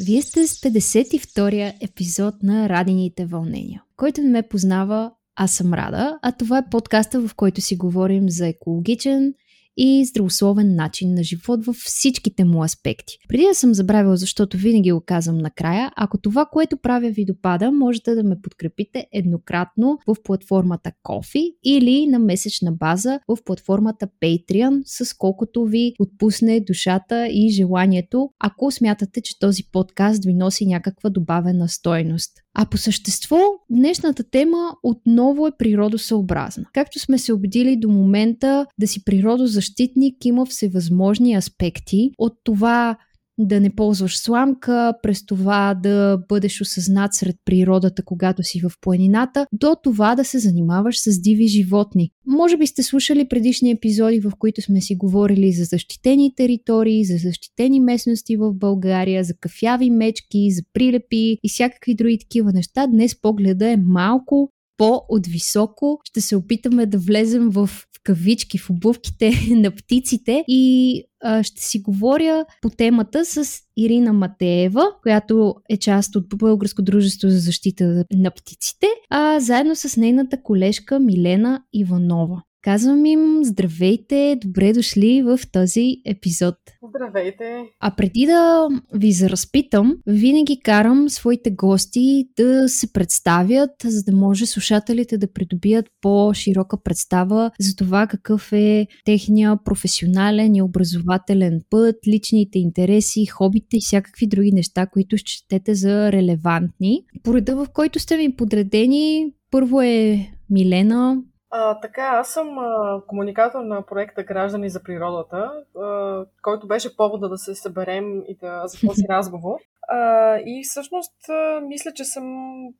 [0.00, 3.82] Вие сте с 52-я епизод на Радините вълнения.
[3.96, 8.30] Който не ме познава, аз съм Рада, а това е подкаста, в който си говорим
[8.30, 9.34] за екологичен
[9.76, 13.18] и здравословен начин на живот във всичките му аспекти.
[13.28, 17.72] Преди да съм забравила, защото винаги го казвам накрая, ако това, което правя ви допада,
[17.72, 24.82] можете да ме подкрепите еднократно в платформата Coffee или на месечна база в платформата Patreon,
[24.86, 31.10] с колкото ви отпусне душата и желанието, ако смятате, че този подкаст ви носи някаква
[31.10, 32.32] добавена стойност.
[32.58, 33.38] А по същество,
[33.70, 36.64] днешната тема отново е природосъобразна.
[36.72, 42.96] Както сме се убедили до момента, да си природозащитник има всевъзможни аспекти от това
[43.38, 49.46] да не ползваш сламка, през това да бъдеш осъзнат сред природата, когато си в планината,
[49.52, 52.10] до това да се занимаваш с диви животни.
[52.26, 57.16] Може би сте слушали предишни епизоди, в които сме си говорили за защитени територии, за
[57.16, 62.86] защитени местности в България, за кафяви мечки, за прилепи и всякакви други такива неща.
[62.86, 66.00] Днес погледа е малко по-отвисоко.
[66.04, 67.70] Ще се опитаме да влезем в
[68.06, 74.84] кавички в обувките на птиците и а, ще си говоря по темата с Ирина Матеева,
[75.02, 81.00] която е част от Българско дружество за защита на птиците, а заедно с нейната колежка
[81.00, 82.42] Милена Иванова.
[82.66, 86.54] Казвам им здравейте, добре дошли в този епизод.
[86.88, 87.62] Здравейте!
[87.80, 94.46] А преди да ви заразпитам, винаги карам своите гости да се представят, за да може
[94.46, 102.58] слушателите да придобият по-широка представа за това какъв е техния професионален и образователен път, личните
[102.58, 107.04] интереси, хобите и всякакви други неща, които счетете за релевантни.
[107.22, 111.16] Пореда, в който сте ми подредени, първо е Милена,
[111.56, 117.28] а, така, аз съм а, комуникатор на проекта Граждани за природата, а, който беше повода
[117.28, 119.58] да се съберем и да за този разговор.
[119.88, 122.24] А, и всъщност а, мисля, че съм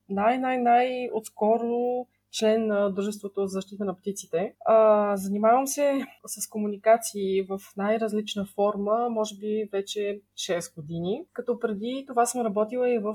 [0.08, 2.06] най-най-най отскоро
[2.38, 4.54] член на Дружеството за защита на птиците.
[4.64, 12.04] А, занимавам се с комуникации в най-различна форма, може би вече 6 години, като преди
[12.06, 13.14] това съм работила и в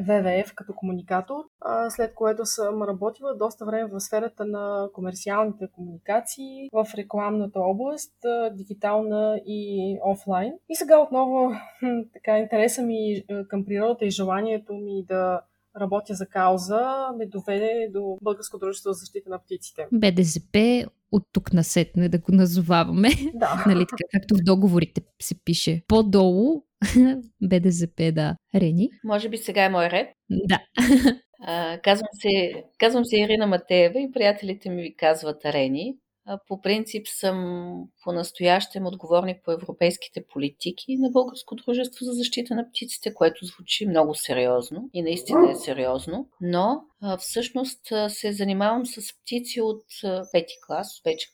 [0.00, 6.68] ВВФ като комуникатор, а, след което съм работила доста време в сферата на комерциалните комуникации,
[6.72, 8.14] в рекламната област,
[8.52, 10.52] дигитална и офлайн.
[10.68, 11.50] И сега отново
[12.12, 15.40] така интереса ми към природата и желанието ми да
[15.80, 19.86] работя за кауза, ме доведе до Българско дружество за защита на птиците.
[19.92, 20.56] БДЗП
[21.12, 23.08] от тук насетне да го назоваваме.
[23.34, 23.64] Да.
[23.66, 25.82] нали, така, както в договорите се пише.
[25.88, 26.62] По-долу
[27.42, 28.36] БДЗП, да.
[28.54, 28.90] Рени?
[29.04, 30.08] Може би сега е мой ред.
[30.30, 30.60] Да.
[31.40, 35.96] А, казвам, се, казвам се Ирина Матеева и приятелите ми казват Рени.
[36.48, 43.14] По принцип съм по-настоящем отговорник по европейските политики на Българско дружество за защита на птиците,
[43.14, 46.82] което звучи много сериозно и наистина е сериозно, но
[47.18, 49.84] всъщност се занимавам с птици от
[50.32, 51.28] пети клас, вече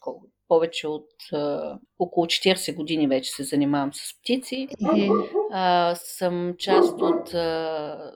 [0.48, 4.68] повече от а, около 40 години вече се занимавам с птици.
[4.96, 5.08] Е.
[5.52, 7.34] А, съм част от...
[7.34, 8.12] А,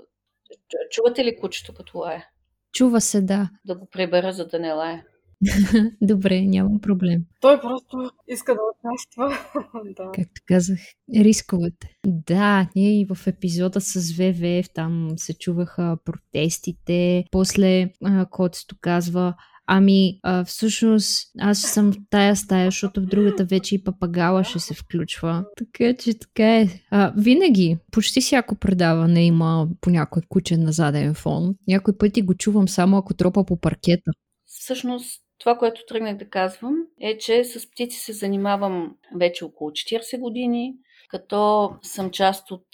[0.91, 2.29] чувате ли кучето като лая?
[2.73, 3.51] Чува се, да.
[3.65, 5.05] Да го прибера, за да не лая.
[6.03, 7.23] Добре, нямам проблем.
[7.41, 9.39] Той просто иска да участва.
[9.97, 10.11] да.
[10.15, 10.79] Както казах,
[11.15, 11.97] рисковете.
[12.07, 17.25] Да, ние и в епизода с ВВФ там се чуваха протестите.
[17.31, 17.91] После
[18.31, 19.35] Котсто казва,
[19.71, 24.59] Ами, а, всъщност, аз съм в тая стая, защото в другата вече и папагала ще
[24.59, 25.45] се включва.
[25.57, 26.69] Така че така е.
[26.91, 31.55] А, винаги, почти всяко предаване има по някой куче на заден фон.
[31.67, 34.11] Някой пъти го чувам само ако тропа по паркета.
[34.47, 40.19] Всъщност, това, което тръгнах да казвам, е, че с птици се занимавам вече около 40
[40.21, 40.75] години,
[41.09, 42.67] като съм част от,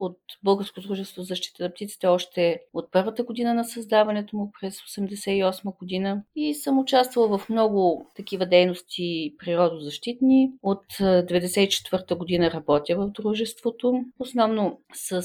[0.00, 4.80] от Българско дружество за защита на птиците още от първата година на създаването му през
[4.80, 10.50] 1988 година и съм участвала в много такива дейности природозащитни.
[10.62, 15.22] От 1994 година работя в дружеството, основно с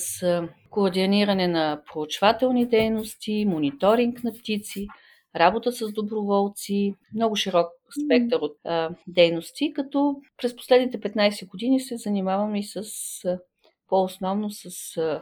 [0.69, 4.88] координиране на проучвателни дейности, мониторинг на птици,
[5.35, 7.68] работа с доброволци, много широк
[8.06, 12.83] спектър от а, дейности, като през последните 15 години се занимавам и с
[13.88, 14.69] по-основно с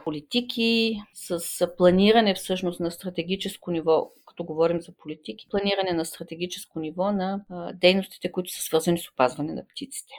[0.04, 1.40] политики, с
[1.76, 7.44] планиране всъщност на стратегическо ниво, като говорим за политики, планиране на стратегическо ниво на
[7.74, 10.12] дейностите, които са свързани с опазване на птиците.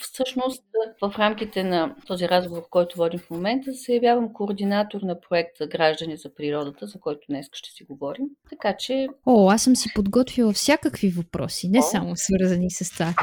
[0.00, 0.64] Всъщност,
[1.02, 6.16] в рамките на този разговор, който водим в момента, се явявам координатор на проекта Граждани
[6.16, 8.26] за природата, за който днес ще си говорим.
[8.50, 9.08] Така че.
[9.26, 11.82] О, аз съм си подготвила всякакви въпроси, не О.
[11.82, 13.14] само свързани с това.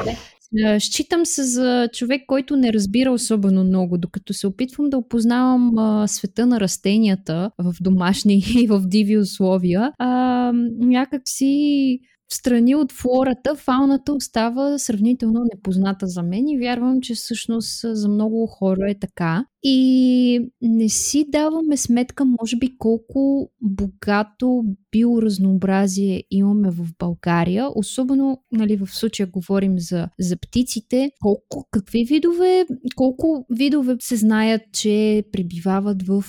[0.80, 6.08] Считам се за човек, който не разбира особено много, докато се опитвам да опознавам а,
[6.08, 9.92] света на растенията в домашни и в диви условия.
[9.98, 12.00] А, някак си
[12.34, 18.48] страни от флората, фауната остава сравнително непозната за мен и вярвам, че всъщност за много
[18.48, 19.46] хора е така.
[19.64, 28.76] И не си даваме сметка, може би, колко богато биоразнообразие имаме в България, особено нали,
[28.76, 31.12] в случая говорим за, за птиците.
[31.22, 36.24] Колко, какви видове, колко видове се знаят, че прибивават в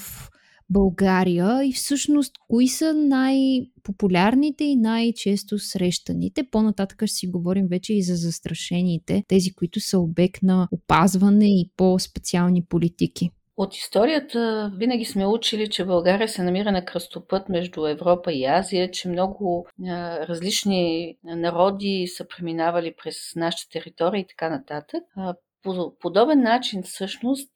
[0.73, 6.45] България и всъщност кои са най-популярните и най-често срещаните.
[6.51, 11.71] По-нататък ще си говорим вече и за застрашените, тези, които са обект на опазване и
[11.77, 13.31] по-специални политики.
[13.57, 18.91] От историята винаги сме учили, че България се намира на кръстопът между Европа и Азия,
[18.91, 25.03] че много а, различни народи са преминавали през нашата територия и така нататък.
[25.17, 27.53] А, по подобен начин, всъщност,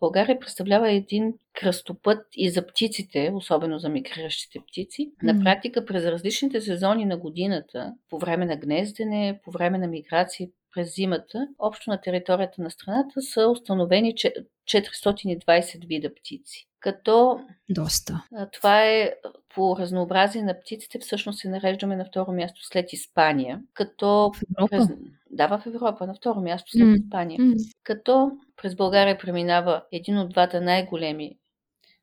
[0.00, 5.12] България представлява един кръстопът и за птиците, особено за мигриращите птици.
[5.22, 10.48] На практика, през различните сезони на годината, по време на гнездене, по време на миграция,
[10.76, 16.68] през зимата, общо на територията на страната са установени 420 вида птици.
[16.80, 18.24] Като Доста.
[18.52, 19.12] Това е
[19.54, 23.60] по разнообразие на птиците, всъщност се нареждаме на второ място след Испания.
[23.74, 24.70] Като в Европа?
[24.70, 24.86] През...
[25.30, 27.04] Да, в Европа, на второ място след mm.
[27.04, 27.38] Испания.
[27.38, 27.56] Mm.
[27.82, 31.36] Като през България преминава един от двата най-големи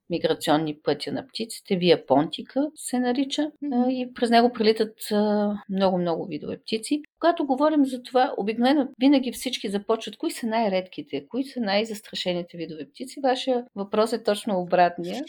[0.09, 3.51] миграционни пътя на птиците, Вия Понтика се нарича,
[3.89, 4.97] и през него прилитат
[5.69, 7.01] много-много видове птици.
[7.19, 12.89] Когато говорим за това, обикновено винаги всички започват кои са най-редките, кои са най-застрашените видове
[12.89, 13.19] птици.
[13.23, 15.23] Вашия въпрос е точно обратния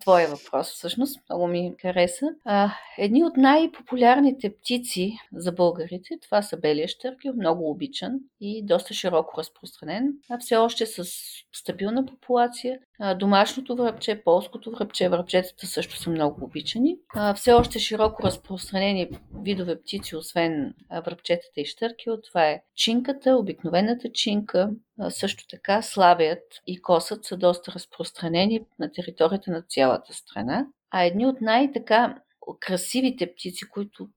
[0.00, 1.20] твоя въпрос, всъщност.
[1.30, 2.26] Много ми хареса.
[2.44, 8.94] А, едни от най-популярните птици за българите, това са белия штъркел, много обичан и доста
[8.94, 11.04] широко разпространен, а все още с
[11.52, 12.78] стабилна популация.
[13.18, 16.96] Домашното връбче, полското връбче, връбчетата също са много обичани.
[17.36, 19.08] Все още широко разпространени
[19.42, 24.70] видове птици, освен връбчетата и штъркел, това е чинката, обикновената чинка,
[25.08, 30.66] също така славият и косът са доста разпространени на територията на цялата страна.
[30.90, 32.18] А едни от най-така
[32.60, 34.08] красивите птици, които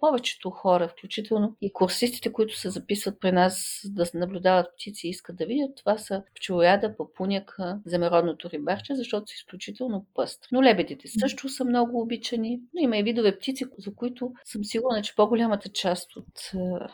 [0.00, 5.36] повечето хора, включително и курсистите, които се записват при нас да наблюдават птици и искат
[5.36, 10.48] да видят, това са пчелояда, папуняка, земеродното рибарче, защото са изключително пъстри.
[10.52, 15.02] Но лебедите също са много обичани, но има и видове птици, за които съм сигурна,
[15.02, 16.52] че по-голямата част от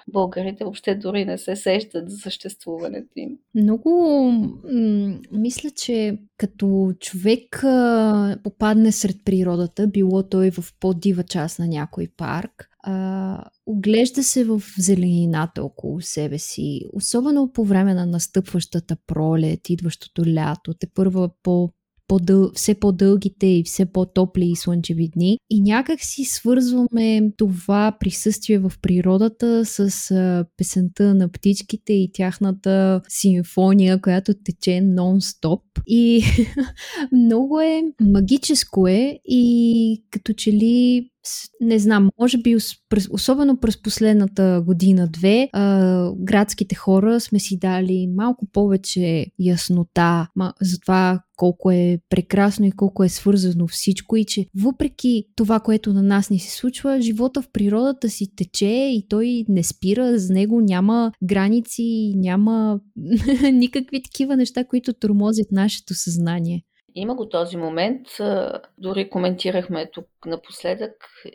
[0.09, 3.39] българите въобще дори не се сещат за съществуването им.
[3.55, 3.91] Много
[4.65, 11.69] м- мисля, че като човек а, попадне сред природата, било той в по-дива част на
[11.69, 18.97] някой парк, а, оглежда се в зеленината около себе си, особено по време на настъпващата
[19.07, 21.71] пролет, идващото лято, те първа по
[22.11, 22.51] по-дъл...
[22.55, 25.39] все по-дългите и все по-топли и слънчеви дни.
[25.51, 33.01] И някак си свързваме това присъствие в природата с а, песента на птичките и тяхната
[33.09, 35.61] симфония, която тече нон-стоп.
[35.87, 36.23] И
[37.13, 41.11] много е магическо е и като че ли
[41.61, 42.57] не знам, може би
[43.11, 45.49] особено през последната година-две,
[46.17, 50.29] градските хора сме си дали малко повече яснота
[50.61, 55.93] за това колко е прекрасно и колко е свързано всичко и че въпреки това, което
[55.93, 60.33] на нас ни се случва, живота в природата си тече и той не спира, за
[60.33, 62.81] него няма граници, няма
[63.53, 66.63] никакви такива неща, които тормозят нашето съзнание.
[66.95, 68.07] Има го този момент.
[68.79, 70.93] Дори коментирахме тук напоследък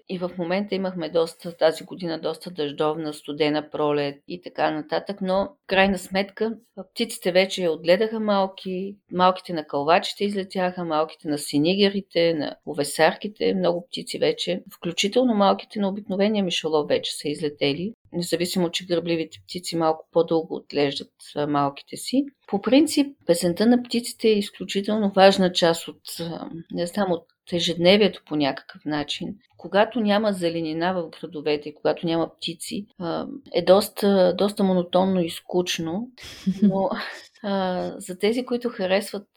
[0.10, 5.50] и в момента имахме доста, тази година доста дъждовна, студена пролет и така нататък, но
[5.68, 6.58] крайна сметка
[6.92, 14.20] птиците вече отгледаха малки, малките на кълвачите излетяха, малките на синигерите, на овесарките, много птици
[14.20, 20.56] вече, включително малките на обикновения мишолов вече са излетели независимо, че гръбливите птици малко по-дълго
[20.56, 21.12] отглеждат
[21.48, 22.26] малките си.
[22.48, 26.02] По принцип, песента на птиците е изключително важна част от,
[26.72, 29.36] не знам, от ежедневието по някакъв начин.
[29.58, 32.88] Когато няма зеленина в градовете, когато няма птици,
[33.54, 36.12] е доста, доста монотонно и скучно,
[36.62, 36.90] но
[37.98, 39.28] За тези, които харесват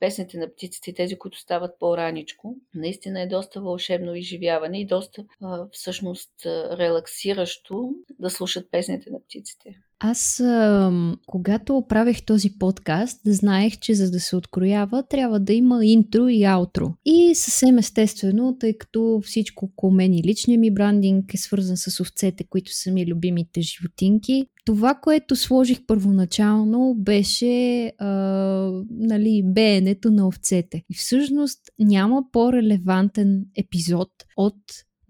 [0.00, 5.24] песните на птиците, тези, които стават по-раничко, наистина е доста вълшебно изживяване и доста
[5.72, 6.30] всъщност
[6.78, 9.76] релаксиращо да слушат песните на птиците.
[10.02, 10.42] Аз,
[11.26, 16.44] когато правех този подкаст, знаех, че за да се откроява, трябва да има интро и
[16.44, 16.94] аутро.
[17.04, 22.00] И съвсем естествено, тъй като всичко около мен и личния ми брандинг е свързан с
[22.00, 28.08] овцете, които са ми любимите животинки, това, което сложих първоначално, беше а,
[28.90, 30.82] нали, беенето на овцете.
[30.90, 34.56] И всъщност няма по-релевантен епизод от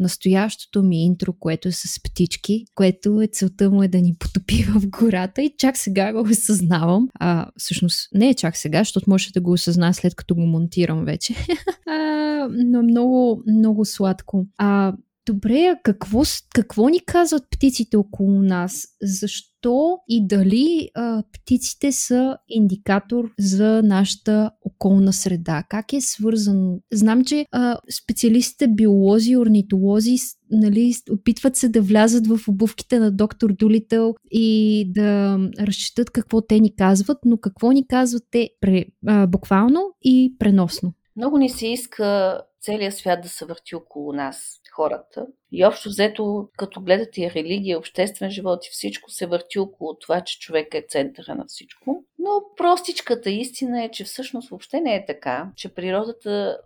[0.01, 4.63] настоящото ми интро, което е с птички, което е целта му е да ни потопи
[4.75, 7.09] в гората и чак сега го осъзнавам.
[7.15, 11.05] А, всъщност не е чак сега, защото може да го осъзна след като го монтирам
[11.05, 11.35] вече.
[11.87, 14.47] а, но много, много сладко.
[14.59, 14.93] А,
[15.33, 16.23] Добре, а какво,
[16.55, 18.87] какво ни казват птиците около нас?
[19.03, 25.65] Защо и дали а, птиците са индикатор за нашата околна среда?
[25.69, 26.79] Как е свързано?
[26.93, 30.17] Знам, че а, специалистите, биолози, орнитолози,
[30.51, 36.61] нали, опитват се да влязат в обувките на доктор Дулител и да разчитат какво те
[36.61, 40.93] ни казват, но какво ни казват те пре, а, буквално и преносно?
[41.17, 45.27] Много ни се иска целият свят да се върти около нас, хората.
[45.53, 50.21] И общо взето, като гледате и религия, обществен живот и всичко се върти около това,
[50.21, 52.05] че човек е центъра на всичко.
[52.19, 56.59] Но простичката истина е, че всъщност въобще не е така, че природата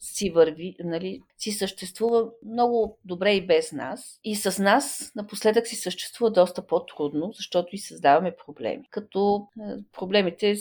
[0.00, 4.20] си върви, нали, си съществува много добре и без нас.
[4.24, 8.84] И с нас напоследък си съществува доста по-трудно, защото и създаваме проблеми.
[8.90, 10.56] Като е, проблемите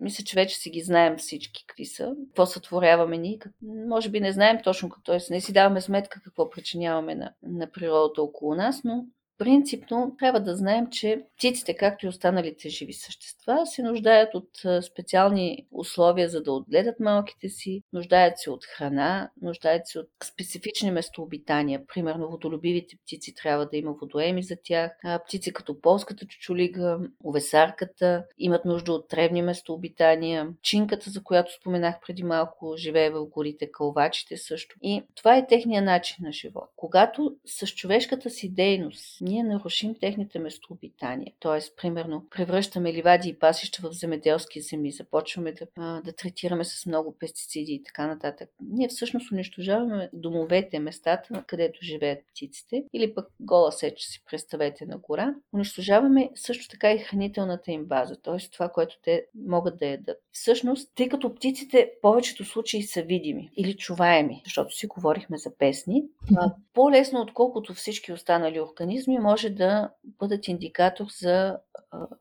[0.00, 2.14] мисля, че вече си ги знаем всички какви са.
[2.28, 3.38] Какво сътворяваме ние.
[3.62, 5.18] Може би не знаем точно, т.е.
[5.30, 9.04] не си даваме сметка какво причиняваме на, на природата около нас, но
[9.38, 14.48] Принципно трябва да знаем, че птиците, както и останалите живи същества, се нуждаят от
[14.84, 20.90] специални условия, за да отгледат малките си, нуждаят се от храна, нуждаят се от специфични
[20.90, 21.86] местообитания.
[21.94, 24.92] Примерно водолюбивите птици трябва да има водоеми за тях.
[25.04, 30.48] А птици като полската чучулига, овесарката имат нужда от древни местообитания.
[30.62, 34.76] Чинката, за която споменах преди малко, живее в горите, кълвачите също.
[34.82, 36.68] И това е техния начин на живот.
[36.76, 41.32] Когато с човешката си дейност ние нарушим техните местообитания.
[41.40, 47.16] Тоест, примерно, превръщаме ливади и пасища в земеделски земи, започваме да, да третираме с много
[47.18, 48.50] пестициди и така нататък.
[48.60, 54.98] Ние всъщност унищожаваме домовете, местата, където живеят птиците, или пък гола сеч си представете на
[54.98, 55.34] гора.
[55.54, 58.50] Унищожаваме също така и хранителната им база, т.е.
[58.52, 60.18] това, което те могат да ядат.
[60.32, 65.56] Всъщност, тъй като птиците в повечето случаи са видими или чуваеми, защото си говорихме за
[65.58, 66.04] песни,
[66.74, 71.58] по-лесно отколкото всички останали организми може да бъдат индикатор за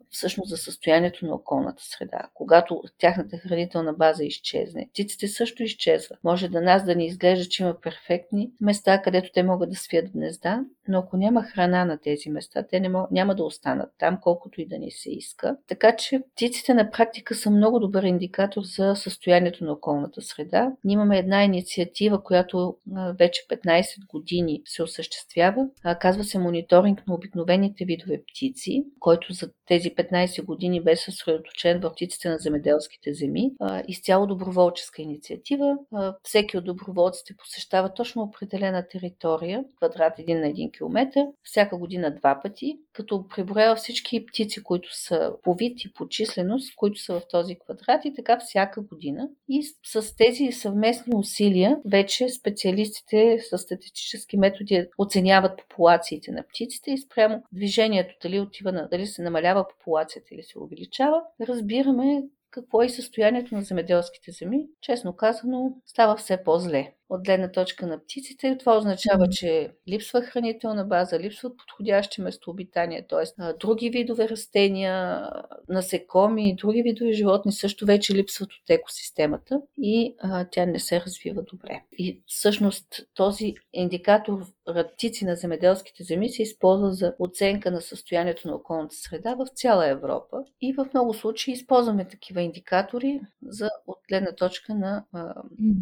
[0.10, 2.30] всъщност за състоянието на околната среда.
[2.34, 6.20] Когато тяхната хранителна база изчезне, птиците също изчезват.
[6.24, 10.12] Може да нас да ни изглежда, че има перфектни места, където те могат да свият
[10.12, 14.18] гнезда, но ако няма храна на тези места, те не мог, няма да останат там,
[14.22, 15.58] колкото и да ни се иска.
[15.68, 20.72] Така че птиците на практика са много добър индикатор за състоянието на околната среда.
[20.84, 22.78] Ние имаме една инициатива, която
[23.20, 25.68] вече 15 години се осъществява.
[26.00, 31.92] Казва се мониторинг на обикновените видове птици, който за тези 15 години бе съсредоточен в
[31.92, 33.52] птиците на земеделските земи.
[33.88, 35.78] Изцяло доброволческа инициатива.
[36.24, 42.40] Всеки от доброволците посещава точно определена територия, квадрат един на 1 км, всяка година два
[42.44, 47.28] пъти, като преброява всички птици, които са по вид и по численост, които са в
[47.30, 49.30] този квадрат и така всяка година.
[49.50, 56.98] И с тези съвместни усилия вече специалистите с статистически методи оценяват популациите на птиците и
[56.98, 62.90] спрямо движението, дали отива на, дали се намалява популацията или се увеличава, разбираме какво е
[62.90, 64.66] състоянието на земеделските земи.
[64.82, 68.58] Честно казано, става все по-зле от гледна точка на птиците.
[68.60, 73.54] Това означава, че липсва хранителна база, липсват подходящи местообитания, т.е.
[73.60, 75.30] други видове растения,
[75.70, 81.02] насекоми и други видове животни също вече липсват от екосистемата и а, тя не се
[81.02, 81.84] развива добре.
[81.98, 84.46] И всъщност този индикатор
[84.94, 89.88] птици на земеделските земи се използва за оценка на състоянието на околната среда в цяла
[89.88, 95.34] Европа и в много случаи използваме такива индикатори за от гледна точка на а,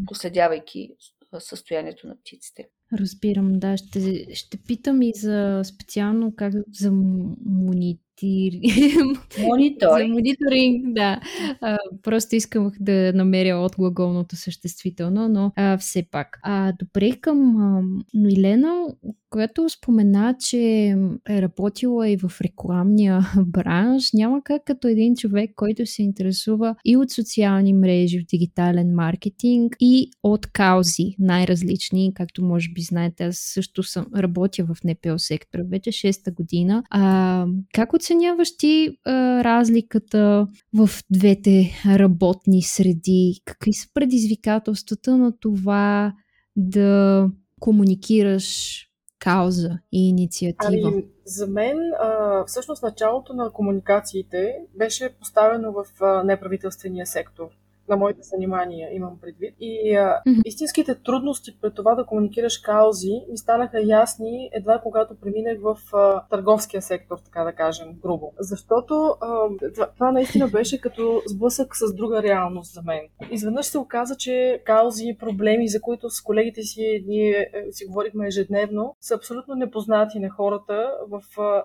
[0.07, 0.95] проследявайки
[1.41, 2.69] състоянието на птиците.
[2.93, 3.77] Разбирам, да.
[3.77, 6.91] Ще, ще питам и за специално как за
[7.45, 7.99] мони,
[9.39, 9.99] Монитор.
[9.99, 11.19] за мониторинг, да.
[11.61, 16.39] А, просто искам да намеря от глаголното съществително, но а, все пак.
[16.43, 17.81] А, добре към а,
[18.13, 18.87] Милена,
[19.29, 20.59] която спомена, че
[21.29, 26.97] е работила и в рекламния бранш, няма как като един човек, който се интересува и
[26.97, 33.37] от социални мрежи в дигитален маркетинг и от каузи най-различни, както може би знаете, аз
[33.37, 36.83] също съм работя в НПО сектора вече 6-та година.
[36.89, 43.41] А, как оценяваш ти а, разликата в двете работни среди?
[43.45, 46.13] Какви са предизвикателствата на това
[46.55, 47.29] да
[47.59, 48.79] комуникираш
[49.19, 50.91] кауза и инициатива?
[50.93, 57.47] Ами, за мен, а, всъщност, началото на комуникациите беше поставено в а, неправителствения сектор
[57.89, 59.55] на моите занимания, имам предвид.
[59.59, 60.41] И а, mm-hmm.
[60.45, 66.27] истинските трудности пред това да комуникираш каузи ми станаха ясни едва когато преминах в а,
[66.29, 68.33] търговския сектор, така да кажем, грубо.
[68.39, 73.01] Защото а, това, това наистина беше като сблъсък с друга реалност за мен.
[73.31, 78.27] Изведнъж се оказа, че каузи, проблеми, за които с колегите си ние е, си говорихме
[78.27, 81.21] ежедневно, са абсолютно непознати на хората в,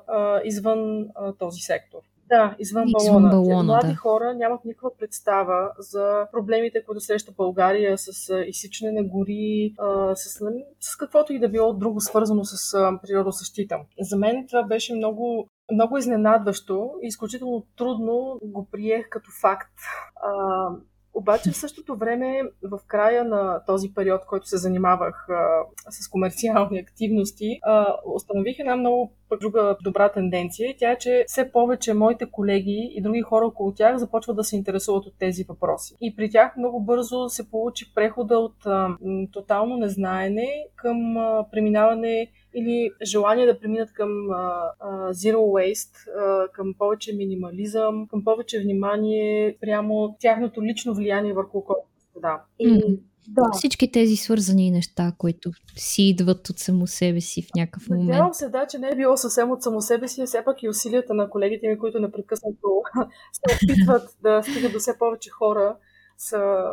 [0.09, 2.01] а, извън а, този сектор.
[2.31, 3.31] Да, извън, извън балона.
[3.31, 3.95] балона Млади да.
[3.95, 9.75] хора нямат никаква представа за проблемите, които среща България с изсичане на гори,
[10.15, 13.79] с, нали, с каквото и да било друго свързано с природосъщита.
[14.01, 19.73] За мен това беше много много изненадващо и изключително трудно го приех като факт.
[20.17, 20.69] А,
[21.15, 26.79] обаче в същото време, в края на този период, който се занимавах а, с комерциални
[26.79, 30.75] активности, а, установих една много друга добра тенденция.
[30.79, 34.57] Тя е, че все повече моите колеги и други хора около тях започват да се
[34.57, 35.95] интересуват от тези въпроси.
[36.01, 38.97] И при тях много бързо се получи прехода от а,
[39.33, 46.49] тотално незнаене към а, преминаване или желание да преминат към а, а, zero waste, а,
[46.53, 52.43] към повече минимализъм, към повече внимание прямо тяхното лично влияние върху околната среда.
[52.59, 52.99] И.
[53.29, 53.43] да.
[53.53, 58.09] Всички тези свързани неща, които си идват от само себе си в някакъв момент.
[58.09, 60.63] Надявам се, да, че не е било съвсем от само себе си, а все пак
[60.63, 62.83] и усилията на колегите ми, които непрекъснато
[63.33, 65.77] се опитват да стигат до все повече хора,
[66.21, 66.65] са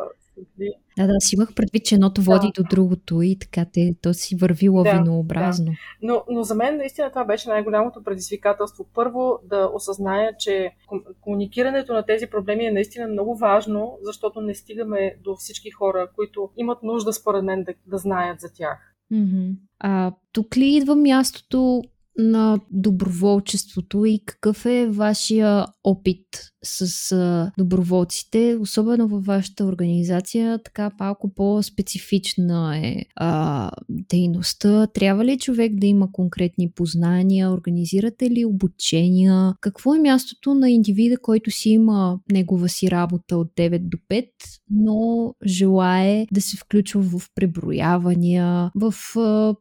[0.98, 2.62] да, да, си имах предвид, че едното води да.
[2.62, 5.64] до другото и така те, то си върви лавинообразно.
[5.64, 5.76] Да, да.
[6.02, 8.86] Но, но за мен наистина това беше най-голямото предизвикателство.
[8.94, 10.70] Първо да осъзная, че
[11.20, 16.50] комуникирането на тези проблеми е наистина много важно, защото не стигаме до всички хора, които
[16.56, 18.94] имат нужда, според мен, да, да знаят за тях.
[19.12, 19.54] Mm-hmm.
[19.78, 21.82] А тук ли идва мястото
[22.18, 26.26] на доброволчеството и какъв е вашия опит
[26.64, 34.86] с доброволците, особено във вашата организация, така малко по-специфична е а, дейността.
[34.86, 37.50] Трябва ли човек да има конкретни познания?
[37.50, 39.54] Организирате ли обучения?
[39.60, 44.28] Какво е мястото на индивида, който си има негова си работа от 9 до 5,
[44.70, 48.94] но желае да се включва в преброявания, в...
[49.16, 49.54] А,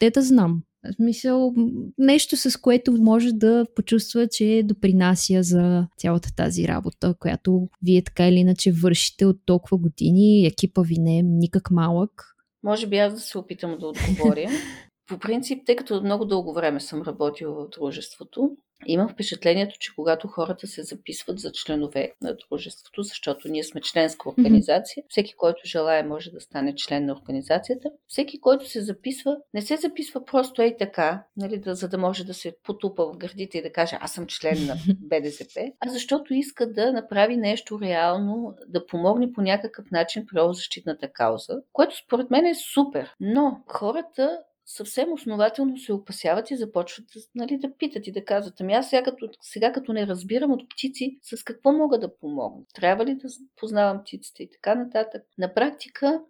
[0.00, 1.54] те да знам, в смисъл,
[1.98, 8.28] нещо с което може да почувства, че допринася за цялата тази работа, която вие така
[8.28, 10.46] или иначе вършите от толкова години.
[10.46, 12.34] Екипа ви не е никак малък.
[12.62, 14.48] Може би аз да се опитам да отговоря.
[15.08, 20.28] По принцип, тъй като много дълго време съм работила в дружеството, Имам впечатлението, че когато
[20.28, 25.10] хората се записват за членове на дружеството, защото ние сме членска организация, mm-hmm.
[25.10, 27.90] всеки, който желая, може да стане член на организацията.
[28.06, 32.24] Всеки, който се записва, не се записва просто ей така, нали, да, за да може
[32.24, 36.34] да се потупа в гърдите и да каже аз съм член на БДЗП, а защото
[36.34, 42.30] иска да направи нещо реално, да помогне по някакъв начин при защитната кауза, което според
[42.30, 43.10] мен е супер.
[43.20, 48.72] Но хората съвсем основателно се опасяват и започват нали, да питат и да казват, ами
[48.72, 52.62] аз сега като, сега като не разбирам от птици, с какво мога да помогна?
[52.74, 55.22] Трябва ли да познавам птиците и така нататък?
[55.38, 56.22] На практика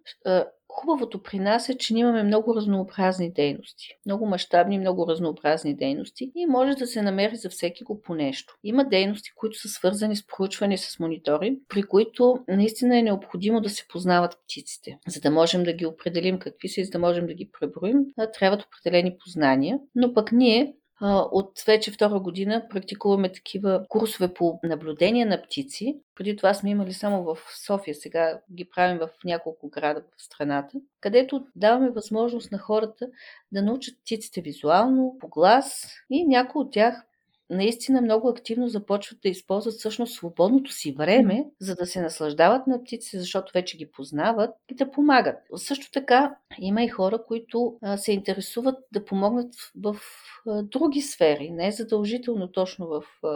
[0.69, 3.89] Хубавото при нас е, че имаме много разнообразни дейности.
[4.07, 8.59] Много мащабни, много разнообразни дейности и може да се намери за всеки го по нещо.
[8.65, 13.71] Има дейности, които са свързани с проучване с монитори, при които наистина е необходимо да
[13.71, 14.99] се познават птиците.
[15.09, 17.99] За да можем да ги определим какви са и за да можем да ги преброим,
[18.33, 19.79] трябват определени познания.
[19.95, 26.01] Но пък ние от вече втора година практикуваме такива курсове по наблюдение на птици.
[26.15, 30.79] Преди това сме имали само в София, сега ги правим в няколко града в страната,
[31.01, 33.07] където даваме възможност на хората
[33.53, 37.05] да научат птиците визуално, по глас и някои от тях
[37.51, 42.83] наистина много активно започват да използват всъщност свободното си време, за да се наслаждават на
[42.83, 45.37] птиците, защото вече ги познават и да помагат.
[45.57, 50.01] Също така има и хора, които а, се интересуват да помогнат в, в
[50.49, 53.29] а, други сфери, не е задължително точно в, а,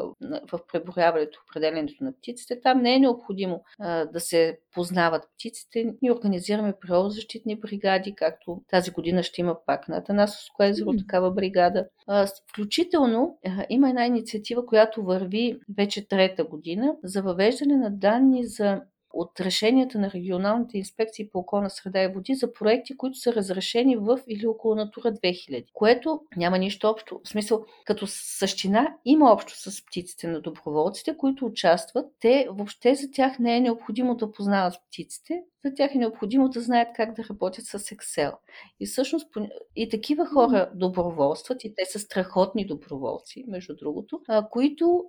[0.53, 2.61] в преброяването, определенето на птиците.
[2.61, 5.95] Там не е необходимо а, да се познават птиците.
[6.03, 11.87] Ние организираме природозащитни бригади, както тази година ще има пак на Атанасовско езеро такава бригада.
[12.07, 18.47] А, включително а, има една инициатива, която върви вече трета година за въвеждане на данни
[18.47, 18.83] за
[19.13, 23.97] от решенията на регионалните инспекции по околна среда и води за проекти, които са разрешени
[23.97, 27.21] в или около Натура 2000, което няма нищо общо.
[27.25, 32.07] В смисъл, като същина има общо с птиците на доброволците, които участват.
[32.21, 36.61] Те въобще за тях не е необходимо да познават птиците, за тях е необходимо да
[36.61, 38.35] знаят как да работят с Excel.
[38.81, 39.29] И всъщност
[39.77, 45.05] и такива хора доброволстват, и те са страхотни доброволци, между другото, които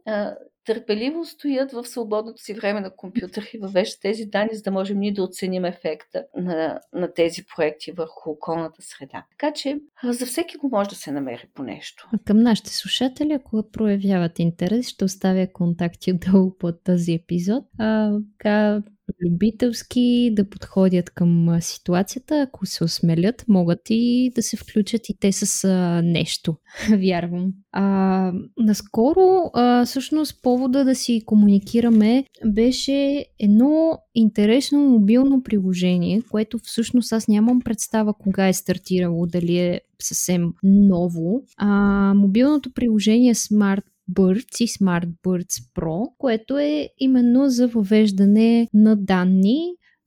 [0.65, 4.99] търпеливо стоят в свободното си време на компютър и въвеждат тези данни, за да можем
[4.99, 9.25] ние да оценим ефекта на, на тези проекти върху околната среда.
[9.31, 12.09] Така че за всеки го може да се намери по нещо.
[12.13, 17.63] А към нашите слушатели, ако проявяват интерес, ще оставя контакти отдолу под този епизод.
[17.79, 18.81] А, така,
[19.25, 25.31] любителски да подходят към ситуацията, ако се осмелят, могат и да се включат и те
[25.31, 26.55] с а, нещо,
[26.97, 27.53] вярвам.
[27.71, 37.13] А, наскоро, а, всъщност, повода да си комуникираме беше едно интересно мобилно приложение, което всъщност
[37.13, 41.43] аз нямам представа кога е стартирало, дали е съвсем ново.
[41.57, 41.67] А,
[42.13, 49.59] мобилното приложение Smart Birds и Smart Birds Pro, което е именно за въвеждане на данни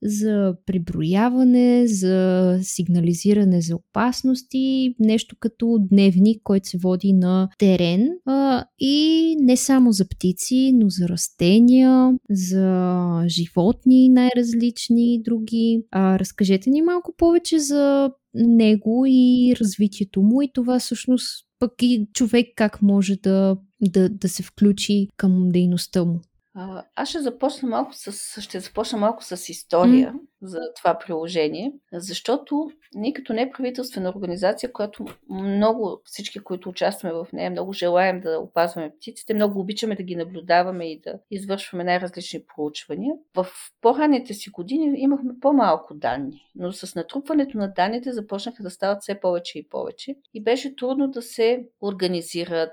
[0.02, 8.64] за приброяване, за сигнализиране за опасности, нещо като дневник, който се води на терен а,
[8.78, 15.82] и не само за птици, но за растения, за животни най-различни други.
[15.90, 22.06] А, разкажете ни малко повече за него и развитието му и това всъщност пък и
[22.14, 26.20] човек как може да, да, да се включи към дейността му.
[26.54, 30.18] А, аз ще започна малко с, ще започна малко с история mm.
[30.42, 37.50] за това приложение, защото ние като неправителствена организация, която много, всички, които участваме в нея,
[37.50, 43.14] много желаем да опазваме птиците, много обичаме да ги наблюдаваме и да извършваме най-различни проучвания.
[43.34, 43.46] В
[43.80, 49.20] по-ранните си години имахме по-малко данни, но с натрупването на данните започнаха да стават все
[49.20, 52.70] повече и повече и беше трудно да се организират,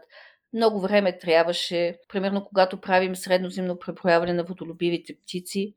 [0.54, 5.76] много време трябваше, примерно когато правим средноземно преброяване на водолюбивите птици.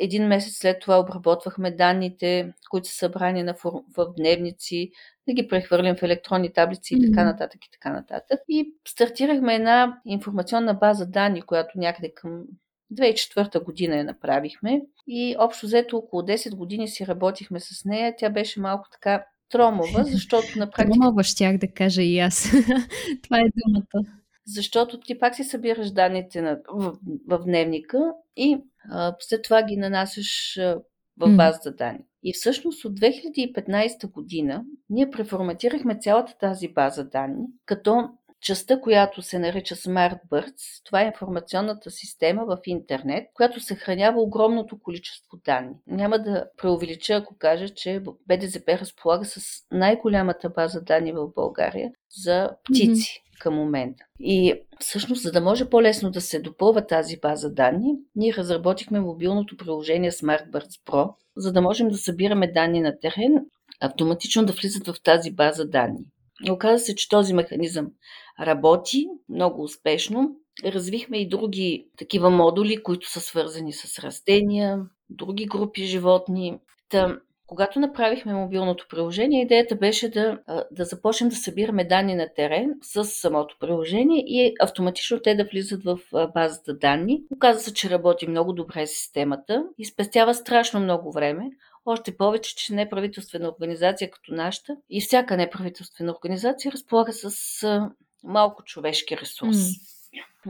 [0.00, 3.72] Един месец след това обработвахме данните, които са събрани на фор...
[3.96, 4.90] в дневници,
[5.28, 8.40] да ги прехвърлим в електронни таблици и така нататък и така нататък.
[8.48, 12.44] И стартирахме една информационна база данни, която някъде към
[12.92, 18.14] 2004 година я направихме и общо взето около 10 години си работихме с нея.
[18.18, 19.24] Тя беше малко така
[19.54, 20.98] Тромова, защото на практика...
[20.98, 22.42] Тромова щях да кажа и аз.
[23.22, 24.08] Това е думата.
[24.46, 26.96] Защото ти пак си събираш данните на, в,
[27.28, 27.98] в дневника
[28.36, 28.58] и
[28.90, 30.80] а, след това ги нанасяш а,
[31.16, 32.04] в базата данни.
[32.22, 38.08] И всъщност от 2015 година ние преформатирахме цялата тази база данни, като
[38.44, 44.78] частта, която се нарича Smart Birds, това е информационната система в интернет, която съхранява огромното
[44.78, 45.74] количество данни.
[45.86, 49.40] Няма да преувелича, ако кажа, че БДЗП разполага с
[49.72, 52.90] най-голямата база данни в България за птици.
[52.90, 54.04] Mm-hmm към момента.
[54.20, 59.56] И всъщност, за да може по-лесно да се допълва тази база данни, ние разработихме мобилното
[59.56, 63.46] приложение SmartBirds Pro, за да можем да събираме данни на терен,
[63.80, 66.00] автоматично да влизат в тази база данни.
[66.46, 67.86] И оказа се, че този механизъм
[68.40, 70.36] работи много успешно.
[70.64, 76.58] Развихме и други такива модули, които са свързани с растения, други групи животни.
[76.88, 80.38] Та, когато направихме мобилното приложение, идеята беше да,
[80.70, 85.84] да започнем да събираме данни на терен с самото приложение и автоматично те да влизат
[85.84, 85.98] в
[86.34, 87.22] базата данни.
[87.32, 91.50] Оказа се, че работи много добре системата и спестява страшно много време.
[91.86, 97.30] Още повече, че неправителствена организация като нашата и всяка неправителствена организация разполага с
[98.24, 99.56] малко човешки ресурс.
[99.56, 99.94] Mm.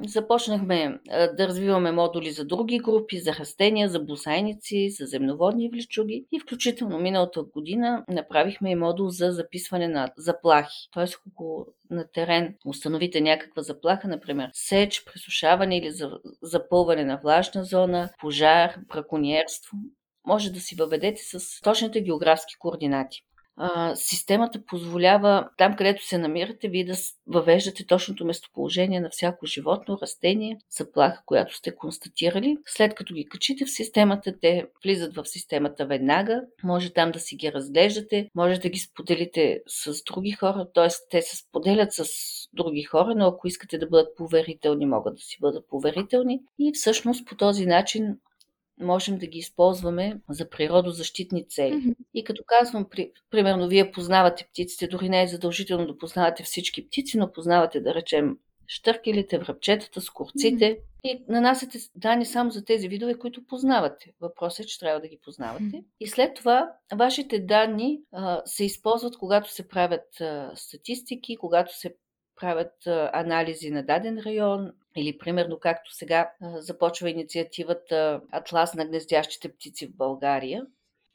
[0.06, 0.98] Започнахме
[1.36, 6.98] да развиваме модули за други групи, за растения, за босайници, за земноводни влечуги и включително
[6.98, 10.88] миналата година направихме и модул за записване на заплахи.
[10.92, 15.92] Тоест, ако на терен установите някаква заплаха, например сеч, пресушаване или
[16.42, 19.76] запълване на влажна зона, пожар, браконьерство,
[20.26, 23.22] може да си въведете с точните географски координати.
[23.94, 26.94] Системата позволява там, където се намирате, вие да
[27.26, 32.58] въвеждате точното местоположение на всяко животно, растение, заплаха, която сте констатирали.
[32.66, 36.42] След като ги качите в системата, те влизат в системата веднага.
[36.64, 40.88] Може там да си ги разглеждате, може да ги споделите с други хора, т.е.
[41.10, 42.04] те се споделят с
[42.52, 46.40] други хора, но ако искате да бъдат поверителни, могат да си бъдат поверителни.
[46.58, 48.16] И всъщност по този начин
[48.80, 51.74] можем да ги използваме за природозащитни цели.
[51.74, 51.96] Mm-hmm.
[52.14, 56.86] И като казвам, при, примерно, вие познавате птиците, дори не е задължително да познавате всички
[56.86, 60.80] птици, но познавате, да речем, штъркелите, връбчетата, скорците mm-hmm.
[61.04, 64.12] и нанасяте данни само за тези видове, които познавате.
[64.20, 65.64] Въпросът е, че трябва да ги познавате.
[65.64, 65.84] Mm-hmm.
[66.00, 71.94] И след това вашите данни а, се използват, когато се правят а, статистики, когато се
[72.40, 79.86] правят анализи на даден район, или примерно както сега започва инициативата Атлас на гнездящите птици
[79.86, 80.62] в България.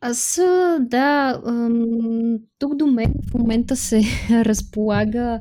[0.01, 0.41] Аз,
[0.79, 1.41] да,
[2.59, 5.39] тук до мен в момента се разполага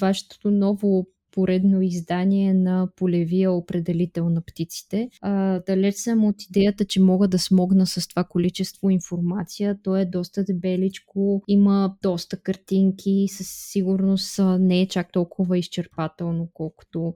[0.00, 5.08] вашето ново поредно издание на полевия определител на птиците.
[5.20, 9.78] А, далеч съм от идеята, че мога да смогна с това количество информация.
[9.82, 17.14] То е доста дебеличко, има доста картинки, със сигурност не е чак толкова изчерпателно, колкото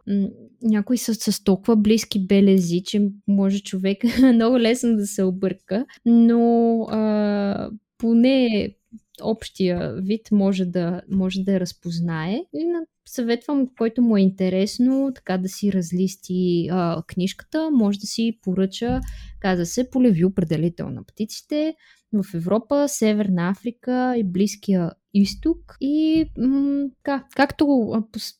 [0.62, 3.98] някои са с толкова близки белези, че може човек
[4.34, 8.68] много лесно да се обърка, но а, поне
[9.22, 12.40] общия вид може да, може да разпознае.
[12.54, 12.64] И
[13.06, 19.00] съветвам, който му е интересно, така да си разлисти а, книжката, може да си поръча,
[19.40, 21.74] каза се, полеви определител на птиците.
[22.12, 25.76] В Европа, Северна Африка и Близкия изток.
[25.80, 26.24] И
[27.02, 27.92] как, както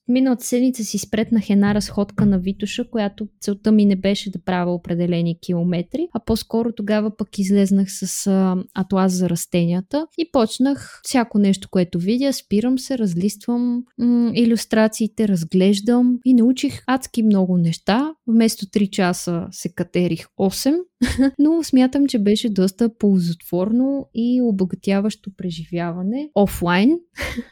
[0.09, 4.75] миналата седмица си спретнах една разходка на Витоша, която целта ми не беше да правя
[4.75, 11.39] определени километри, а по-скоро тогава пък излезнах с а, атлас за растенията и почнах всяко
[11.39, 18.15] нещо, което видя, спирам се, разлиствам м- иллюстрациите, разглеждам и научих адски много неща.
[18.27, 20.77] Вместо 3 часа се катерих 8,
[21.39, 26.31] но смятам, че беше доста ползотворно и обогатяващо преживяване
[26.65, 26.99] офлайн,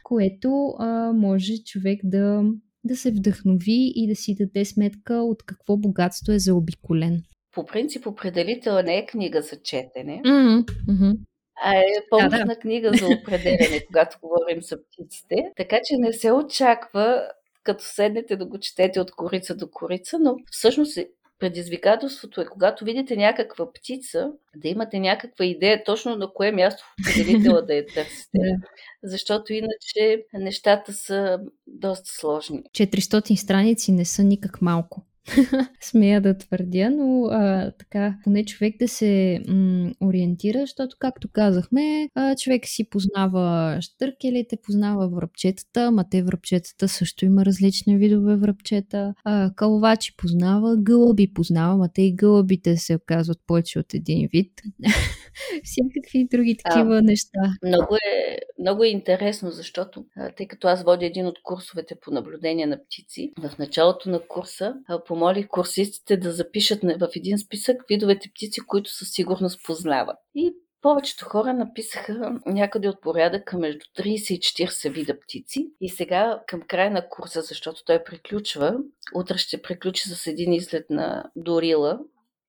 [0.02, 2.42] което а, може човек да,
[2.84, 7.22] да се вдъхнови и да си даде сметка от какво богатство е заобиколен.
[7.54, 11.18] По принцип, определител не е книга за четене, mm-hmm.
[11.64, 12.58] а е помощна да, да.
[12.58, 15.36] книга за определене, когато говорим за птиците.
[15.56, 17.28] Така че не се очаква
[17.64, 20.98] като седнете да го четете от корица до корица, но всъщност
[21.42, 27.00] Предизвикателството е, когато видите някаква птица, да имате някаква идея точно на кое място в
[27.00, 28.38] определителя да я търсите.
[29.02, 32.62] Защото иначе нещата са доста сложни.
[32.62, 35.02] 400 страници не са никак малко.
[35.80, 42.08] смея да твърдя, но а, така, поне човек да се м- ориентира, защото, както казахме,
[42.14, 49.14] а, човек си познава штъркелите, познава връбчетата, ма те връбчетата също има различни видове връбчета,
[49.24, 54.52] а, калвачи познава, гълъби познава, ма те и гълъбите се оказват повече от един вид.
[55.64, 57.40] Всякакви други такива а, неща.
[57.64, 62.10] Много е, много е интересно, защото, а, тъй като аз водя един от курсовете по
[62.10, 67.76] наблюдение на птици, в началото на курса а, помолих курсистите да запишат в един списък
[67.88, 70.16] видовете птици, които със сигурност познават.
[70.34, 75.70] И повечето хора написаха някъде от порядъка между 30 и 40 вида птици.
[75.80, 78.76] И сега към края на курса, защото той приключва,
[79.14, 81.98] утре ще приключи с един излет на Дорила,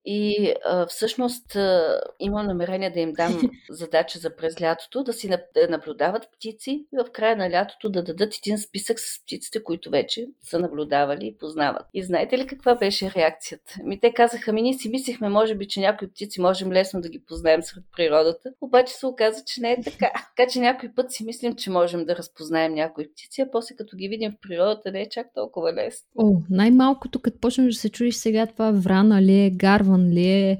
[0.06, 5.30] и а, всъщност а, имам намерение да им дам задача за през лятото, да си
[5.30, 9.90] да наблюдават птици и в края на лятото да дадат един списък с птиците, които
[9.90, 11.86] вече са наблюдавали и познават.
[11.94, 13.74] И знаете ли каква беше реакцията?
[13.84, 17.10] Ми те казаха, ми ние си мислихме, може би, че някои птици можем лесно да
[17.10, 20.12] ги познаем сред природата, обаче се оказа, че не е така.
[20.38, 23.98] Така че някой път си мислим, че можем да разпознаем някои птици, а после като
[23.98, 26.08] ги видим в природата не е чак толкова лесно.
[26.18, 30.28] О, най-малкото, като почнеш да се чуеш сега това врана ли е, гарва Роман ли
[30.28, 30.58] е?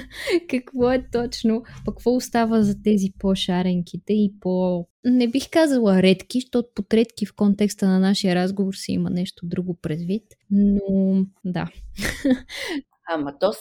[0.50, 1.62] Какво е точно?
[1.84, 4.86] Пък какво остава за тези по-шаренките и по...
[5.04, 9.46] Не бих казала редки, защото под редки в контекста на нашия разговор си има нещо
[9.46, 11.68] друго предвид, но да.
[13.08, 13.52] Ама то,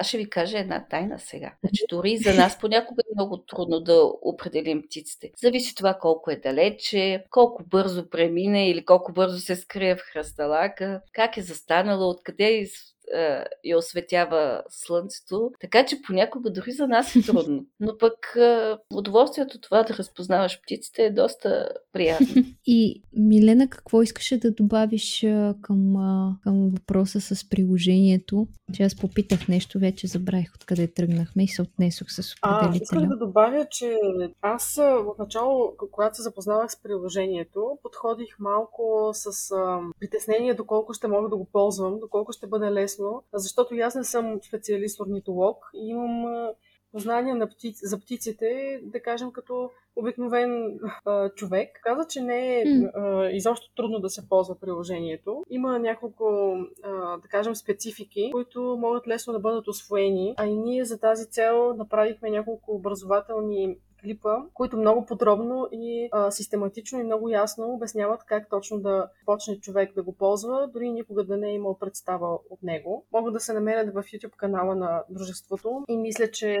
[0.00, 1.54] аз ще ви кажа една тайна сега.
[1.64, 5.30] Значи, дори за нас понякога е много трудно да определим птиците.
[5.42, 11.00] Зависи това колко е далече, колко бързо премине или колко бързо се скрие в хръсталака,
[11.12, 12.66] как е застанала, откъде
[13.14, 15.50] а, я осветява слънцето.
[15.60, 17.66] Така че понякога дори за нас е трудно.
[17.80, 22.26] Но пък а, удоволствието това да разпознаваш птиците е доста приятно.
[22.66, 28.46] И Милена, какво искаше да добавиш а, към, а, към въпроса с приложението?
[28.74, 32.70] Че аз попитах нещо, вече забравих откъде тръгнахме и се отнесох с определителя.
[32.72, 33.96] А, исках да добавя, че
[34.42, 41.08] аз в начало, когато се запознавах с приложението, подходих малко с а, притеснение доколко ще
[41.08, 42.99] мога да го ползвам, доколко ще бъде лесно,
[43.32, 46.48] защото аз не съм специалист орнитолог и имам
[46.92, 51.80] познания на птици, за птиците, да кажем, като обикновен а, човек.
[51.82, 55.44] Каза, че не е а, изобщо трудно да се ползва приложението.
[55.50, 60.84] Има няколко, а, да кажем, специфики, които могат лесно да бъдат освоени, а и ние
[60.84, 67.28] за тази цел направихме няколко образователни клипа, които много подробно и а, систематично и много
[67.28, 71.54] ясно обясняват как точно да почне човек да го ползва, дори никога да не е
[71.54, 73.06] имал представа от него.
[73.12, 76.58] Могат да се намерят в YouTube канала на дружеството и мисля, че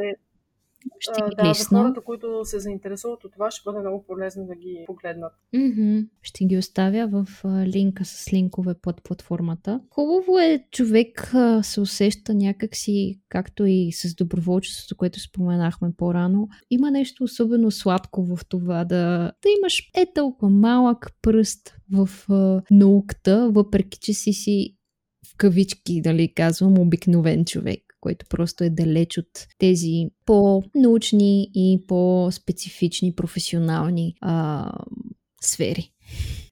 [1.00, 1.78] ще ги да, лисна.
[1.78, 5.32] за хората, които се заинтересуват от това, ще бъде много полезно да ги погледнат.
[5.54, 6.08] Mm-hmm.
[6.22, 9.80] Ще ги оставя в линка с линкове под платформата.
[9.90, 16.48] Хубаво е човек се усеща някакси, както и с доброволчеството, което споменахме по-рано.
[16.70, 22.62] Има нещо особено сладко в това да, да имаш е толкова малък пръст в а,
[22.70, 24.76] науката, въпреки че си си
[25.26, 33.14] в кавички, дали казвам, обикновен човек който просто е далеч от тези по-научни и по-специфични
[33.14, 34.72] професионални а,
[35.40, 35.92] сфери.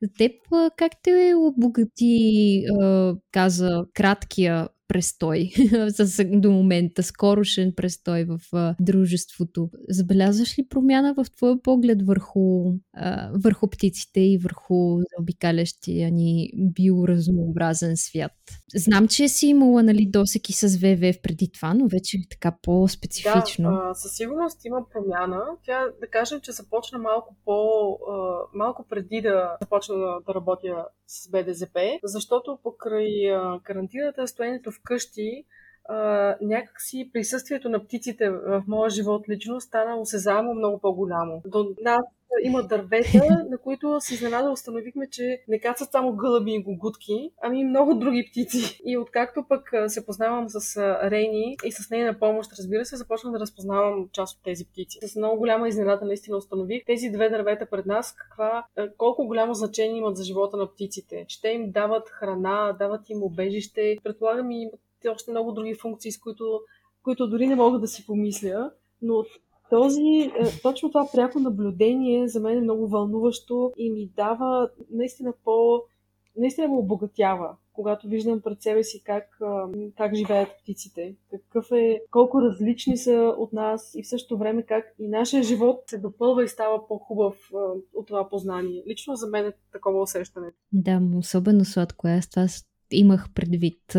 [0.02, 0.32] За теб
[0.76, 5.50] как те обогати, а, каза, краткия престой
[6.24, 9.70] до момента, скорошен престой в а, дружеството.
[9.88, 17.96] Забелязваш ли промяна в твоя поглед върху, а, върху птиците и върху обикалящия ни биоразнообразен
[17.96, 18.32] свят?
[18.74, 23.70] Знам, че си имала нали, досеки с ВВФ преди това, но вече е така по-специфично.
[23.70, 25.42] Да, а, със сигурност има промяна.
[25.64, 27.52] Тя, да кажем, че започна малко по...
[28.10, 33.10] А, малко преди да започна да, да работя с БДЗП, защото покрай
[33.62, 35.44] карантината, стоенето вкъщи,
[35.88, 41.42] а, някакси присъствието на птиците в моя живот лично стана осезаемо много по-голямо.
[41.46, 42.04] До нас
[42.42, 47.64] има дървета, на които с изненада установихме, че не кацат само гълъби и гугутки, ами
[47.64, 48.80] много други птици.
[48.84, 53.40] И откакто пък се познавам с Рейни и с нейна помощ, разбира се, започнах да
[53.40, 54.98] разпознавам част от тези птици.
[55.02, 58.64] С много голяма изненада наистина установих тези две дървета пред нас, каква,
[58.96, 61.24] колко голямо значение имат за живота на птиците.
[61.28, 64.80] Че те им дават храна, дават им обежище, предполагам и имат
[65.12, 66.60] още много други функции, с които,
[67.02, 68.70] които дори не мога да си помисля.
[69.02, 69.24] Но
[69.70, 75.32] този, е, точно това пряко наблюдение за мен е много вълнуващо и ми дава наистина
[75.44, 75.82] по...
[76.36, 79.38] наистина ме обогатява, когато виждам пред себе си как,
[79.96, 84.84] как живеят птиците, какъв е, колко различни са от нас и в същото време как
[84.98, 87.50] и нашия живот се допълва и става по-хубав
[87.94, 88.82] от това познание.
[88.86, 90.48] Лично за мен е такова усещане.
[90.72, 92.08] Да, особено сладко.
[92.08, 92.46] Аз това
[92.90, 93.96] имах предвид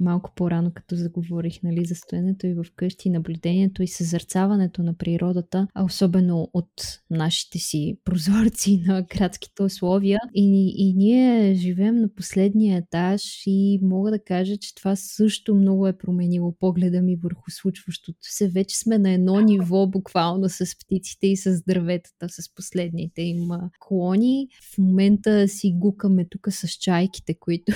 [0.00, 5.66] малко по-рано, като заговорих нали, за стоенето и в къщи, наблюдението и съзърцаването на природата,
[5.74, 10.20] а особено от нашите си прозорци на градските условия.
[10.34, 15.86] И, и ние живеем на последния етаж и мога да кажа, че това също много
[15.86, 18.48] е променило погледа ми върху случващото се.
[18.48, 23.48] Вече сме на едно ниво буквално с птиците и с дърветата, с последните им
[23.80, 24.48] колони.
[24.74, 27.72] В момента си гукаме тук с чайките, които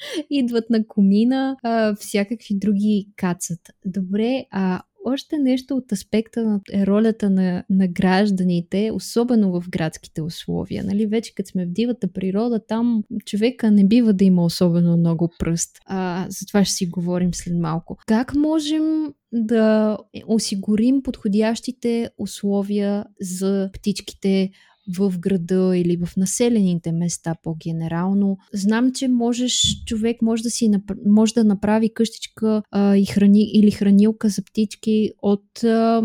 [0.30, 3.60] идват на комина, а, всякакви други кацат.
[3.84, 10.22] Добре, а още нещо от аспекта на е ролята на, на гражданите, особено в градските
[10.22, 10.84] условия.
[10.84, 11.06] Нали?
[11.06, 15.78] Вече като сме в дивата природа, там човека не бива да има особено много пръст.
[15.86, 17.98] А, за това ще си говорим след малко.
[18.06, 24.50] Как можем да осигурим подходящите условия за птичките,
[24.96, 28.38] в града или в населените места по-генерално.
[28.52, 30.70] Знам, че можеш, човек може да, си,
[31.06, 35.64] може да направи къщичка а, и храни, или хранилка за птички от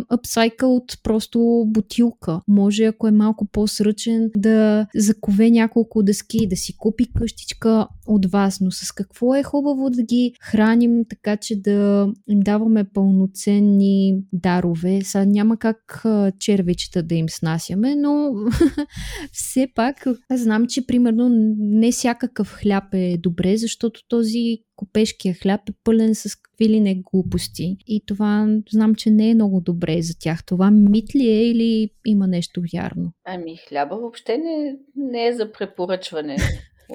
[0.10, 2.42] апсайкъл от просто бутилка.
[2.48, 8.62] Може, ако е малко по-сръчен, да закове няколко дъски, да си купи къщичка от вас.
[8.62, 15.02] Но с какво е хубаво да ги храним така, че да им даваме пълноценни дарове?
[15.04, 16.04] Сега няма как
[16.40, 18.34] червичета да им снасяме, но
[19.32, 25.70] все пак аз знам, че примерно не всякакъв хляб е добре, защото този копешкия хляб
[25.70, 27.78] е пълен с какви ли не глупости.
[27.88, 30.46] И това знам, че не е много добре за тях.
[30.46, 33.12] Това мит ли е или има нещо вярно?
[33.26, 36.38] Ами хляба въобще не, не е за препоръчване.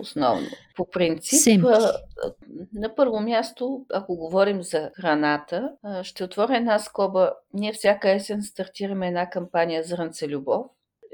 [0.01, 0.47] основно.
[0.77, 1.67] По принцип, Семки.
[2.75, 7.33] на първо място, ако говорим за храната, ще отворя една скоба.
[7.55, 10.67] Ние всяка есен стартираме една кампания Зрънце любов.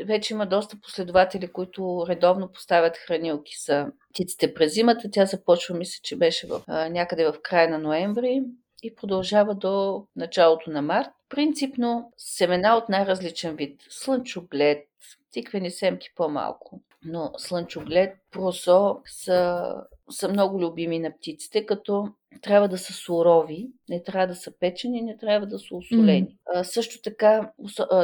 [0.05, 5.11] Вече има доста последователи, които редовно поставят хранилки за птиците през зимата.
[5.13, 8.43] Тя започва, мисля, че беше в, някъде в края на ноември
[8.83, 11.09] и продължава до началото на март.
[11.29, 13.81] Принципно семена от най-различен вид.
[13.89, 14.87] Слънчоглед,
[15.31, 19.75] тиквени семки по-малко, но слънчоглед, просо са,
[20.11, 22.09] са много любими на птиците, като
[22.43, 26.29] трябва да са сурови, не трябва да са печени, не трябва да са осолени.
[26.29, 26.37] Mm.
[26.55, 27.51] А, също така,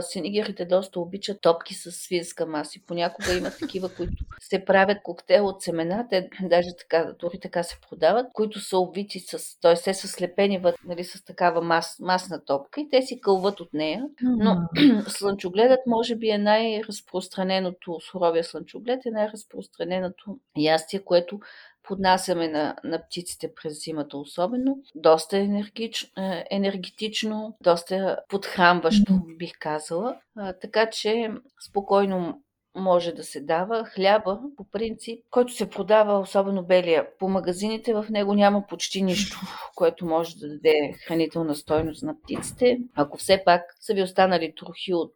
[0.00, 2.80] сенигерите доста обичат топки с свинска маса.
[2.86, 7.78] Понякога има такива, които се правят коктейл от семена, те даже така, дори така се
[7.88, 9.74] продават, които са обвити с, т.е.
[9.74, 14.04] те са слепени нали, с такава мас, масна топка и те си кълват от нея.
[14.22, 15.08] Но mm.
[15.08, 21.40] слънчогледът може би е най-разпространеното, суровия слънчоглед е най-разпространеното ястие, което
[21.82, 24.78] поднасяме на, на птиците през зимата особено.
[24.94, 30.16] Доста енергич, е, енергетично, доста подхранващо, бих казала.
[30.36, 31.30] А, така че
[31.68, 32.42] спокойно
[32.76, 33.84] може да се дава.
[33.84, 39.40] Хляба, по принцип, който се продава, особено белия, по магазините, в него няма почти нищо,
[39.74, 42.78] което може да даде хранителна стойност на птиците.
[42.94, 45.14] Ако все пак са ви останали трохи от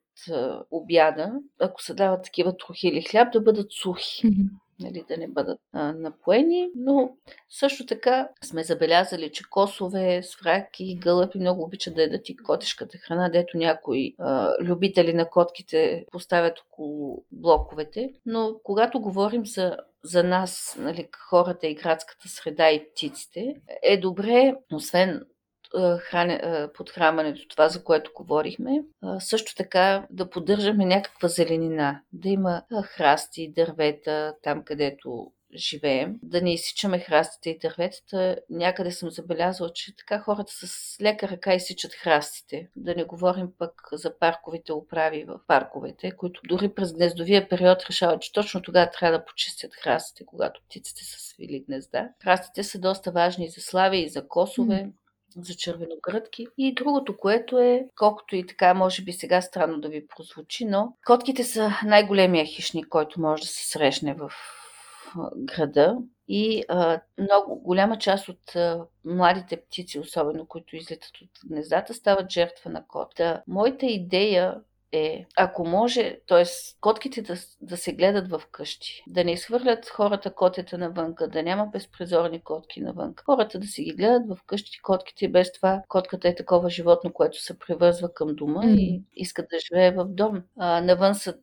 [0.71, 4.23] обяда, ако се дават такива трохи или хляб, да бъдат сухи
[4.81, 7.17] нали, да не бъдат а, напоени, но
[7.51, 13.29] също така сме забелязали, че косове, свраки гълъби много обичат да ядат и котешката храна,
[13.29, 18.11] дето някои а, любители на котките поставят около блоковете.
[18.27, 24.55] Но когато говорим за за нас, нали, хората и градската среда и птиците, е добре,
[24.73, 25.25] освен
[26.01, 28.83] хране, подхранването, това за което говорихме.
[29.19, 36.55] Също така да поддържаме някаква зеленина, да има храсти, дървета там, където живеем, да не
[36.55, 38.39] изсичаме храстите и дърветата.
[38.51, 42.69] Някъде съм забелязала, че така хората с лека ръка изсичат храстите.
[42.77, 48.23] Да не говорим пък за парковите управи в парковете, които дори през гнездовия период решават,
[48.23, 52.09] че точно тогава трябва да почистят храстите, когато птиците са свили гнезда.
[52.25, 54.75] Храстите са доста важни и за слави, и за косове.
[54.75, 54.91] Mm
[55.37, 56.47] за червеногръдки.
[56.59, 60.97] И другото, което е, колкото и така, може би сега странно да ви прозвучи, но
[61.07, 64.33] котките са най-големия хищник, който може да се срещне в
[65.37, 65.97] града.
[66.29, 72.31] И а, много голяма част от а, младите птици, особено които излитат от гнездата, стават
[72.31, 73.21] жертва на кот.
[73.47, 74.55] Моята идея
[74.95, 76.45] е, ако може, т.е.
[76.81, 81.67] котките да, да се гледат в къщи, да не изхвърлят хората котета навънка, да няма
[81.67, 83.15] безпризорни котки навън.
[83.25, 87.43] Хората да си ги гледат в къщи котките, без това котката е такова животно, което
[87.43, 88.77] се превързва към дома mm.
[88.77, 90.43] и искат да живее в дом.
[90.59, 91.35] А, навън са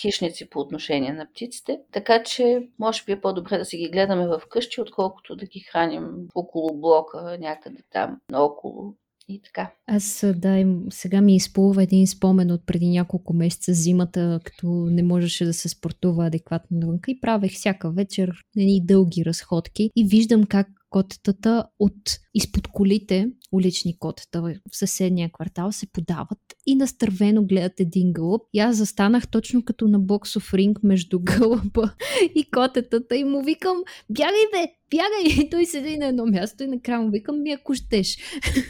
[0.00, 4.26] хищници по отношение на птиците, така че може би е по-добре да си ги гледаме
[4.26, 8.94] в къщи, отколкото да ги храним около блока, някъде там, наоколо
[9.28, 9.72] и така.
[9.86, 15.44] Аз да, сега ми изплува един спомен от преди няколко месеца зимата, като не можеше
[15.44, 20.68] да се спортува адекватно навънка и правех всяка вечер едни дълги разходки и виждам как
[20.90, 28.12] котетата от изпод колите, улични котета в съседния квартал се подават и настървено гледат един
[28.12, 28.42] гълъб.
[28.52, 31.94] И аз застанах точно като на боксов ринг между гълъба
[32.34, 33.76] и котетата и му викам,
[34.10, 35.48] бягай бе, бягай!
[35.50, 38.18] Той седи на едно място и накрая му викам, ми ако щеш.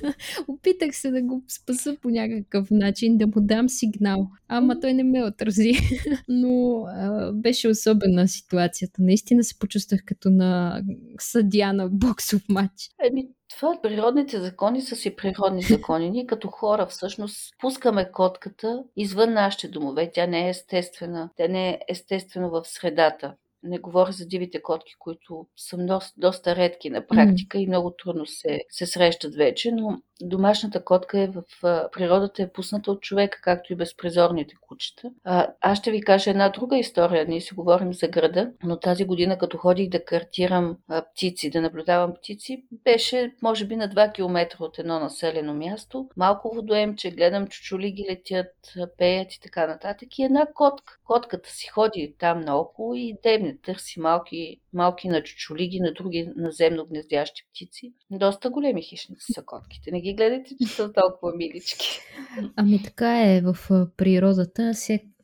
[0.49, 4.31] Опитах се да го спаса по някакъв начин, да му дам сигнал.
[4.49, 5.73] Ама той не ме отрази.
[6.29, 9.03] Но а, беше особена ситуацията.
[9.03, 10.83] Наистина се почувствах като на
[11.21, 12.91] съдя на боксов матч.
[13.07, 16.11] Еми, това природните закони са си природни закони.
[16.11, 20.11] Ние като хора всъщност пускаме котката извън нашите домове.
[20.15, 21.31] Тя не е естествена.
[21.37, 23.35] Тя не е естествено в средата.
[23.67, 27.61] Не говоря за дивите котки, които са доста, доста редки на практика mm.
[27.61, 31.43] и много трудно се, се срещат вече, но домашната котка е в
[31.93, 35.11] природата е пусната от човека, както и безпризорните кучета.
[35.25, 37.27] А, аз ще ви кажа една друга история.
[37.29, 41.61] Ние си говорим за града, но тази година, като ходих да картирам а, птици, да
[41.61, 46.09] наблюдавам птици, беше може би на 2 км от едно населено място.
[46.17, 48.53] Малко водоемче, гледам чучули ги летят,
[48.99, 50.19] пеят и така нататък.
[50.19, 50.99] И една котка.
[51.05, 56.87] Котката си ходи там наоколо и дебне, търси малки, малки на чучулиги, на други наземно
[56.87, 57.93] гнездящи птици.
[58.11, 59.91] Доста големи хищници са котките.
[59.91, 62.01] Не ги гледайте, че са толкова милички.
[62.57, 63.57] Ами така е в
[63.97, 64.75] природата.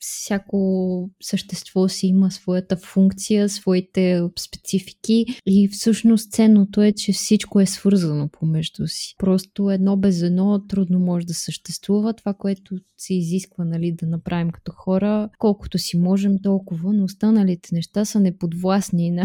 [0.03, 7.67] Всяко същество си има своята функция, своите специфики и всъщност ценното е, че всичко е
[7.67, 9.15] свързано помежду си.
[9.19, 12.15] Просто едно без едно трудно може да съществува.
[12.15, 17.75] Това, което се изисква нали, да направим като хора, колкото си можем толкова, но останалите
[17.75, 19.25] неща са неподвластни на,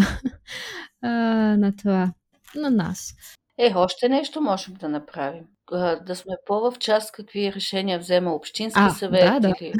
[1.57, 2.13] на това,
[2.55, 3.13] на нас.
[3.59, 5.43] Е, още нещо можем да направим
[6.05, 9.53] да сме по-в част какви решения взема Общински а, съвет да, да.
[9.61, 9.74] или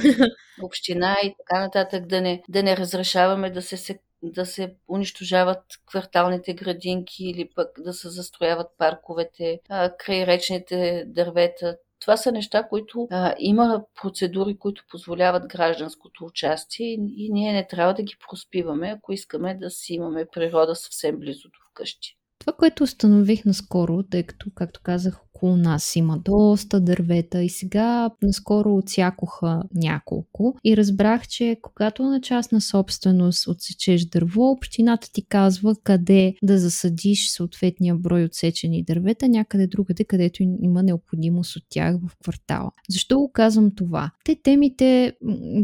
[0.64, 6.54] община и така нататък, да не, да не разрешаваме да се, да се унищожават кварталните
[6.54, 11.78] градинки или пък да се застрояват парковете, а, край речните дървета.
[12.00, 17.68] Това са неща, които а, има процедури, които позволяват гражданското участие и, и ние не
[17.68, 22.18] трябва да ги проспиваме, ако искаме да си имаме природа съвсем близо до вкъщи.
[22.40, 28.10] Това, което установих наскоро, тъй като, както казах, около нас има доста дървета и сега
[28.22, 35.76] наскоро отсякоха няколко и разбрах, че когато на частна собственост отсечеш дърво, общината ти казва
[35.84, 42.16] къде да засадиш съответния брой отсечени дървета, някъде другаде, където има необходимост от тях в
[42.22, 42.72] квартала.
[42.90, 44.12] Защо го казвам това?
[44.24, 45.14] Те темите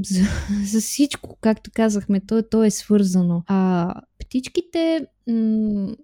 [0.03, 0.21] за,
[0.71, 3.43] за всичко, както казахме, то, то е свързано.
[3.47, 5.07] А птичките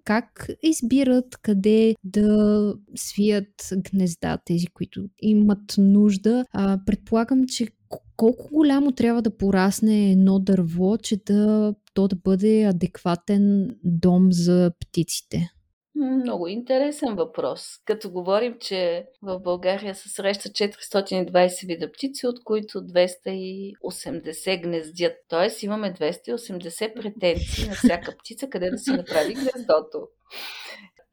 [0.04, 6.44] как избират къде да свият гнезда, тези, които имат нужда.
[6.52, 7.68] А, предполагам, че
[8.16, 14.72] колко голямо трябва да порасне едно дърво, че да, то да бъде адекватен дом за
[14.80, 15.50] птиците?
[15.96, 17.62] Много интересен въпрос.
[17.84, 25.12] Като говорим, че в България се среща 420 вида птици, от които 280 гнездят.
[25.28, 30.08] Тоест имаме 280 претенции на всяка птица, къде да си направи гнездото.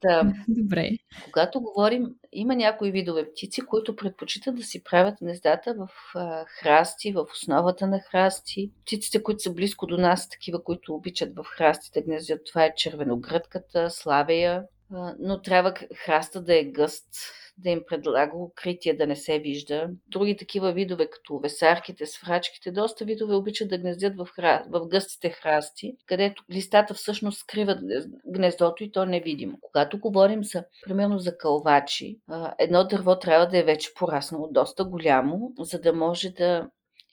[0.02, 0.34] Да.
[0.48, 0.90] Добре.
[1.24, 7.12] Когато говорим, има някои видове птици, които предпочитат да си правят гнездата в а, храсти,
[7.12, 8.72] в основата на храсти.
[8.86, 13.90] Птиците, които са близко до нас, такива, които обичат в храстите гнездят, това е червеногръдката,
[13.90, 17.08] славея, а, но трябва храста да е гъст,
[17.58, 19.90] да им предлага укритие, да не се вижда.
[20.08, 24.66] Други такива видове, като весарките, сврачките, доста видове обичат да гнездят в, хра...
[24.70, 27.80] в гъстите храсти, където листата всъщност скриват
[28.26, 29.58] гнездото и то невидимо.
[29.62, 32.20] Когато говорим за, примерно за кълвачи,
[32.60, 36.70] едно дърво трябва да е вече пораснало доста голямо, за да може да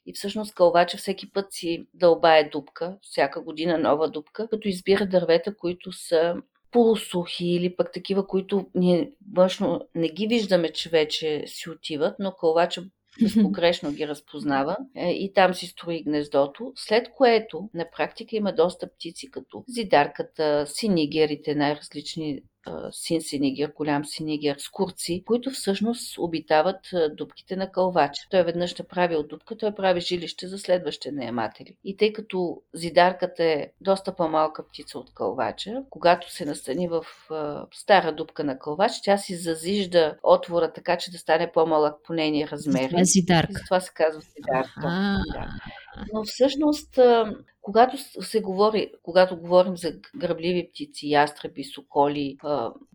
[0.06, 5.56] и всъщност кълвача всеки път си дълбае дупка, всяка година нова дупка, като избира дървета,
[5.56, 6.34] които са
[6.74, 12.32] полусухи или пък такива, които ние външно не ги виждаме, че вече си отиват, но
[12.32, 12.84] кълвача
[13.22, 18.90] безпогрешно ги разпознава е, и там си строи гнездото, след което на практика има доста
[18.90, 22.42] птици, като зидарката, синигерите, най-различни
[22.90, 28.22] син синигер, голям синигер, скурци, които всъщност обитават дубките на кълвача.
[28.30, 31.76] Той веднъж направил дупка, той прави жилище за следващите наематели.
[31.84, 37.04] И тъй като зидарката е доста по-малка птица от кълвача, когато се настани в
[37.74, 42.48] стара дупка на кълвач, тя си зазижда отвора така, че да стане по-малък по нейни
[42.48, 42.88] размери.
[42.88, 43.60] Това е зидарка.
[43.64, 44.80] Това се казва зидарка.
[44.80, 45.22] Да.
[46.12, 46.98] Но всъщност
[47.62, 52.36] когато се говори, когато говорим за гръбливи птици, ястреби, соколи,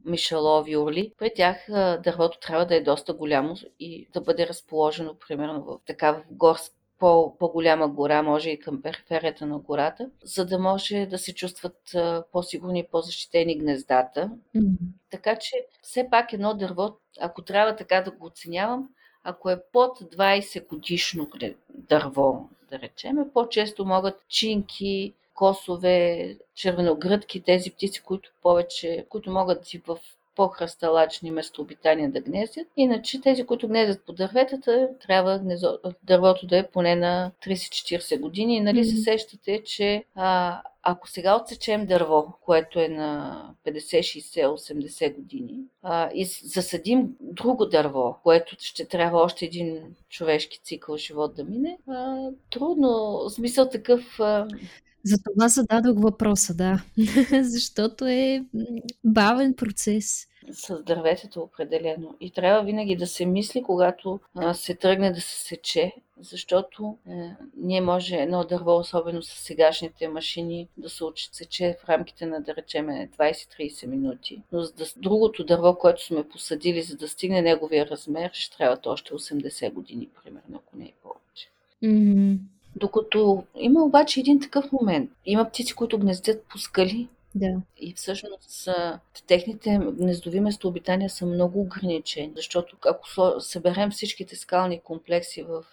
[0.06, 1.58] мишалови, орли, при тях
[2.04, 7.38] дървото трябва да е доста голямо и да бъде разположено, примерно, в такава горска по,
[7.38, 11.96] по-голяма гора, може и към периферията на гората, за да може да се чувстват
[12.32, 14.32] по-сигурни и по-защитени гнездата.
[14.56, 14.78] Mm-hmm.
[15.12, 18.90] Така че все пак едно дърво, ако трябва така да го оценявам,
[19.30, 21.28] ако е под 20 годишно
[21.70, 29.82] дърво, да речем, по-често могат чинки, косове, червеногръдки, тези птици, които повече, които могат и
[29.88, 29.98] в
[30.36, 32.68] по-хръсталачни местообитания да гнездят.
[32.78, 38.56] Иначе тези, които гнездят по дърветата, трябва гнезо, дървото да е поне на 30-40 години.
[38.56, 38.96] И нали mm-hmm.
[38.96, 45.60] се сещате, че а, ако сега отсечем дърво, което е на 50, 60, 80 години,
[45.84, 51.78] а, и засадим друго дърво, което ще трябва още един човешки цикъл живот да мине,
[51.88, 54.20] а, трудно, смисъл такъв...
[54.20, 54.48] А...
[55.04, 56.84] За това зададох въпроса, да.
[57.44, 58.46] Защото е
[59.04, 62.16] бавен процес с дърветето определено.
[62.20, 67.12] И трябва винаги да се мисли, когато а, се тръгне да се сече, защото е,
[67.58, 72.56] ние може едно дърво, особено с сегашните машини, да се сече в рамките на, да
[72.56, 74.42] речем, 20-30 минути.
[74.52, 78.88] Но за да, другото дърво, което сме посадили, за да стигне неговия размер, ще трябват
[78.88, 81.50] още 80 години, примерно, ако не е повече.
[81.84, 82.38] Mm-hmm.
[82.76, 85.12] Докато има обаче един такъв момент.
[85.26, 87.62] Има птици, които гнездят по скали, да.
[87.78, 88.70] И всъщност
[89.28, 95.64] техните гнездови местообитания са много ограничени, защото ако съберем всичките скални комплекси в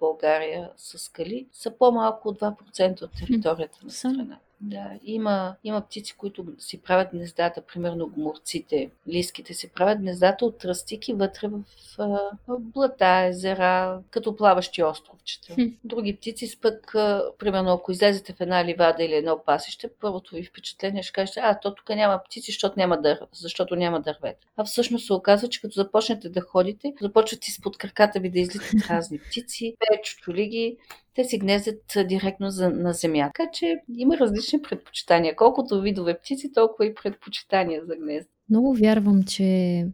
[0.00, 4.38] България са скали, са по-малко от 2% от територията на страната.
[4.66, 10.58] Да, има, има птици, които си правят гнездата, примерно гуморците, лиските си правят гнездата от
[10.58, 11.60] тръстики вътре в,
[11.98, 15.56] в, в блата, езера, като плаващи островчета.
[15.84, 16.92] Други птици пък,
[17.38, 21.60] примерно ако излезете в една ливада или едно пасище, първото ви впечатление ще кажете, а,
[21.60, 23.18] то тук няма птици, защото няма, дър...
[23.32, 24.46] защото няма дървета.
[24.56, 28.86] А всъщност се оказва, че като започнете да ходите, започват изпод краката ви да излитат
[28.90, 30.76] разни птици, печо-чулиги,
[31.14, 33.32] те си гнездят директно за, на земята.
[33.36, 35.36] Така че има различни предпочитания.
[35.36, 38.30] Колкото видове птици, толкова и предпочитания за гнезда.
[38.50, 39.86] Много вярвам, че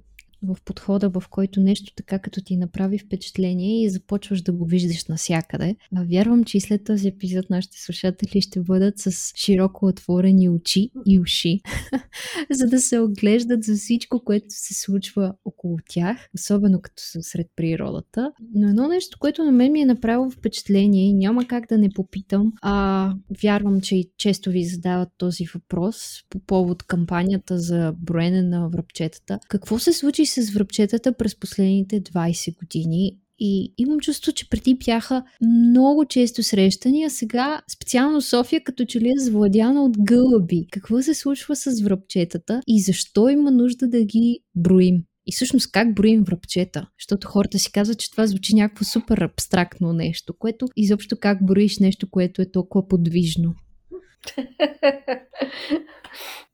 [0.42, 5.06] в подхода, в който нещо така като ти направи впечатление и започваш да го виждаш
[5.06, 5.76] навсякъде.
[5.96, 10.90] А вярвам, че и след този епизод нашите слушатели ще бъдат с широко отворени очи
[11.06, 11.60] и уши,
[12.50, 17.46] за да се оглеждат за всичко, което се случва около тях, особено като са сред
[17.56, 18.32] природата.
[18.54, 21.90] Но едно нещо, което на мен ми е направило впечатление и няма как да не
[21.90, 25.96] попитам, а вярвам, че и често ви задават този въпрос
[26.30, 29.38] по повод кампанията за броене на връбчетата.
[29.48, 35.24] Какво се случи с връбчетата през последните 20 години и имам чувство, че преди бяха
[35.42, 40.66] много често срещани, а сега специално София като че ли е завладяна от гълъби.
[40.70, 45.04] Какво се случва с връбчетата и защо има нужда да ги броим?
[45.26, 46.86] И всъщност как броим връбчета?
[46.98, 51.78] Защото хората си казват, че това звучи някакво супер абстрактно нещо, което изобщо как броиш
[51.78, 53.54] нещо, което е толкова подвижно.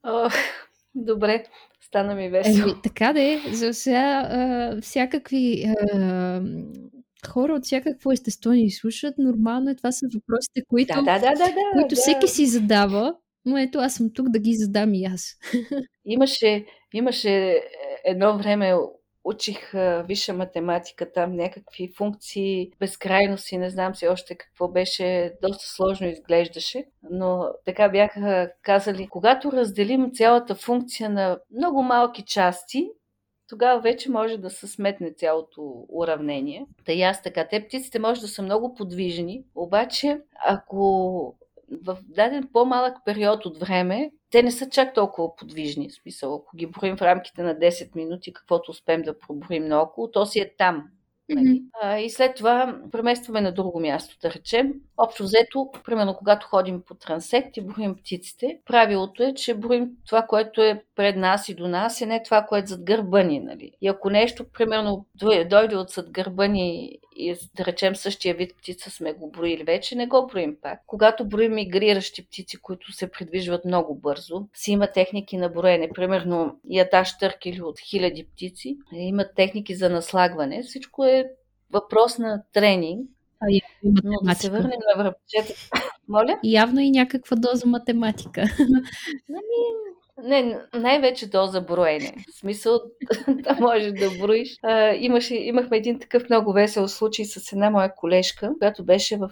[0.95, 1.45] Добре.
[1.87, 2.69] Стана ми весело.
[2.69, 3.41] Еми, така да е.
[3.53, 6.41] За сега а, всякакви а,
[7.29, 9.15] хора от всякакво естество ни слушат.
[9.19, 9.77] Нормално е.
[9.77, 12.01] Това са въпросите, които, да, да, да, да, които да.
[12.01, 13.15] всеки си задава.
[13.45, 15.37] Но ето аз съм тук да ги задам и аз.
[16.05, 16.65] Имаше,
[16.95, 17.63] имаше
[18.05, 18.75] едно време
[19.27, 19.73] учих
[20.05, 26.85] висша математика, там някакви функции, безкрайности, не знам си още какво беше, доста сложно изглеждаше,
[27.11, 32.91] но така бяха казали, когато разделим цялата функция на много малки части,
[33.49, 36.67] тогава вече може да се сметне цялото уравнение.
[36.85, 37.49] Та и аз така.
[37.49, 41.35] Те птиците може да са много подвижни, обаче ако
[41.85, 45.91] в даден по-малък период от време, те не са чак толкова подвижни.
[45.91, 50.11] В смисъл, ако ги броим в рамките на 10 минути, каквото успеем да проброим наоколо,
[50.11, 50.89] то си е там.
[51.29, 51.63] Нали?
[51.83, 54.73] А, и след това преместваме на друго място, да речем.
[54.97, 60.23] Общо взето, примерно когато ходим по трансект и броим птиците, правилото е, че броим това,
[60.23, 63.41] което е пред нас и до нас, и не това, което е зад гърба ни.
[63.41, 63.73] Нали?
[63.81, 65.07] И ако нещо, примерно,
[65.49, 69.97] дойде от зад гърба ни и да речем същия вид птица сме го броили вече,
[69.97, 70.81] не го броим пак.
[70.87, 75.89] Когато броим мигриращи птици, които се придвижват много бързо, си има техники на броене.
[75.95, 80.63] Примерно яташ търкели от хиляди птици, има техники за наслагване.
[80.63, 81.16] Всичко е
[81.73, 83.11] въпрос на тренинг.
[83.41, 85.55] А, и Но да се върнем на връбчета.
[86.09, 86.39] Моля?
[86.45, 88.41] Явно и някаква доза математика.
[89.29, 89.63] Ами,
[90.25, 92.15] не, най-вече доза броене.
[92.33, 92.81] В смисъл,
[93.29, 94.57] да можеш да броиш.
[94.63, 99.31] А, имаше, имахме един такъв много весел случай с една моя колежка, която беше в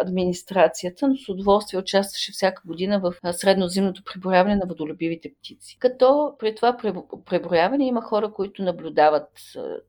[0.00, 5.76] администрацията, но с удоволствие участваше всяка година в среднозимното преброяване на водолюбивите птици.
[5.78, 6.76] Като при това
[7.26, 9.28] преброяване има хора, които наблюдават,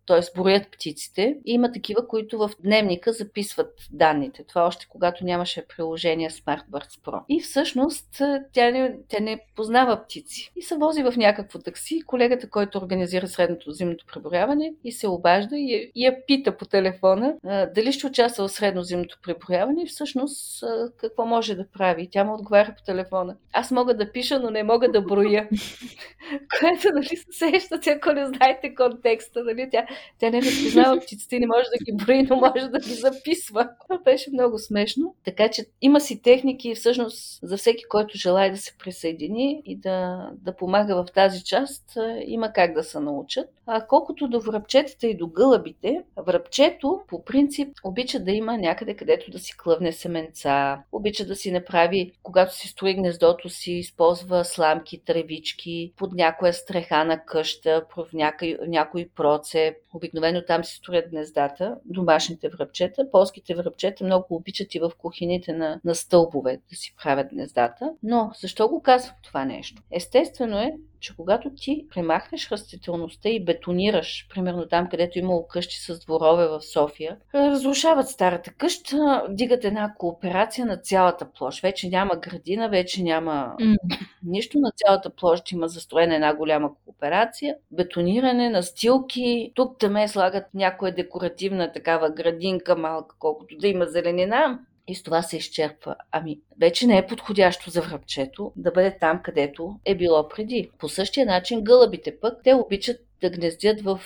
[0.07, 0.19] т.е.
[0.41, 4.43] броят птиците, и има такива, които в дневника записват данните.
[4.43, 7.21] Това още когато нямаше приложение SmartBirds Pro.
[7.29, 8.21] И всъщност
[8.53, 10.51] тя не, тя не познава птици седмици.
[10.55, 15.57] И се вози в някакво такси, колегата, който организира средното зимното преброяване, и се обажда
[15.57, 17.35] и я, пита по телефона
[17.75, 20.63] дали ще участва в средно зимното преброяване и всъщност
[20.97, 22.09] какво може да прави.
[22.11, 23.35] Тя му отговаря по телефона.
[23.53, 25.49] Аз мога да пиша, но не мога да броя.
[26.59, 29.85] Което, нали, се сещате, ако не знаете контекста, нали, тя,
[30.19, 33.69] тя не разпознава птиците, не може да ги брои, но може да ги записва.
[33.83, 35.15] Това беше много смешно.
[35.25, 40.22] Така че има си техники всъщност за всеки, който желая да се присъедини и да
[40.31, 43.49] да помага в тази част, има как да се научат.
[43.65, 49.31] А колкото до връбчетата и до гълъбите, връбчето по принцип обича да има някъде където
[49.31, 55.01] да си клъвне семенца, обича да си направи, когато си строи гнездото си, използва сламки,
[55.05, 59.77] тревички, под някоя стреха на къща, в някой, някой процеп.
[59.93, 63.11] Обикновено там си строят гнездата, домашните връбчета.
[63.11, 67.91] Полските връбчета много обичат и в кухините на, на стълбове да си правят гнездата.
[68.03, 69.81] Но защо го казвам това нещо?
[69.91, 70.12] Естествено
[70.59, 76.47] е, че когато ти премахнеш растителността и бетонираш, примерно там, където имало къщи с дворове
[76.47, 81.61] в София, разрушават старата къща, дигат една кооперация на цялата площ.
[81.61, 83.77] Вече няма градина, вече няма mm.
[84.23, 84.59] нищо.
[84.59, 89.51] На цялата площ има застроена една голяма кооперация, бетониране, настилки.
[89.55, 94.59] Тук там слагат някоя декоративна такава градинка малка, колкото да има зеленина.
[94.87, 95.95] И с това се изчерпва.
[96.11, 100.69] Ами, вече не е подходящо за връбчето да бъде там, където е било преди.
[100.79, 103.99] По същия начин гълъбите пък, те обичат да гнездят в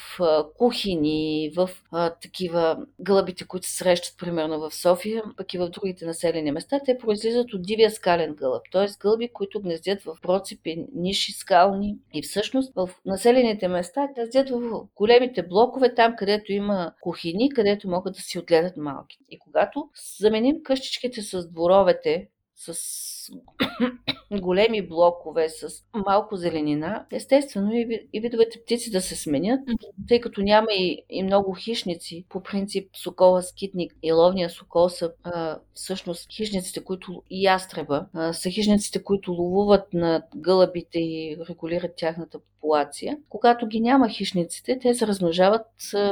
[0.57, 1.69] кухини, в
[2.21, 6.97] такива гълъбите, които се срещат примерно в София, пък и в другите населени места, те
[6.97, 8.87] произлизат от дивия скален гълъб, т.е.
[8.99, 15.43] гълъби, които гнездят в процепи, ниши скални и всъщност в населените места гнездят в големите
[15.43, 19.17] блокове, там където има кухини, където могат да си отгледат малки.
[19.29, 19.89] И когато
[20.19, 22.73] заменим къщичките с дворовете, с
[24.31, 25.67] големи блокове с
[26.05, 29.59] малко зеленина, естествено и, и видовете птици да се сменят,
[30.07, 32.25] тъй като няма и, и много хищници.
[32.29, 38.33] По принцип сокола, скитник и ловния сокол са а, всъщност хищниците, които и ястреба, а,
[38.33, 43.17] са хищниците, които ловуват на гълъбите и регулират тяхната популация.
[43.29, 46.11] Когато ги няма хищниците, те се размножават а,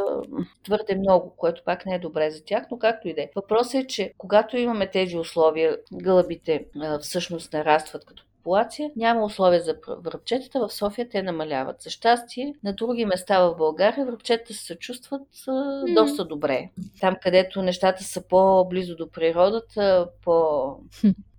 [0.64, 3.30] твърде много, което пак не е добре за тях, но както и да е.
[3.36, 9.62] Въпросът е, че когато имаме тези условия, гълъбите а, всъщност нарастват като популация, няма условия
[9.64, 10.60] за връбчетата.
[10.60, 11.82] В София те намаляват.
[11.82, 15.94] За щастие, на други места в България връбчетата се чувстват mm.
[15.94, 16.70] доста добре.
[17.02, 20.66] Там, където нещата са по-близо до природата, по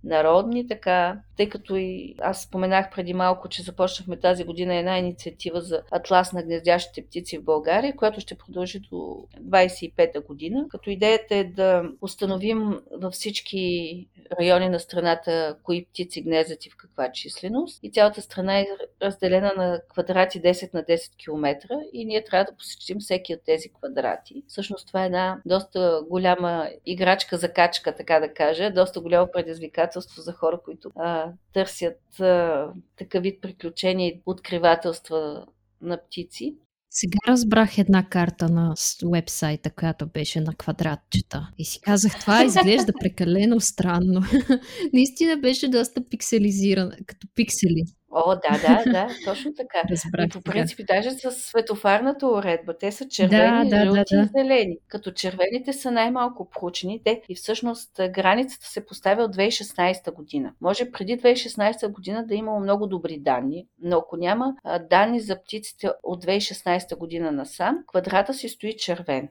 [0.03, 5.61] народни, така, тъй като и аз споменах преди малко, че започнахме тази година една инициатива
[5.61, 11.35] за атлас на гнездящите птици в България, която ще продължи до 25-та година, като идеята
[11.35, 14.07] е да установим във всички
[14.39, 17.79] райони на страната кои птици гнездят и в каква численост.
[17.83, 18.67] И цялата страна е
[19.01, 23.69] разделена на квадрати 10 на 10 км и ние трябва да посетим всеки от тези
[23.69, 24.43] квадрати.
[24.47, 29.86] Всъщност това е една доста голяма играчка за качка, така да кажа, доста голямо предизвикателство
[30.17, 32.67] за хора, които а, търсят а,
[32.97, 35.45] такъв вид приключения и откривателства
[35.81, 36.55] на птици.
[36.89, 38.73] Сега разбрах една карта на
[39.11, 41.49] вебсайта, която беше на квадратчета.
[41.57, 44.21] И си казах, това изглежда прекалено странно.
[44.93, 47.83] Наистина беше доста пикселизирана, като пиксели.
[48.11, 49.81] О, да, да, да, точно така.
[49.89, 54.17] Разбрах, и по принцип, даже с светофарната уредба, те са червени, да, да, жълти да,
[54.17, 54.23] да.
[54.23, 54.77] и зелени.
[54.87, 60.53] Като червените са най-малко проучени, те и всъщност границата се поставя от 2016 година.
[60.61, 64.55] Може преди 2016 година да е имало много добри данни, но ако няма
[64.89, 69.29] данни за птиците от 2016 година насам, квадрата си стои червен.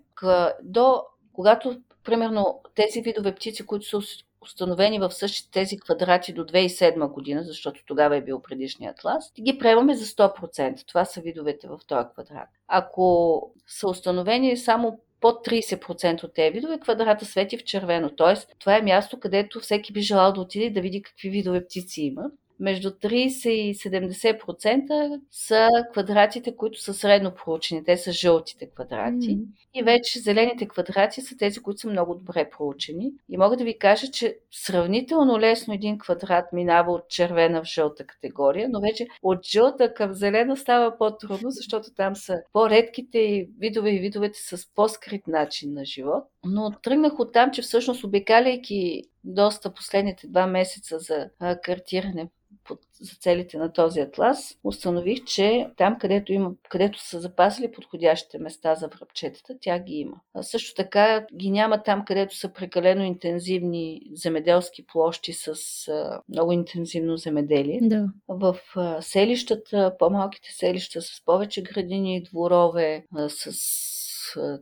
[0.62, 1.02] До
[1.32, 4.00] когато примерно тези видове птици, които са
[4.46, 9.58] установени в същите тези квадрати до 2007 година, защото тогава е бил предишният атлас, ги
[9.58, 10.86] приемаме за 100%.
[10.86, 12.48] Това са видовете в този квадрат.
[12.68, 18.10] Ако са установени само под 30% от тези видове, квадрата свети в червено.
[18.16, 22.02] Тоест, това е място, където всеки би желал да отиде да види какви видове птици
[22.02, 22.22] има
[22.60, 27.84] между 30 и 70% са квадратите, които са средно проучени.
[27.84, 29.38] Те са жълтите квадрати.
[29.38, 29.44] Mm.
[29.74, 33.12] И вече зелените квадрати са тези, които са много добре проучени.
[33.28, 38.06] И мога да ви кажа, че сравнително лесно един квадрат минава от червена в жълта
[38.06, 43.98] категория, но вече от жълта към зелена става по-трудно, защото там са по-редките видове и
[43.98, 46.24] видовете с по-скрит начин на живот.
[46.44, 51.30] Но тръгнах от там, че всъщност обикаляйки доста последните два месеца за
[51.62, 52.28] картиране
[52.64, 58.38] под, за целите на този атлас, установих, че там, където, има, където са запасили подходящите
[58.38, 60.16] места за връбчетата, тя ги има.
[60.34, 65.48] А също така ги няма там, където са прекалено интензивни земеделски площи с
[65.88, 67.78] а, много интензивно земеделие.
[67.82, 68.08] Да.
[68.28, 73.52] В а, селищата, по-малките селища с повече градини и дворове, а, с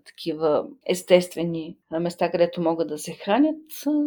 [0.07, 3.57] такива естествени места, където могат да се хранят,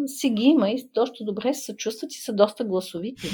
[0.06, 3.28] си ги има и доста добре се чувстват и са доста гласовити.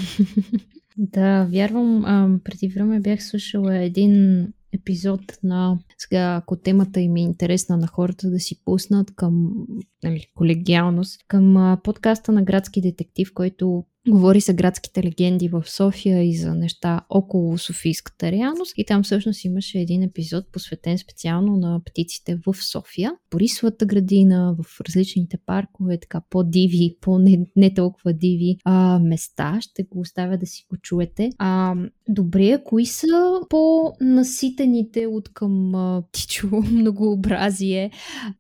[0.98, 2.06] да, вярвам.
[2.06, 7.88] А, преди време бях слушала един епизод на сега, ако темата им е интересна на
[7.88, 9.54] хората да си пуснат към
[10.04, 16.24] нали, колегиалност, към а, подкаста на Градски детектив, който Говори за градските легенди в София
[16.24, 18.74] и за неща около Софийската реалност.
[18.78, 23.12] И там всъщност имаше един епизод, посветен специално на птиците в София.
[23.32, 29.58] Борисовата градина, в различните паркове, така по-диви, по-не не толкова диви а, места.
[29.62, 31.30] Ще го оставя да си го чуете.
[31.38, 31.76] А,
[32.10, 35.72] Добре, кои са по-наситените от към
[36.12, 37.92] птичо многообразие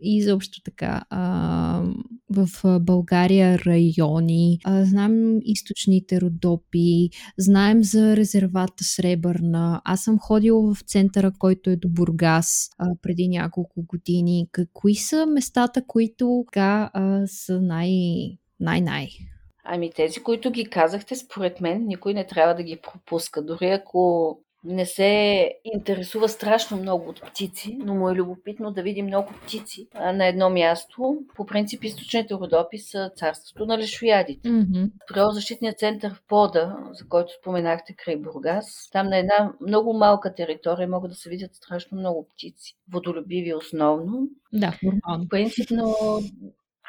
[0.01, 1.83] и изобщо така а,
[2.29, 4.59] в България райони?
[4.63, 9.81] А, знаем източните родопи, знаем за резервата Сребърна.
[9.85, 14.47] Аз съм ходила в центъра, който е до Бургас а, преди няколко години.
[14.73, 19.09] Кои са местата, които така а, са най- най-най?
[19.63, 23.41] Ами тези, които ги казахте, според мен, никой не трябва да ги пропуска.
[23.41, 29.01] Дори ако не се интересува страшно много от птици, но му е любопитно да види
[29.01, 31.17] много птици на едно място.
[31.35, 34.49] По принцип, източните родопи са царството на лешоядите.
[34.49, 34.89] Mm-hmm.
[35.07, 40.87] Природозащитният център в Пода, за който споменахте край Бургас, там на една много малка територия
[40.87, 42.75] могат да се видят страшно много птици.
[42.91, 44.27] Водолюбиви основно.
[44.53, 45.27] Да, нормално.
[45.29, 45.95] Принципно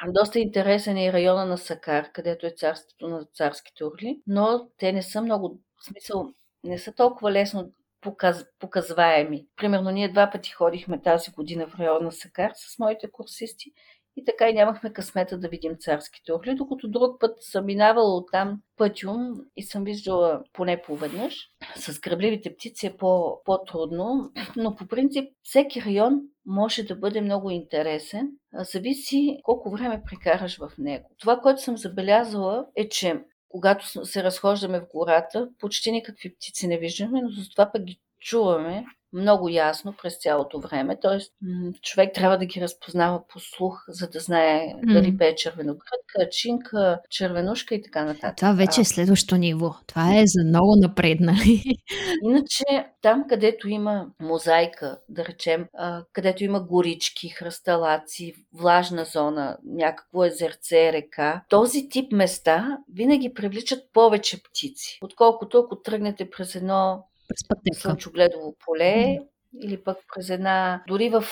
[0.07, 4.91] доста интересен е и района на Сакар, където е царството на царските орли, но те
[4.91, 6.33] не са много, в смисъл,
[6.63, 7.71] не са толкова лесно
[8.01, 9.47] показ, показваеми.
[9.55, 13.73] Примерно ние два пъти ходихме тази година в района на Сакар с моите курсисти
[14.17, 18.61] и така и нямахме късмета да видим царските орли, докато друг път съм минавала оттам
[18.77, 21.49] пътюм и съм виждала поне поведнъж.
[21.75, 27.49] С грабливите птици е по, по-трудно, но по принцип всеки район може да бъде много
[27.49, 28.31] интересен.
[28.53, 31.09] Зависи колко време прекараш в него.
[31.19, 36.77] Това, което съм забелязала е, че когато се разхождаме в гората, почти никакви птици не
[36.77, 38.85] виждаме, но за това пък ги чуваме
[39.15, 40.99] много ясно през цялото време.
[41.01, 41.33] Тоест,
[41.81, 44.93] човек трябва да ги разпознава по слух, за да знае mm.
[44.93, 48.37] дали пее червеногръдка, чинка, червенушка и така нататък.
[48.37, 49.75] Това вече е следващо ниво.
[49.87, 51.63] Това е за много напреднали.
[52.23, 52.63] Иначе,
[53.01, 55.65] там, където има мозайка, да речем,
[56.13, 64.43] където има горички, хръсталаци, влажна зона, някакво езерце, река, този тип места винаги привличат повече
[64.43, 67.79] птици, отколкото ако тръгнете през едно през пътека.
[67.81, 69.27] слънчогледово поле mm.
[69.61, 70.83] или пък през една...
[70.87, 71.23] Дори в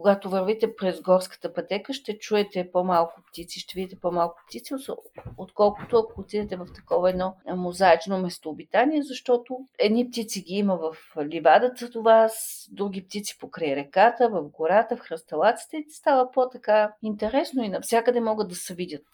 [0.00, 4.74] когато вървите през горската пътека, ще чуете по-малко птици, ще видите по-малко птици,
[5.36, 11.88] отколкото ако отидете в такова едно мозаично местообитание, защото едни птици ги има в ливадата
[11.88, 17.68] до вас, други птици покрай реката, в гората, в хръсталаците и става по-така интересно и
[17.68, 19.06] навсякъде могат да се видят.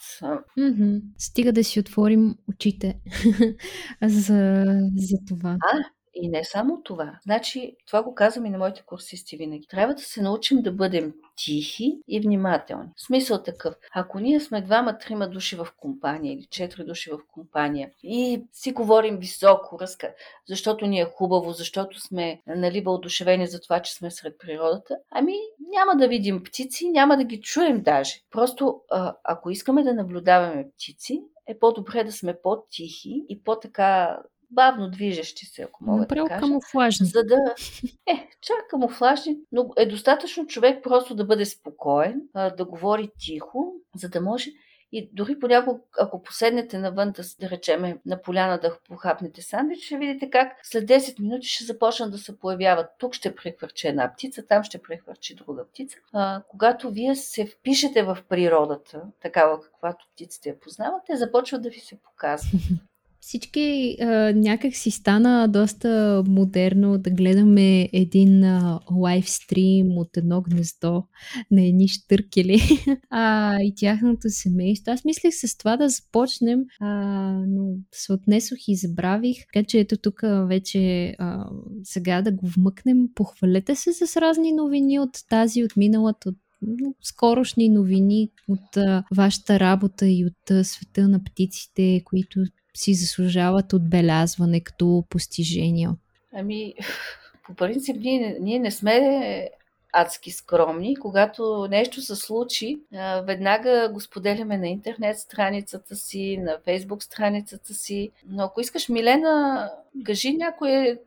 [0.59, 1.01] Mm-hmm.
[1.19, 3.01] Стига да си отворим очите
[4.03, 4.65] за,
[4.97, 5.57] за това.
[5.73, 5.79] А,
[6.23, 7.19] и не само това.
[7.23, 9.67] Значи, това го казвам и на моите курсисти винаги.
[9.67, 12.89] Трябва да се научим да бъдем тихи и внимателни.
[12.97, 13.75] Смисъл такъв.
[13.95, 19.17] Ако ние сме двама-трима души в компания или четири души в компания и си говорим
[19.17, 20.15] високо, разка,
[20.49, 25.35] защото ни е хубаво, защото сме нали, въодушевени за това, че сме сред природата, ами
[25.73, 28.15] няма да видим птици, няма да ги чуем даже.
[28.31, 28.81] Просто
[29.25, 34.19] ако искаме да наблюдаваме птици, е по-добре да сме по-тихи и по-така
[34.51, 36.41] бавно движещи се, ако мога Направо да кажа.
[36.41, 37.07] камуфлажни.
[37.07, 37.37] За да...
[38.07, 44.09] Е, чак камуфлажни, но е достатъчно човек просто да бъде спокоен, да говори тихо, за
[44.09, 44.51] да може
[44.93, 49.99] и дори понякога, ако поседнете навън, да, да речеме на поляна да похапнете сандвич, ще
[49.99, 52.87] видите как след 10 минути ще започнат да се появяват.
[52.99, 55.97] Тук ще прехвърчи една птица, там ще прехвърчи друга птица.
[56.13, 61.69] А, когато вие се впишете в природата, такава каквато птиците я познават, те започват да
[61.69, 62.63] ви се показват.
[63.27, 71.03] Всички а, някак си стана доста модерно да гледаме един а, лайвстрим от едно гнездо
[71.51, 72.61] на едни штъркели
[73.11, 74.93] а, и тяхното семейство.
[74.93, 76.91] Аз мислех с това да започнем, а,
[77.49, 79.37] но се отнесох и забравих.
[79.53, 81.47] Така че ето тук вече а,
[81.83, 82.99] сега да го вмъкнем.
[83.15, 86.37] Похвалете се с разни новини от тази, от миналата, от
[87.03, 92.45] скорошни новини от а, вашата работа и от а, света на птиците, които
[92.77, 95.91] си заслужават отбелязване като постижения?
[96.35, 96.75] Ами,
[97.47, 99.51] по принцип, ние, ние не сме
[99.93, 100.97] адски скромни.
[100.97, 102.81] Когато нещо се случи,
[103.23, 108.11] веднага го споделяме на интернет страницата си, на фейсбук страницата си.
[108.29, 109.71] Но ако искаш, Милена,
[110.05, 110.99] кажи някоя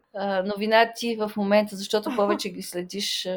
[0.45, 3.27] новина ти в момента, защото повече ги следиш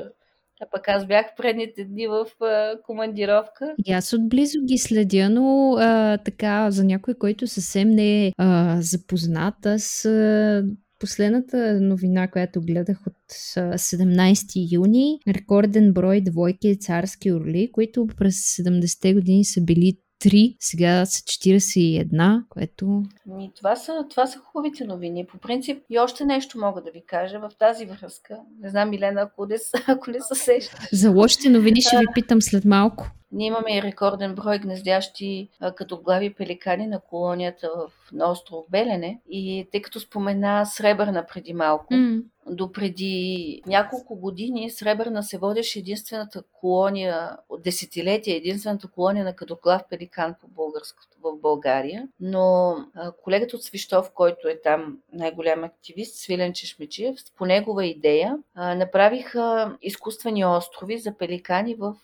[0.63, 3.75] а пък аз бях предните дни в а, командировка.
[3.87, 8.77] И аз отблизо ги следя, но а, така, за някой, който съвсем не е а,
[8.81, 10.65] запознат, аз а,
[11.03, 19.15] последната новина, която гледах от 17 юни, рекорден брой двойки царски орли, които през 70-те
[19.15, 23.03] години са били 3, сега са 41, което...
[23.27, 25.27] Ми, това, са, това са хубавите новини.
[25.27, 28.39] По принцип и още нещо мога да ви кажа в тази връзка.
[28.61, 29.57] Не знам, Милена, ако не,
[29.87, 30.89] ако не се сещаш.
[30.93, 33.11] За лошите новини ще ви питам след малко.
[33.33, 39.21] Ние имаме и рекорден брой гнездящи като глави пеликани на колонията в, на остров Белене.
[39.29, 42.23] И тъй като спомена Сребърна преди малко, mm.
[42.47, 49.83] До преди няколко години Сребърна се водеше единствената колония от десетилетия, единствената колония на кадоклав
[49.91, 52.09] пеликан по българското в България.
[52.21, 52.77] Но
[53.23, 60.45] колегата от Свищов, който е там най-голям активист, Свилен Чешмечиев, по негова идея направиха изкуствени
[60.45, 61.95] острови за пеликани в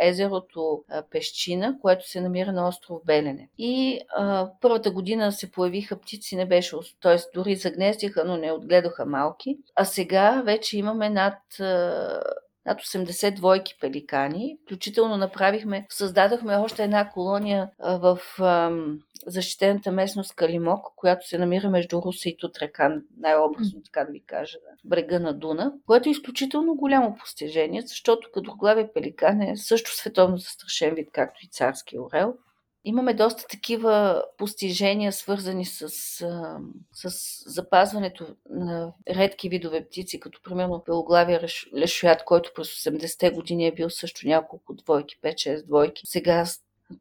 [0.00, 0.71] езерото
[1.10, 3.48] Пещина, което се намира на остров Белене.
[3.58, 4.00] И
[4.60, 7.16] първата година се появиха птици, не беше, т.е.
[7.34, 9.58] дори загнездиха, но не отгледаха малки.
[9.74, 11.38] А сега вече имаме над
[12.66, 14.58] над 80 двойки пеликани.
[14.64, 18.18] Включително направихме, създадохме още една колония в
[19.26, 24.58] защитената местност Калимок, която се намира между Руса и Тутракан, най-образно така да ви кажа,
[24.84, 30.36] брега на Дуна, което е изключително голямо постижение, защото като главе пеликан е също световно
[30.36, 32.34] застрашен вид, както и царски орел.
[32.84, 35.88] Имаме доста такива постижения, свързани с,
[36.92, 37.10] с
[37.46, 41.40] запазването на редки видове птици, като примерно белоглавия
[41.76, 46.02] лешоят, който през 80-те години е бил също няколко двойки, 5-6 двойки.
[46.06, 46.44] Сега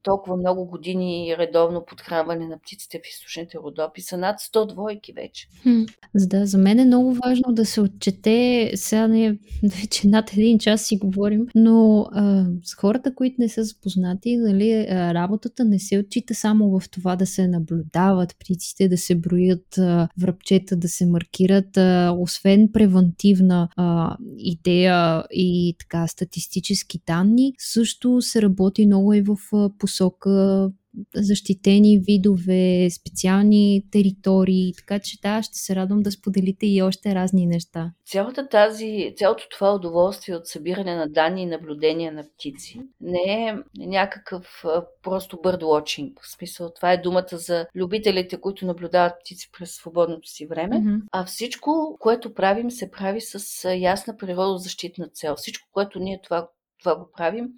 [0.04, 5.48] толкова много години редовно подхранване на птиците в източните родопи са над 100 двойки вече.
[5.64, 5.84] Хм.
[6.16, 10.86] Да, за мен е много важно да се отчете, сега не вече над един час
[10.86, 16.36] си говорим, но а, с хората, които не са запознати, нали, работата не се отчита
[16.36, 21.78] само в това да се наблюдават птиците, да се броят а, връбчета, да се маркират,
[21.78, 29.38] а, освен превентивна а, идея и така статистически данни, също се работи много и в
[29.82, 30.70] посока
[31.16, 37.48] защитени видове, специални територии, така че да, ще се радвам да споделите и още разни
[37.48, 37.92] неща.
[38.06, 43.56] Цялата тази, цялото това удоволствие от събиране на данни и наблюдения на птици не е
[43.78, 44.64] някакъв
[45.04, 46.14] просто birdwatching.
[46.22, 51.02] В смисъл, това е думата за любителите, които наблюдават птици през свободното си време, mm-hmm.
[51.12, 55.36] а всичко, което правим, се прави с ясна природозащитна цел.
[55.36, 56.48] Всичко, което ние това
[56.82, 57.50] това го правим,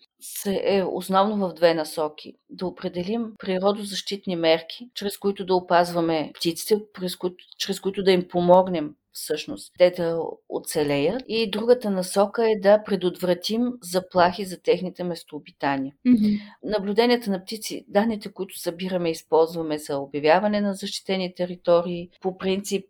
[0.46, 2.34] е основно в две насоки.
[2.50, 8.28] Да определим природозащитни мерки, чрез които да опазваме птиците, чрез които, чрез които да им
[8.28, 11.24] помогнем всъщност те да оцелеят.
[11.28, 15.94] И другата насока е да предотвратим заплахи за техните местообитания.
[16.08, 16.42] Mm-hmm.
[16.64, 22.10] Наблюденията на птици, данните, които събираме и използваме за обявяване на защитени територии.
[22.22, 22.86] По принцип,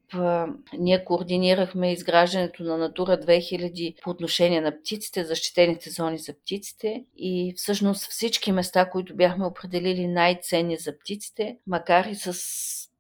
[0.78, 7.53] ние координирахме изграждането на Натура 2000 по отношение на птиците, защитените зони за птиците и
[7.57, 12.34] всъщност всички места, които бяхме определили най-ценни за птиците, макар и с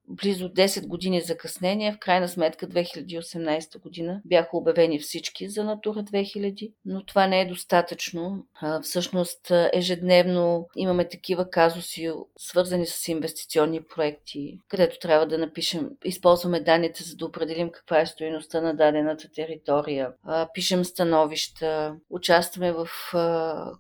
[0.09, 1.93] близо 10 години закъснение.
[1.93, 7.45] В крайна сметка 2018 година бяха обявени всички за Натура 2000, но това не е
[7.45, 8.45] достатъчно.
[8.81, 17.03] Всъщност ежедневно имаме такива казуси, свързани с инвестиционни проекти, където трябва да напишем, използваме данните,
[17.03, 20.11] за да определим каква е стоеността на дадената територия,
[20.53, 22.87] пишем становища, участваме в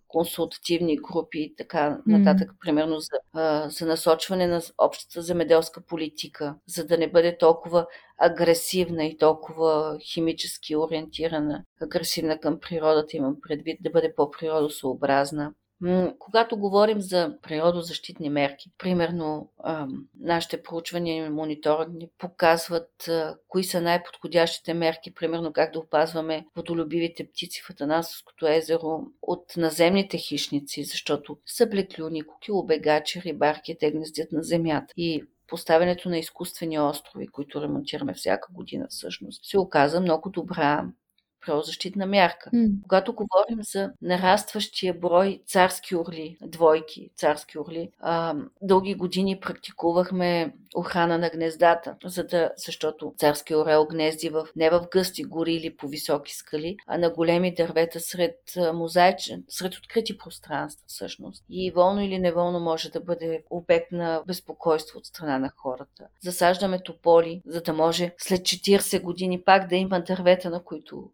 [0.07, 2.59] консултативни групи и така нататък, mm.
[2.59, 3.17] примерно за,
[3.69, 7.87] за насочване на общата земеделска политика политика, за да не бъде толкова
[8.17, 15.53] агресивна и толкова химически ориентирана, агресивна към природата, имам предвид да бъде по-природосъобразна.
[16.19, 19.49] Когато говорим за природозащитни мерки, примерно
[20.19, 23.09] нашите проучвания и мониторинги показват
[23.47, 30.17] кои са най-подходящите мерки, примерно как да опазваме водолюбивите птици в Атанасовското езеро от наземните
[30.17, 34.93] хищници, защото са блеклюни, кукилобегачи, рибарки, те гнездят на земята.
[34.97, 40.87] И поставянето на изкуствени острови, които ремонтираме всяка година всъщност, се оказа много добра
[41.45, 42.49] правозащитна мярка.
[42.53, 42.71] Mm.
[42.81, 51.17] Когато говорим за нарастващия брой царски орли, двойки царски орли, а, дълги години практикувахме охрана
[51.17, 55.87] на гнездата, за да, защото царски орел гнезди в, не в гъсти гори или по
[55.87, 58.37] високи скали, а на големи дървета сред
[58.73, 61.43] мозайчен, сред открити пространства всъщност.
[61.49, 66.07] И волно или неволно може да бъде обект на безпокойство от страна на хората.
[66.23, 71.09] Засаждаме тополи, за да може след 40 години пак да има дървета, на които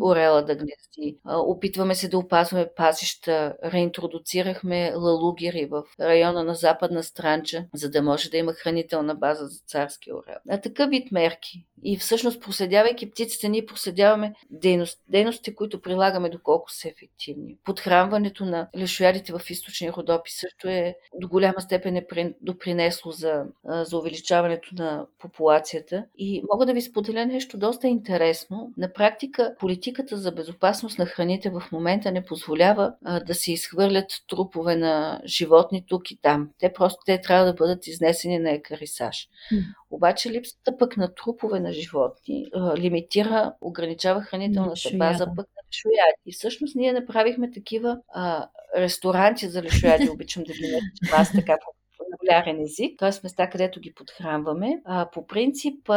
[0.00, 1.18] орела да гнезди.
[1.26, 3.54] Опитваме се да опазваме пасища.
[3.64, 9.60] Реинтродуцирахме лалугери в района на западна странча, за да може да има хранителна база за
[9.66, 10.38] царски орел.
[10.50, 11.64] А такъв вид мерки.
[11.84, 17.58] И всъщност, проследявайки птиците, ние проследяваме дейност, дейностите, които прилагаме, доколко са ефективни.
[17.64, 23.98] Подхранването на лешоядите в източни родопи също е до голяма степен е допринесло за, за
[23.98, 26.04] увеличаването на популацията.
[26.18, 28.72] И мога да ви споделя нещо доста интересно.
[28.76, 34.06] Направи практика политиката за безопасност на храните в момента не позволява а, да се изхвърлят
[34.28, 36.50] трупове на животни тук и там.
[36.58, 39.28] Те просто те трябва да бъдат изнесени на екарисаж.
[39.52, 39.62] Mm.
[39.90, 46.16] Обаче липсата пък на трупове на животни а, лимитира, ограничава хранителната база пък на лешояди.
[46.26, 51.56] И всъщност ние направихме такива а, ресторанти за лешояди, обичам да ги наричам аз така
[51.64, 51.72] по
[52.12, 53.10] популярен език, т.е.
[53.22, 54.82] места, където ги подхранваме.
[54.84, 55.90] А, по принцип,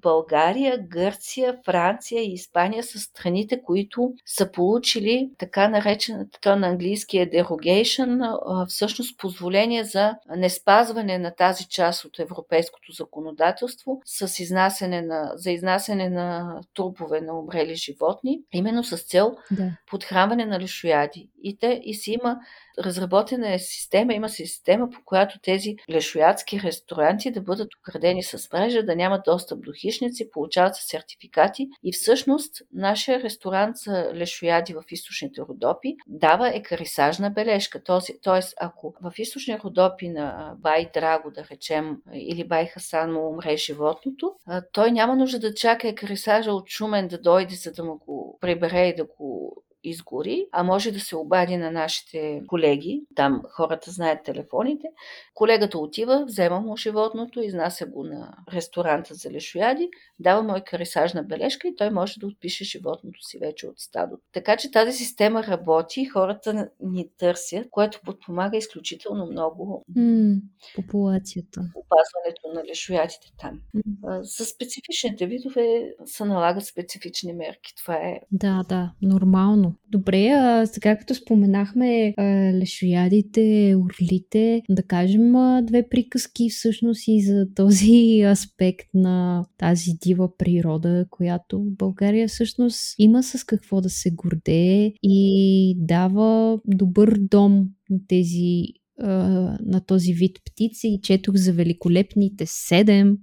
[0.00, 7.18] България, Гърция, Франция и Испания са страните, които са получили така наречената, то на английски
[7.18, 15.32] е derogation, всъщност позволение за неспазване на тази част от европейското законодателство с изнасяне на,
[15.34, 19.70] за изнасяне на трупове на умрели животни, именно с цел да.
[19.86, 21.30] подхранване на лишояди.
[21.42, 22.36] И, те, и си има
[22.78, 28.52] разработена е система, има си система, по която тези лешоядски ресторанти да бъдат оградени с
[28.52, 34.74] мрежа, да нямат достъп до хищници, получават се сертификати и всъщност нашия ресторант за лешояди
[34.74, 37.82] в източните Родопи дава екарисажна бележка.
[38.22, 43.56] Тоест, ако в източни Родопи на Бай Драго, да речем, или Бай Хасан му умре
[43.56, 44.34] животното,
[44.72, 48.86] той няма нужда да чака екарисажа от Шумен да дойде, за да му го прибере
[48.86, 49.56] и да го
[49.88, 53.02] изгори, а може да се обади на нашите колеги.
[53.14, 54.86] Там хората знаят телефоните.
[55.34, 61.68] Колегата отива, взема му животното, изнася го на ресторанта за лешояди, дава му екарисажна бележка
[61.68, 64.22] и той може да отпише животното си вече от стадото.
[64.32, 70.40] Така че тази система работи и хората ни търсят, което подпомага изключително много mm,
[70.74, 71.60] популацията.
[71.60, 73.60] Опазването на лешоядите там.
[73.76, 74.20] Mm.
[74.22, 77.74] За специфичните видове се налагат специфични мерки.
[77.76, 78.20] Това е.
[78.30, 79.75] Да, да, нормално.
[79.88, 87.22] Добре, а сега като споменахме а, лешоядите, орлите, да кажем а, две приказки всъщност и
[87.22, 94.10] за този аспект на тази дива природа, която България всъщност има с какво да се
[94.10, 98.64] гордее и дава добър дом на тези
[98.98, 103.18] на този вид птици и четох за великолепните седем.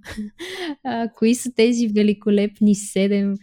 [1.15, 3.33] кои са тези великолепни седем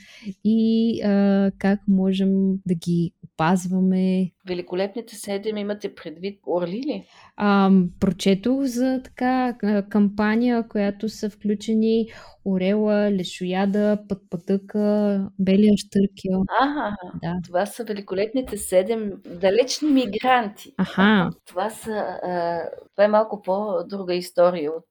[0.45, 2.31] и а, как можем
[2.66, 4.30] да ги опазваме.
[4.49, 7.07] Великолепните седем имате предвид орли ли?
[7.36, 7.70] А,
[8.01, 9.55] прочетох за така
[9.91, 12.07] кампания, която са включени
[12.45, 16.43] орела, лешояда, пътпътъка, белия штъркел.
[16.61, 17.34] Ага, да.
[17.47, 20.72] това са великолепните седем далечни мигранти.
[20.78, 21.30] Аха.
[21.47, 21.91] Това, са,
[22.22, 22.61] а,
[22.95, 24.84] това е малко по-друга история от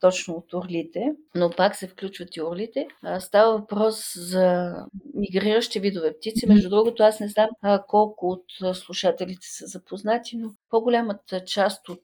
[0.00, 2.86] точно от орлите, но пак се включват и орлите.
[3.18, 4.74] Става въпрос за
[5.14, 6.48] мигриращи видове птици.
[6.48, 7.48] Между другото, аз не знам
[7.88, 12.02] колко от слушателите са запознати, но по-голямата част от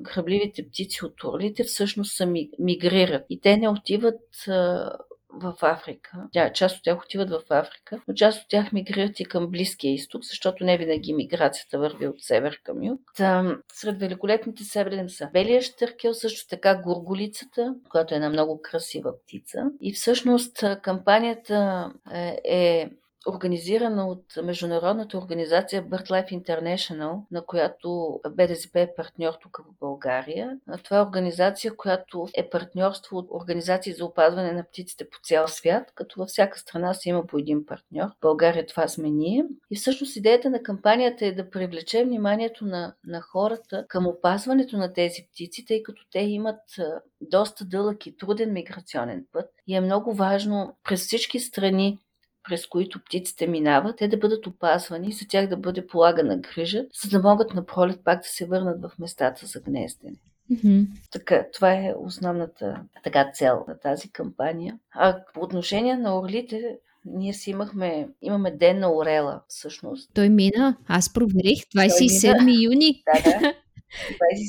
[0.00, 2.26] грабливите птици от орлите всъщност са
[2.58, 3.24] мигрират.
[3.30, 4.20] И те не отиват
[5.34, 6.28] в Африка.
[6.32, 9.92] Тя, част от тях отиват в Африка, но част от тях мигрират и към Близкия
[9.94, 13.00] изток, защото не винаги миграцията върви от север към юг.
[13.16, 19.12] Там, сред великолепните северни са белия штъркел, също така горголицата, която е една много красива
[19.18, 19.64] птица.
[19.80, 22.90] И всъщност кампанията е, е
[23.26, 30.58] организирана от международната организация BirdLife International, на която БДСП е партньор тук в България.
[30.84, 35.92] Това е организация, която е партньорство от организации за опазване на птиците по цял свят,
[35.94, 38.06] като във всяка страна си има по един партньор.
[38.08, 39.44] В България това сме ние.
[39.70, 44.92] И всъщност идеята на кампанията е да привлече вниманието на, на хората към опазването на
[44.92, 46.60] тези птици, тъй като те имат
[47.20, 49.50] доста дълъг и труден миграционен път.
[49.66, 51.98] И е много важно през всички страни
[52.48, 56.84] през които птиците минават, те да бъдат опазвани и за тях да бъде полагана грижа,
[57.02, 60.16] за да могат на пролет пак да се върнат в местата за гнездене.
[60.52, 60.86] Mm-hmm.
[61.12, 64.78] Така, това е основната така, цел на тази кампания.
[64.94, 70.10] А по отношение на орлите, ние си имахме, имаме ден на Орела, всъщност.
[70.14, 73.02] Той мина, аз проверих, 27 юни.
[73.14, 73.54] Да, да.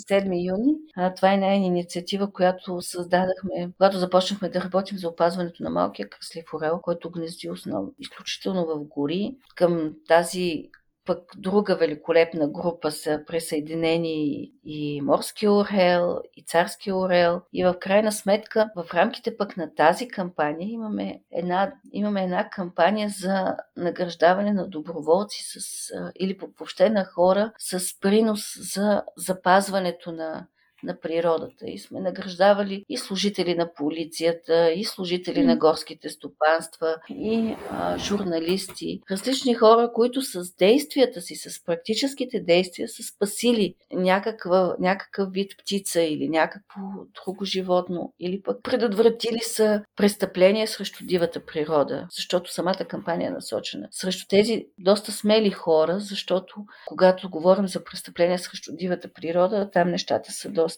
[0.10, 0.76] 27 юни.
[0.96, 6.10] А, това е една инициатива, която създадахме, когато започнахме да работим за опазването на малкия
[6.10, 9.36] кръслив орел, който гнезди основно изключително в гори.
[9.56, 10.70] Към тази
[11.06, 17.42] пък друга великолепна група са присъединени и морски орел, и царски орел.
[17.54, 23.10] И в крайна сметка, в рамките пък на тази кампания имаме една, имаме една кампания
[23.10, 30.48] за награждаване на доброволци с, или въобще на хора с принос за запазването на
[30.84, 31.66] на природата.
[31.68, 39.02] И сме награждавали и служители на полицията, и служители на горските стопанства, и а, журналисти,
[39.12, 46.02] различни хора, които с действията си, с практическите действия са спасили някаква, някакъв вид птица
[46.02, 46.82] или някакво
[47.26, 53.88] друго животно, или пък предотвратили са престъпления срещу дивата природа, защото самата кампания е насочена
[53.92, 56.56] срещу тези доста смели хора, защото
[56.86, 60.73] когато говорим за престъпления срещу дивата природа, там нещата са доста,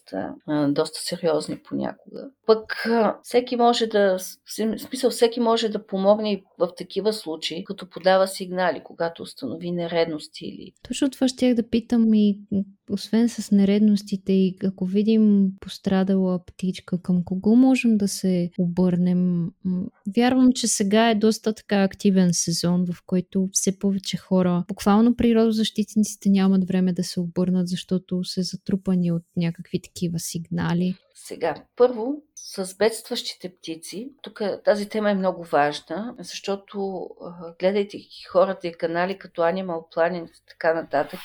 [0.68, 2.30] доста сериозни понякога.
[2.46, 2.86] Пък
[3.22, 4.18] всеки може да,
[4.78, 10.44] смисъл всеки може да помогне и в такива случаи, като подава сигнали, когато установи нередности
[10.46, 10.72] или...
[10.88, 12.40] Точно това ще да питам и
[12.90, 19.50] освен с нередностите и ако видим пострадала птичка, към кого можем да се обърнем?
[20.16, 26.28] Вярвам, че сега е доста така активен сезон, в който все повече хора, буквално природозащитниците
[26.28, 30.94] нямат време да се обърнат, защото са затрупани от някакви такива сигнали.
[31.14, 37.08] Сега, първо, с бедстващите птици, тук тази тема е много важна, защото
[37.58, 37.98] гледайте
[38.32, 41.20] хората и канали като Animal Planet и така нататък,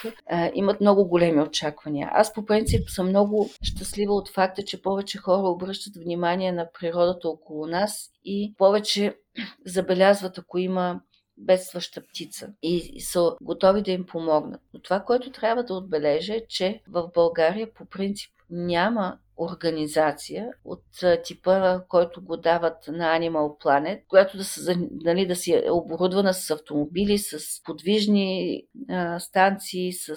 [0.53, 2.09] имат много големи очаквания.
[2.13, 7.29] Аз по принцип съм много щастлива от факта, че повече хора обръщат внимание на природата
[7.29, 9.15] около нас и повече
[9.65, 11.01] забелязват, ако има
[11.37, 14.61] бедстваща птица и са готови да им помогнат.
[14.73, 20.83] Но това, което трябва да отбележа е, че в България по принцип няма организация от
[21.23, 26.33] типа, който го дават на Animal Planet, която да, са, нали, да си е оборудвана
[26.33, 30.15] с автомобили, с подвижни а, станции, с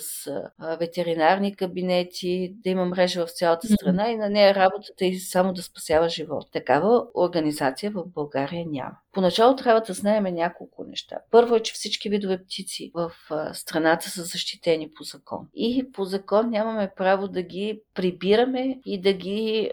[0.58, 5.52] а, ветеринарни кабинети, да има мрежа в цялата страна и на нея работата е само
[5.52, 6.52] да спасява живот.
[6.52, 8.96] Такава организация в България няма.
[9.12, 11.16] Поначало трябва да знаем няколко неща.
[11.30, 13.12] Първо е, че всички видове птици в
[13.52, 15.48] страната са защитени по закон.
[15.54, 19.70] И по закон нямаме право да ги прибираме и да ги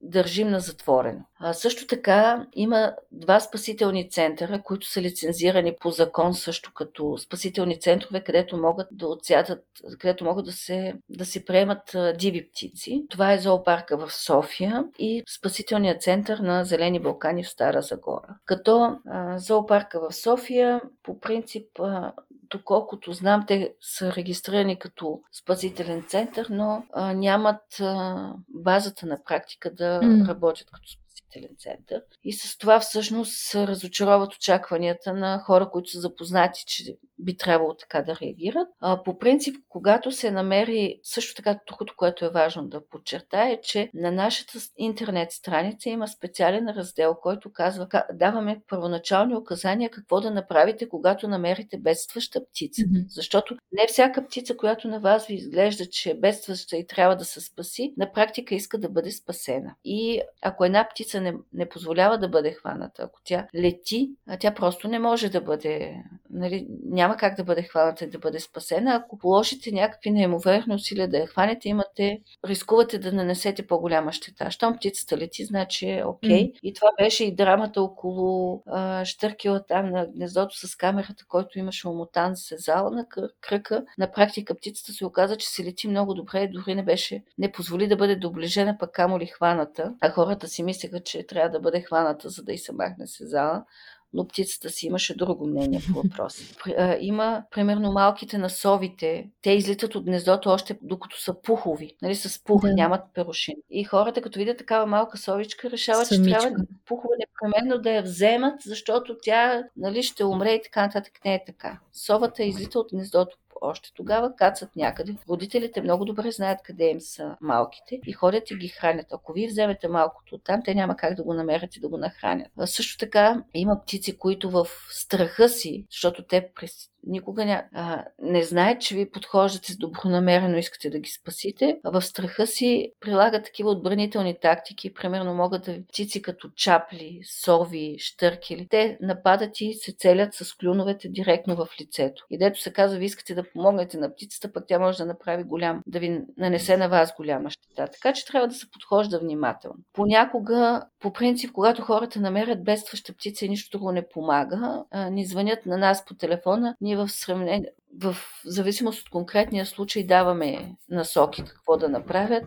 [0.00, 1.20] държим на затворено.
[1.38, 7.80] А, също така има два спасителни центъра, които са лицензирани по закон също като спасителни
[7.80, 9.64] центрове, където могат да отсядат,
[9.98, 13.06] където могат да се, да се приемат диви птици.
[13.10, 18.36] Това е зоопарка в София и спасителният център на Зелени Балкани в Стара Загора.
[18.44, 22.12] Като а, зоопарка в София по принцип а,
[22.52, 29.74] доколкото знам, те са регистрирани като спасителен център, но а, нямат а, базата на практика
[29.74, 30.28] да mm.
[30.28, 30.88] работят като
[31.32, 32.02] спасителен център.
[32.24, 38.02] И с това всъщност разочароват очакванията на хора, които са запознати, че би трябвало така
[38.02, 38.68] да реагират.
[38.80, 43.60] А, по принцип, когато се намери, също така другото, което е важно да подчертая, е,
[43.60, 50.30] че на нашата интернет страница има специален раздел, който казва, даваме първоначални указания какво да
[50.30, 52.82] направите, когато намерите бедстваща птица.
[52.82, 53.04] Mm-hmm.
[53.08, 57.24] Защото не всяка птица, която на вас ви изглежда, че е бедстваща и трябва да
[57.24, 59.74] се спаси, на практика иска да бъде спасена.
[59.84, 64.88] И ако една птица не, не позволява да бъде хваната, ако тя лети, тя просто
[64.88, 68.94] не може да бъде, нали, няма как да бъде хваната и да бъде спасена.
[68.94, 74.50] Ако положите някакви неимоверни усилия да я хванете, имате, рискувате да нанесете по-голяма щета.
[74.50, 76.30] Щом птицата лети, значи е окей.
[76.30, 76.52] Okay.
[76.52, 76.58] Mm.
[76.62, 81.88] И това беше и драмата около а, Штъркила там на гнездото с камерата, който имаше
[81.88, 83.06] омотан се зала на
[83.40, 83.84] кръка.
[83.98, 87.88] На практика птицата се оказа, че се лети много добре, дори не беше, не позволи
[87.88, 89.94] да бъде доближена, пък камо ли хваната.
[90.00, 93.26] А хората си мислеха, че трябва да бъде хваната, за да й се махне се
[93.26, 93.64] зала
[94.12, 96.54] но птицата си имаше друго мнение по въпроса.
[97.00, 99.30] Има, примерно, малките насовите.
[99.42, 102.74] Те излитат от гнездото още докато са пухови, нали, с пух, да.
[102.74, 103.54] нямат перушин.
[103.70, 106.40] И хората, като видят такава малка совичка, решават, Самичка.
[106.40, 111.12] че трябва пухове непременно да я вземат, защото тя нали, ще умре и така нататък.
[111.24, 111.78] Не е така.
[111.92, 115.16] Совата излита от гнездото още тогава кацат някъде.
[115.28, 119.06] Родителите много добре знаят къде им са малките и ходят и ги хранят.
[119.12, 122.48] Ако вие вземете малкото там, те няма как да го намерят и да го нахранят.
[122.58, 128.04] А също така има птици, които в страха си, защото те през никога ня, а,
[128.22, 133.70] не знаят, че ви подхождате добронамерено, искате да ги спасите, в страха си прилагат такива
[133.70, 138.66] отбранителни тактики, примерно могат да птици като чапли, сови, штъркели.
[138.70, 142.26] Те нападат и се целят с клюновете директно в лицето.
[142.30, 145.44] И дето се казва, ви искате да помогнете на птицата, пък тя може да направи
[145.44, 147.88] голям, да ви нанесе на вас голяма щета.
[147.92, 149.78] Така че трябва да се подхожда внимателно.
[149.92, 155.26] Понякога, по принцип, когато хората намерят бедстваща птица и нищо друго не помага, а, ни
[155.26, 161.44] звънят на нас по телефона, ние в сравнение в зависимост от конкретния случай даваме насоки
[161.44, 162.44] какво да направят.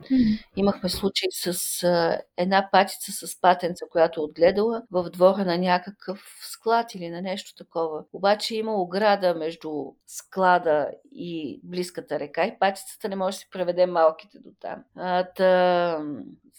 [0.55, 6.37] Имахме случай с а, една патица с патенца, която е отгледала в двора на някакъв
[6.41, 8.03] склад или на нещо такова.
[8.13, 9.71] Обаче има ограда между
[10.07, 14.83] склада и близката река и патицата не може да си преведе малките до там.
[14.95, 15.99] А, та,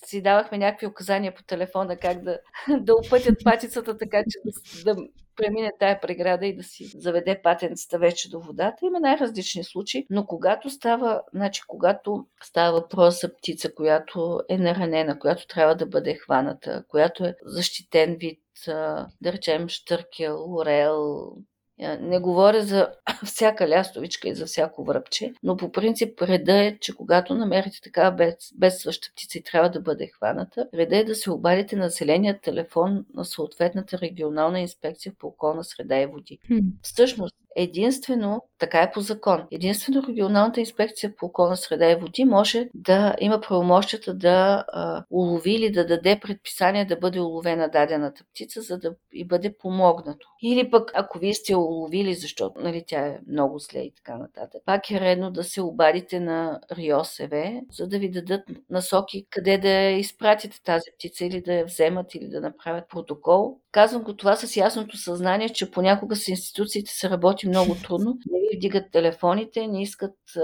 [0.05, 2.39] си давахме някакви указания по телефона как да,
[2.81, 4.39] да опътят патицата така, че
[4.85, 5.03] да, да
[5.37, 8.87] премине тая преграда и да си заведе патенцата вече до водата.
[8.87, 15.19] Има най-различни случаи, но когато става, значи, когато става въпрос за птица, която е наранена,
[15.19, 21.33] която трябва да бъде хваната, която е защитен вид, да речем штъркел, орел,
[21.79, 22.93] не говоря за
[23.25, 28.17] всяка лястовичка и за всяко връбче, но по принцип реда е, че когато намерите такава
[28.17, 32.41] бед, бедстваща птица и трябва да бъде хваната, реда е да се обадите на зеления
[32.41, 36.39] телефон на съответната регионална инспекция по околна среда и води.
[36.83, 42.69] Всъщност, Единствено, така е по закон, единствено регионалната инспекция по околна среда и води може
[42.75, 48.61] да има правомощията да а, улови или да даде предписание да бъде уловена дадената птица,
[48.63, 50.29] за да и бъде помогнато.
[50.43, 54.63] Или пък, ако вие сте уловили, защото нали, тя е много зле и така нататък,
[54.67, 59.91] пак е редно да се обадите на РИОСВ, за да ви дадат насоки къде да
[59.91, 63.61] изпратите тази птица или да я вземат или да направят протокол.
[63.77, 68.19] Казвам го това с ясното съзнание, че понякога с институциите се работи много трудно.
[68.31, 70.41] Не ви вдигат телефоните, не искат а,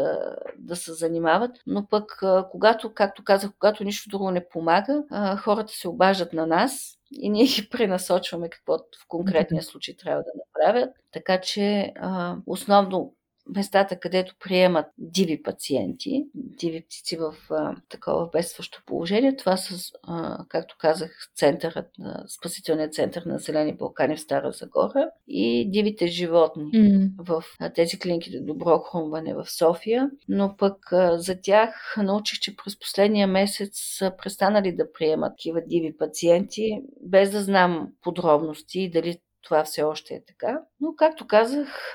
[0.59, 5.37] да се занимават, но пък а, когато, както казах, когато нищо друго не помага, а,
[5.37, 10.31] хората се обаждат на нас и ние ги пренасочваме какво в конкретния случай трябва да
[10.37, 10.91] направят.
[11.13, 13.15] Така че а, основно
[13.49, 19.37] местата, където приемат диви пациенти, диви птици в а, такова бедстващо положение.
[19.37, 25.11] Това са, а, както казах, центърът на спасителният център на Зелени Балкани в Стара Загора
[25.29, 27.11] и дивите животни mm.
[27.19, 30.11] в а, тези клиники Добро хрумване в София.
[30.29, 35.61] Но пък а, за тях научих, че през последния месец са престанали да приемат такива
[35.67, 40.61] диви пациенти, без да знам подробности дали това все още е така.
[40.81, 41.95] Но, както казах,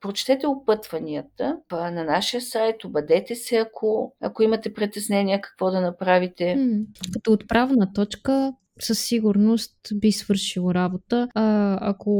[0.00, 6.54] прочетете опътванията на нашия сайт, обадете се, ако, ако имате притеснения какво да направите.
[7.12, 11.28] Като отправна точка, със сигурност би свършил работа.
[11.34, 12.12] А, ако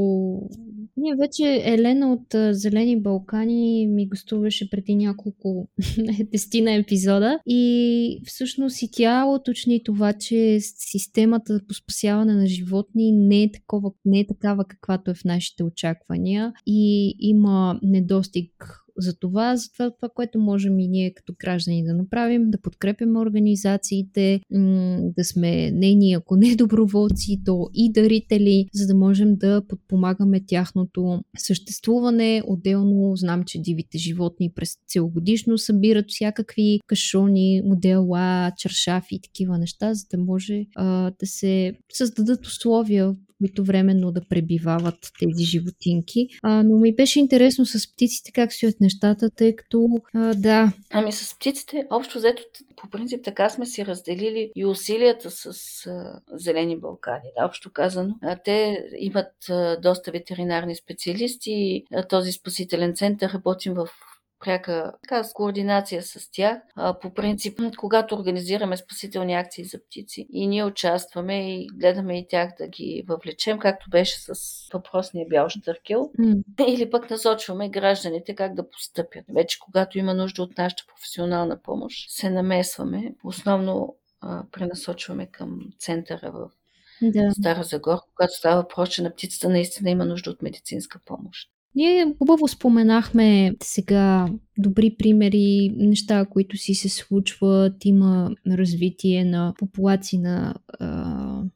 [0.96, 5.68] ние вече Елена от Зелени Балкани ми гостуваше преди няколко
[6.32, 13.42] дестина епизода и всъщност и тя уточни това, че системата по спасяване на животни не
[13.42, 19.56] е, такова, не е такава каквато е в нашите очаквания и има недостиг за това,
[19.56, 24.40] за това, това, което можем и ние като граждани да направим, да подкрепяме организациите,
[25.16, 31.20] да сме нейни, ако не доброволци, то и дарители, за да можем да подпомагаме тяхното
[31.38, 32.42] съществуване.
[32.46, 39.94] Отделно знам, че дивите животни през целогодишно събират всякакви кашони, модела, чаршафи и такива неща,
[39.94, 43.14] за да може а, да се създадат условия
[43.44, 46.28] които временно да пребивават тези животинки.
[46.42, 50.72] А, но ми беше интересно с птиците как стоят нещата, тъй като а, да.
[50.90, 52.42] Ами с птиците, общо взето,
[52.76, 55.46] по принцип така сме си разделили и усилията с
[55.86, 57.28] а, Зелени Балкани.
[57.38, 58.14] Да, общо казано.
[58.22, 61.84] А, те имат а, доста ветеринарни специалисти.
[61.94, 63.88] А, този спасителен център работим в
[64.40, 66.58] пряка така, с координация с тях.
[66.74, 72.26] А, по принцип, когато организираме спасителни акции за птици и ние участваме и гледаме и
[72.28, 74.34] тях да ги въвлечем, както беше с
[74.72, 76.66] въпросния бял штъркел, mm.
[76.66, 79.24] или пък насочваме гражданите как да постъпят.
[79.34, 83.14] Вече когато има нужда от нашата професионална помощ, се намесваме.
[83.24, 86.50] Основно а, пренасочваме към центъра в
[87.02, 87.30] да.
[87.30, 91.53] Стара Загор, когато става въпрос, че на птицата наистина има нужда от медицинска помощ.
[91.74, 94.28] Ние хубаво споменахме сега
[94.58, 100.54] добри примери, неща, които си се случват, има развитие на популации на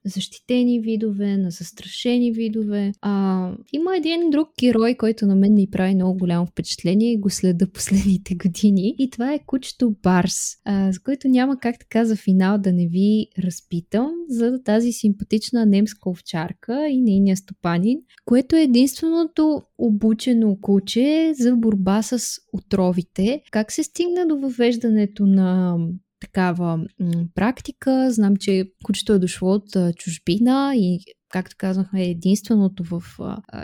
[0.08, 2.92] защитени видове, на застрашени видове.
[3.00, 7.30] А, има един друг герой, който на мен ми прави много голямо впечатление и го
[7.30, 8.94] следа последните години.
[8.98, 12.86] И това е кучето Барс, а, с който няма как така за финал да не
[12.86, 21.32] ви разпитам за тази симпатична немска овчарка и нейния стопанин, което е единственото обучено куче
[21.38, 23.42] за борба с отровите.
[23.50, 25.76] Как се стигна до въвеждането на
[26.20, 26.86] такава
[27.34, 28.10] практика?
[28.10, 30.98] Знам, че кучето е дошло от чужбина и
[31.30, 33.02] както казахме, е единственото в,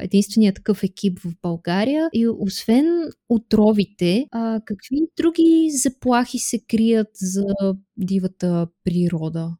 [0.00, 2.08] единствения такъв екип в България.
[2.12, 2.86] И освен
[3.28, 4.26] отровите,
[4.64, 9.56] какви други заплахи се крият за дивата природа?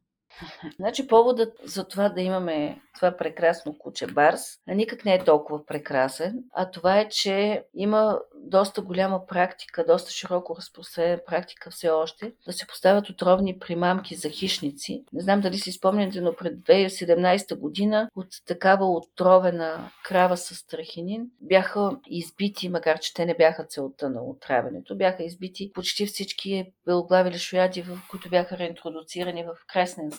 [0.75, 6.43] Значи поводът за това да имаме това прекрасно куче Барс никак не е толкова прекрасен,
[6.53, 12.53] а това е, че има доста голяма практика, доста широко разпространена практика все още, да
[12.53, 15.03] се поставят отровни примамки за хищници.
[15.13, 21.25] Не знам дали си спомняте, но пред 2017 година от такава отровена крава с страхинин
[21.41, 27.31] бяха избити, макар че те не бяха целта на отравянето, бяха избити почти всички белоглави
[27.31, 29.65] лешояди, които бяха реинтродуцирани в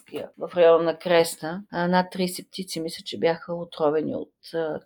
[0.06, 1.62] Кресненския, в района на Кресна.
[1.72, 4.30] Над 30 птици мисля, че бяха отровени от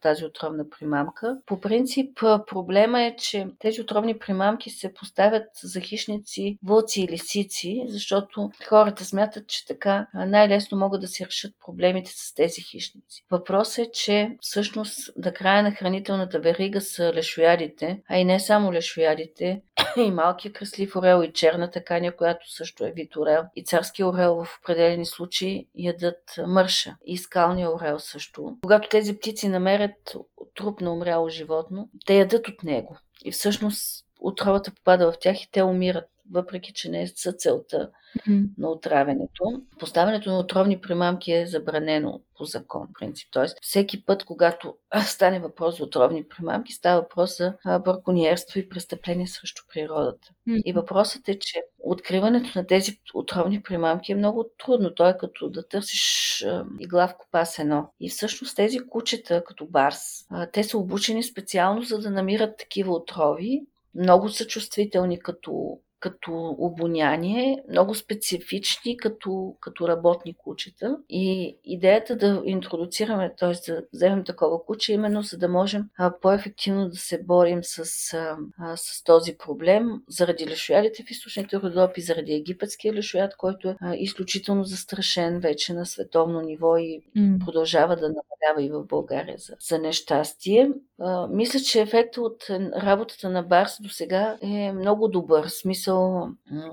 [0.03, 1.39] тази отровна примамка.
[1.47, 7.85] По принцип проблема е, че тези отровни примамки се поставят за хищници, вълци и лисици,
[7.89, 13.25] защото хората смятат, че така най-лесно могат да се решат проблемите с тези хищници.
[13.31, 18.73] Въпросът е, че всъщност на края на хранителната верига са лешоядите, а и не само
[18.73, 19.63] лешоядите,
[19.97, 24.45] и малкия кръслив орел, и черната каня, която също е вид орел, и царски орел
[24.45, 28.57] в определени случаи ядат мърша, и скалния орел също.
[28.62, 30.16] Когато тези птици намерят
[30.55, 32.97] труп на умряло животно, те ядат от него.
[33.24, 38.47] И всъщност отровата попада в тях и те умират, въпреки че не са целта mm-hmm.
[38.59, 39.62] на отравянето.
[39.78, 43.28] Поставянето на отровни примамки е забранено по закон, принцип.
[43.32, 44.74] Тоест, всеки път, когато
[45.05, 50.28] стане въпрос за отровни примамки, става въпрос за браконьерство и престъпление срещу природата.
[50.48, 50.62] Mm-hmm.
[50.65, 54.94] И въпросът е, че откриването на тези отровни примамки е много трудно.
[54.94, 56.44] То е като да търсиш
[56.81, 57.93] игла в копа едно.
[58.01, 63.62] И всъщност тези кучета, като барс, те са обучени специално за да намират такива отрови.
[63.94, 70.98] Много са чувствителни като като обоняние, много специфични като, като работни кучета.
[71.09, 73.72] И идеята да интродуцираме, т.е.
[73.72, 77.78] да вземем такова куче, именно за да можем а, по-ефективно да се борим с,
[78.14, 83.77] а, а, с този проблем заради лешоядите в източните Родопи, заради египетския лешояд, който е
[83.81, 87.44] а, изключително застрашен вече на световно ниво и mm.
[87.44, 90.70] продължава да намалява и в България за, за нещастие.
[91.01, 95.48] А, мисля, че ефектът от работата на Барс до сега е много добър.
[95.48, 96.29] Смисъл смисъл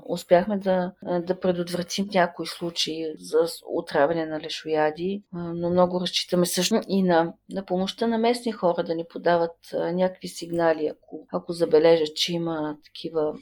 [0.08, 7.02] успяхме да, да предотвратим някои случаи за отравяне на лешояди, но много разчитаме също и
[7.02, 12.32] на, на помощта на местни хора да ни подават някакви сигнали, ако, ако забележат, че
[12.32, 13.34] има такива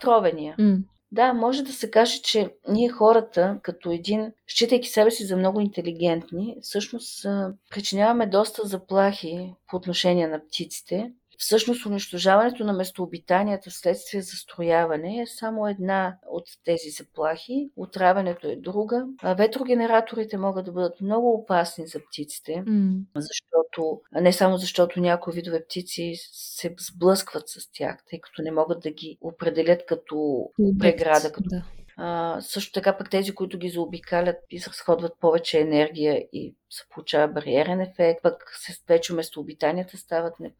[0.00, 0.56] тровения.
[0.58, 0.82] Mm.
[1.12, 5.60] Да, може да се каже, че ние хората, като един, считайки себе си за много
[5.60, 7.26] интелигентни, всъщност
[7.70, 15.68] причиняваме доста заплахи по отношение на птиците, Всъщност унищожаването на местообитанията вследствие застрояване е само
[15.68, 17.70] една от тези заплахи.
[17.76, 19.06] Отравянето е друга.
[19.22, 23.00] А ветрогенераторите могат да бъдат много опасни за птиците, mm.
[23.16, 28.82] защото не само защото някои видове птици се сблъскват с тях, тъй като не могат
[28.82, 30.48] да ги определят като
[30.78, 31.62] преграда, като да.
[31.98, 37.80] А, също така пък тези, които ги заобикалят, изразходват повече енергия и се получава бариерен
[37.80, 38.44] ефект, пък
[38.88, 40.52] вече местообитанията стават не,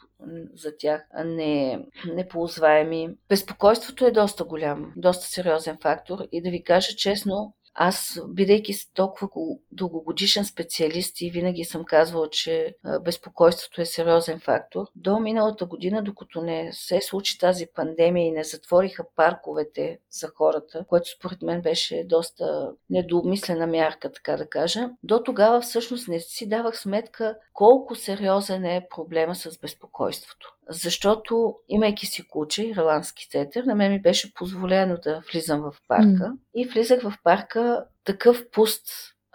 [0.54, 1.84] за тях не,
[2.14, 3.08] неползваеми.
[3.28, 9.28] Безпокойството е доста голям, доста сериозен фактор и да ви кажа честно, аз, бидейки толкова
[9.72, 12.74] дългогодишен специалист и винаги съм казвала, че
[13.04, 18.44] безпокойството е сериозен фактор, до миналата година, докато не се случи тази пандемия и не
[18.44, 25.22] затвориха парковете за хората, което според мен беше доста недоумислена мярка, така да кажа, до
[25.22, 30.55] тогава всъщност не си давах сметка колко сериозен е проблема с безпокойството.
[30.68, 36.04] Защото, имайки си куче, ирландски сетер, на мен ми беше позволено да влизам в парка.
[36.04, 36.36] Mm.
[36.54, 38.88] И влизах в парка такъв пуст,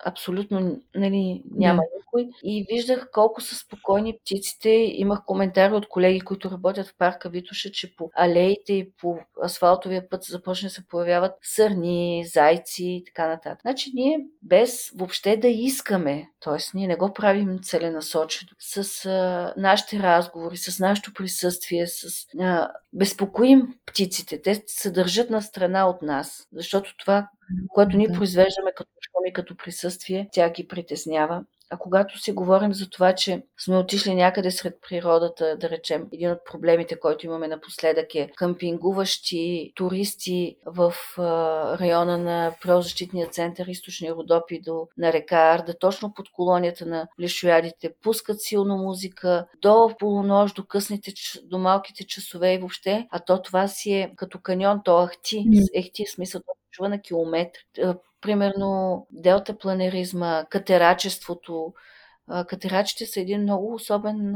[0.05, 1.85] абсолютно нали, няма yeah.
[1.97, 2.29] никой.
[2.43, 4.69] И виждах колко са спокойни птиците.
[4.69, 10.09] Имах коментари от колеги, които работят в парка Витоша, че по алеите и по асфалтовия
[10.09, 13.61] път започне да се появяват сърни, зайци и така нататък.
[13.61, 16.57] Значи ние без въобще да искаме, т.е.
[16.73, 23.75] ние не го правим целенасочено, с а, нашите разговори, с нашето присъствие, с а, безпокоим
[23.85, 24.41] птиците.
[24.41, 27.27] Те се държат на страна от нас, защото това,
[27.67, 31.43] което ние произвеждаме като шум и като присъствие, тя ги притеснява.
[31.73, 36.31] А когато си говорим за това, че сме отишли някъде сред природата, да речем, един
[36.31, 40.93] от проблемите, който имаме напоследък е къмпингуващи туристи в
[41.79, 47.93] района на природозащитния център Източни Родопи до на река Арда, точно под колонията на лешоядите,
[48.03, 51.13] пускат силно музика до полунощ, до късните,
[51.43, 56.05] до малките часове и въобще, а то това си е като каньон, то ахти, ехти,
[56.05, 56.41] смисъл,
[56.72, 57.61] чува на километри
[58.22, 61.73] примерно делтапланеризма, катерачеството.
[62.48, 64.35] Катерачите са един много особен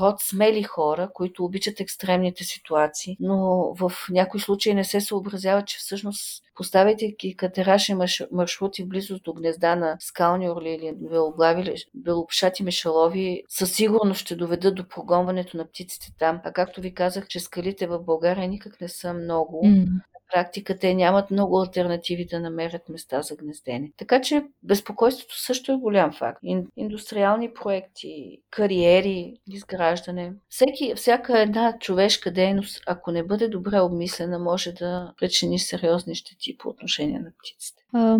[0.00, 5.78] род смели хора, които обичат екстремните ситуации, но в някои случаи не се съобразява, че
[5.78, 7.94] всъщност поставяйте катераши
[8.32, 14.36] маршрути в близост до гнезда на скални орли или белоглави, белопшати мешалови, със сигурност ще
[14.36, 16.40] доведат до прогонването на птиците там.
[16.44, 19.62] А както ви казах, че скалите в България никак не са много.
[19.64, 19.86] Mm
[20.32, 23.92] практика те нямат много альтернативи да намерят места за гнездене.
[23.96, 26.40] Така че безпокойството също е голям факт.
[26.76, 30.32] Индустриални проекти, кариери, изграждане.
[30.48, 36.56] Всеки, всяка една човешка дейност, ако не бъде добре обмислена, може да причини сериозни щети
[36.58, 37.82] по отношение на птиците.
[37.92, 38.18] А,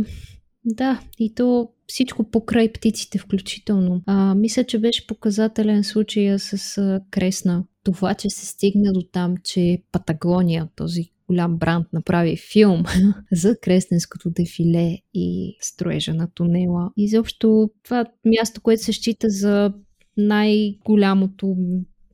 [0.64, 4.02] да, и то всичко покрай птиците включително.
[4.06, 7.64] А, мисля, че беше показателен случая с а, Кресна.
[7.84, 12.84] Това, че се стигна до там, че Патагония, този голям бранд направи филм
[13.32, 16.90] за Кресненското дефиле и строежа на тунела.
[16.96, 19.72] И заобщо това място, което се счита за
[20.16, 21.56] най-голямото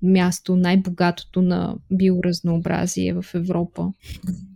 [0.02, 3.92] място, най-богатото на биоразнообразие в Европа.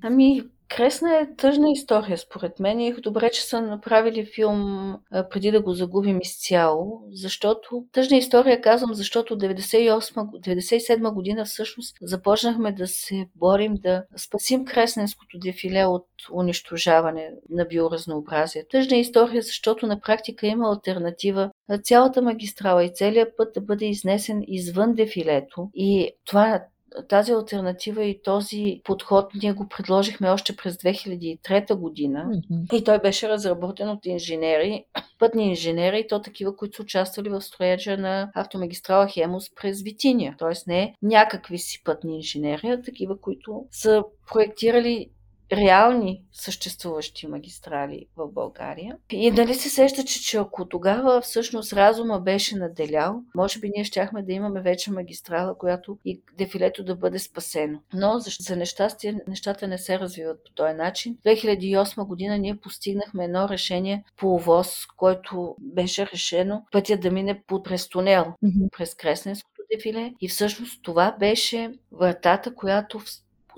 [0.03, 0.43] Ами,
[0.77, 2.81] Кресна е тъжна история, според мен.
[2.81, 4.95] И добре, че са направили филм
[5.31, 12.87] преди да го загубим изцяло, защото тъжна история казвам, защото 98-97 година всъщност започнахме да
[12.87, 18.65] се борим да спасим Кресненското дефиле от унищожаване на биоразнообразие.
[18.71, 21.51] Тъжна история, защото на практика има альтернатива
[21.83, 25.71] цялата магистрала и целият път да бъде изнесен извън дефилето.
[25.75, 26.63] И това
[27.09, 32.77] тази альтернатива и този подход ние го предложихме още през 2003 година mm-hmm.
[32.77, 34.85] и той беше разработен от инженери,
[35.19, 40.35] пътни инженери и то такива, които са участвали в строежа на автомагистрала Хемус през Витиния.
[40.39, 44.03] Тоест не някакви си пътни инженери, а такива, които са
[44.33, 45.11] проектирали
[45.53, 48.97] реални съществуващи магистрали в България.
[49.11, 53.85] И нали се сеща, че, че ако тогава всъщност разума беше наделял, може би ние
[53.85, 57.79] щяхме да имаме вече магистрала, която и дефилето да бъде спасено.
[57.95, 61.17] Но за, за нещастие нещата не се развиват по този начин.
[61.27, 67.65] 2008 година ние постигнахме едно решение по ОВОз, който беше решено пътя да мине под
[67.65, 68.71] през тунел, mm-hmm.
[68.77, 70.13] през Кресненското дефиле.
[70.21, 73.01] И всъщност това беше вратата, която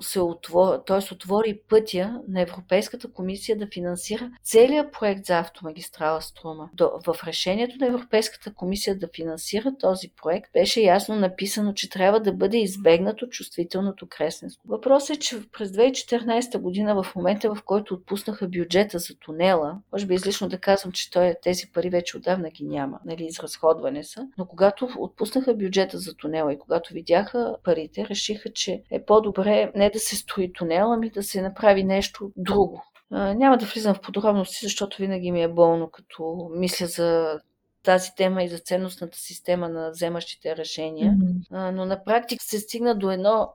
[0.01, 1.13] се отвори, т.е.
[1.13, 6.69] отвори пътя на Европейската комисия да финансира целият проект за автомагистрала Струма.
[6.73, 12.19] До, в решението на Европейската комисия да финансира този проект беше ясно написано, че трябва
[12.19, 14.67] да бъде избегнато чувствителното кресненско.
[14.67, 20.05] Въпросът е, че през 2014 година, в момента в който отпуснаха бюджета за тунела, може
[20.05, 24.27] би излишно да казвам, че той, тези пари вече отдавна ги няма, нали, изразходване са,
[24.37, 29.84] но когато отпуснаха бюджета за тунела и когато видяха парите, решиха, че е по-добре не
[29.85, 32.83] не да се строи тунел, ами да се направи нещо друго.
[33.11, 37.39] Няма да влизам в подробности, защото винаги ми е болно, като мисля за
[37.83, 41.13] тази тема и за ценностната система на вземащите решения.
[41.13, 41.71] Mm-hmm.
[41.71, 43.49] Но на практика се стигна до едно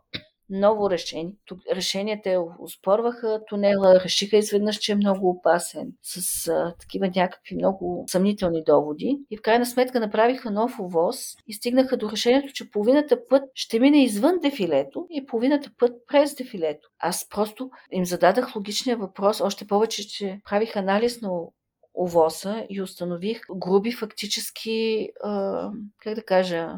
[0.51, 1.33] ново решение.
[1.47, 8.05] Тук решенията успорваха тунела, решиха изведнъж, че е много опасен, с а, такива някакви много
[8.09, 9.19] съмнителни доводи.
[9.31, 11.17] И в крайна сметка направиха нов овоз
[11.47, 16.35] и стигнаха до решението, че половината път ще мине извън дефилето и половината път през
[16.35, 16.89] дефилето.
[16.99, 21.31] Аз просто им зададах логичния въпрос, още повече, че правих анализ на
[21.95, 25.71] овоса и установих груби фактически, а,
[26.03, 26.73] как да кажа,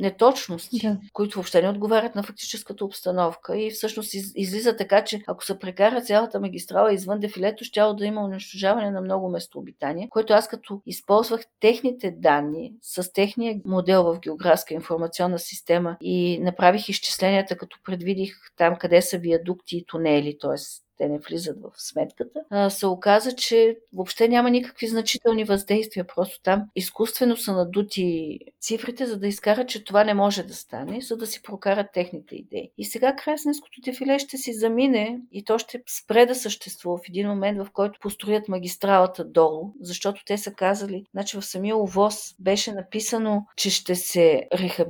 [0.00, 0.98] неточности, да.
[1.12, 3.58] които въобще не отговарят на фактическата обстановка.
[3.58, 8.06] И всъщност из, излиза така, че ако се прекара цялата магистрала извън дефилето, ще да
[8.06, 14.20] има унищожаване на много местообитания, което аз като използвах техните данни с техния модел в
[14.20, 20.56] географска информационна система и направих изчисленията, като предвидих там къде са виадукти и тунели, т.е
[21.00, 26.06] те не влизат в сметката, се оказа, че въобще няма никакви значителни въздействия.
[26.06, 31.00] Просто там изкуствено са надути цифрите, за да изкарат, че това не може да стане,
[31.00, 32.70] за да си прокарат техните идеи.
[32.78, 37.28] И сега Красненското дефиле ще си замине и то ще спре да съществува в един
[37.28, 42.72] момент, в който построят магистралата долу, защото те са казали, значи в самия овоз беше
[42.72, 44.88] написано, че ще се рехаб...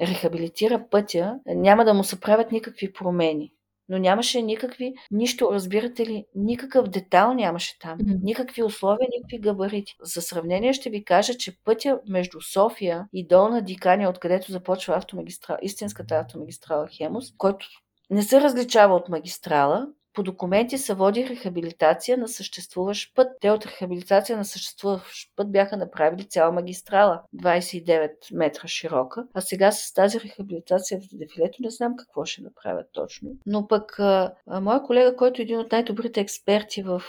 [0.00, 3.52] рехабилитира пътя, няма да му се правят никакви промени
[3.88, 8.18] но нямаше никакви, нищо, разбирате ли, никакъв детал нямаше там, mm-hmm.
[8.22, 9.96] никакви условия, никакви габарити.
[10.02, 15.58] За сравнение ще ви кажа, че пътя между София и Долна Дикания, откъдето започва автомагистрала,
[15.62, 17.66] истинската автомагистрала Хемус, който
[18.10, 19.86] не се различава от магистрала,
[20.16, 23.28] по документи се води рехабилитация на съществуващ път.
[23.40, 29.72] Те от рехабилитация на съществуващ път бяха направили цяла магистрала, 29 метра широка, а сега
[29.72, 33.30] с тази рехабилитация в дефилето не знам какво ще направят точно.
[33.46, 37.02] Но пък а, моя колега, който е един от най-добрите експерти в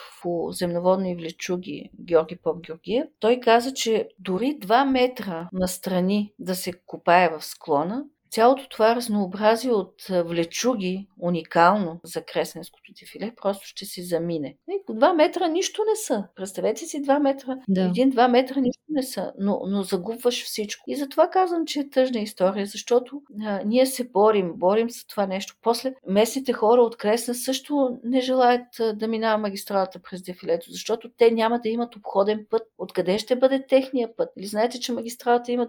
[0.49, 7.29] земноводни влечуги, Георги Поп Георгиев, той каза, че дори 2 метра настрани да се копае
[7.29, 14.55] в склона, цялото това разнообразие от влечуги, уникално за кресненското дефиле, просто ще си замине.
[14.89, 16.23] 2 метра нищо не са.
[16.35, 17.57] Представете си 2 метра.
[17.67, 17.81] Да.
[17.81, 20.83] Един-два метра нищо не са, но, но загубваш всичко.
[20.87, 25.25] И затова казвам, че е тъжна история, защото а, ние се борим, борим за това
[25.25, 25.55] нещо.
[25.61, 31.09] После местните хора от Кресна също не желаят а, да минава магистралата през дефилето, защото
[31.17, 32.61] те няма да имат обходен път.
[32.77, 34.29] Откъде ще бъде техния път?
[34.37, 35.67] Или знаете, че магистралата има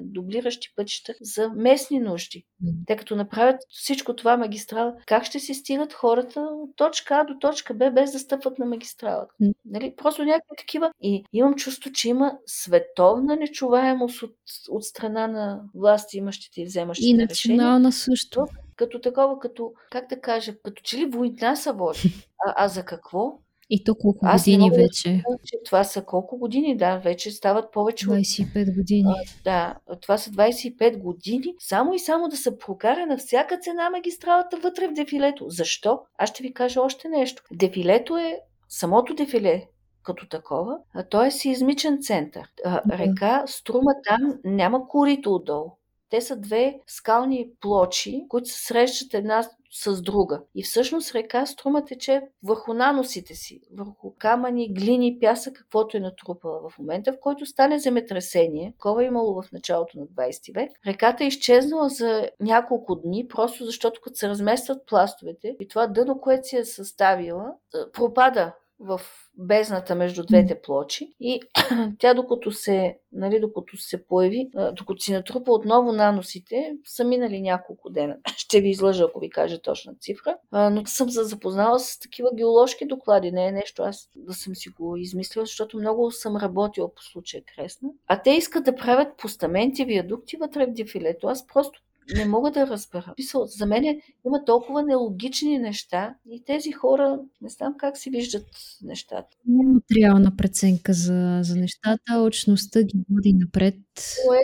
[0.00, 2.44] дублиращи пътища за местни нужди.
[2.86, 7.38] Те като направят всичко това магистрала, как ще си стигат хората от точка А до
[7.38, 9.34] точка Б, без да стъпват на магистралата?
[9.64, 9.94] Нали?
[9.96, 10.90] Просто някакви такива.
[11.02, 14.36] И имам чувство, че има световна нечуваемост от,
[14.70, 17.92] от страна на власти, имащите и вземащите И национална решения.
[17.92, 18.46] също.
[18.76, 21.98] Като такова, като, как да кажа, като че ли война са води.
[22.46, 23.38] А, а за какво?
[23.70, 25.22] И то колко Аз години вече?
[25.28, 29.14] Да, че това са колко години, да, вече стават повече 25 години.
[29.16, 33.90] А, да, това са 25 години, само и само да се прокара на всяка цена
[33.90, 35.44] магистралата вътре в дефилето.
[35.48, 36.00] Защо?
[36.18, 37.42] Аз ще ви кажа още нещо.
[37.52, 38.38] Дефилето е,
[38.68, 39.66] самото дефиле
[40.02, 42.48] като такова, а то е сеизмичен център.
[42.64, 45.70] А, река Струма там няма корито отдолу.
[46.10, 50.42] Те са две скални плочи, които се срещат една с друга.
[50.54, 56.70] И всъщност река Струма тече върху наносите си, върху камъни, глини, пясък, каквото е натрупала.
[56.70, 61.24] В момента, в който стане земетресение, такова е имало в началото на 20 век, реката
[61.24, 66.48] е изчезнала за няколко дни, просто защото като се разместват пластовете и това дъно, което
[66.48, 67.52] си е съставила,
[67.92, 69.00] пропада в
[69.38, 71.40] бездната между двете плочи и
[71.98, 77.90] тя докато се, нали, докато се появи, докато си натрупа отново наносите, са минали няколко
[77.90, 78.16] дена.
[78.36, 80.36] Ще ви излъжа, ако ви кажа точна цифра.
[80.52, 83.32] Но съм се запознала с такива геоложки доклади.
[83.32, 87.42] Не е нещо аз да съм си го измислила, защото много съм работила по случая
[87.54, 87.88] Кресна.
[88.06, 91.26] А те искат да правят постаменти, виадукти вътре в дефилето.
[91.26, 91.80] Аз просто
[92.16, 93.14] не мога да разбера.
[93.44, 93.84] За мен
[94.26, 98.46] има толкова нелогични неща и тези хора не знам как си виждат
[98.82, 99.36] нещата.
[99.46, 103.74] Няма материална преценка за, за нещата, очността ги води напред.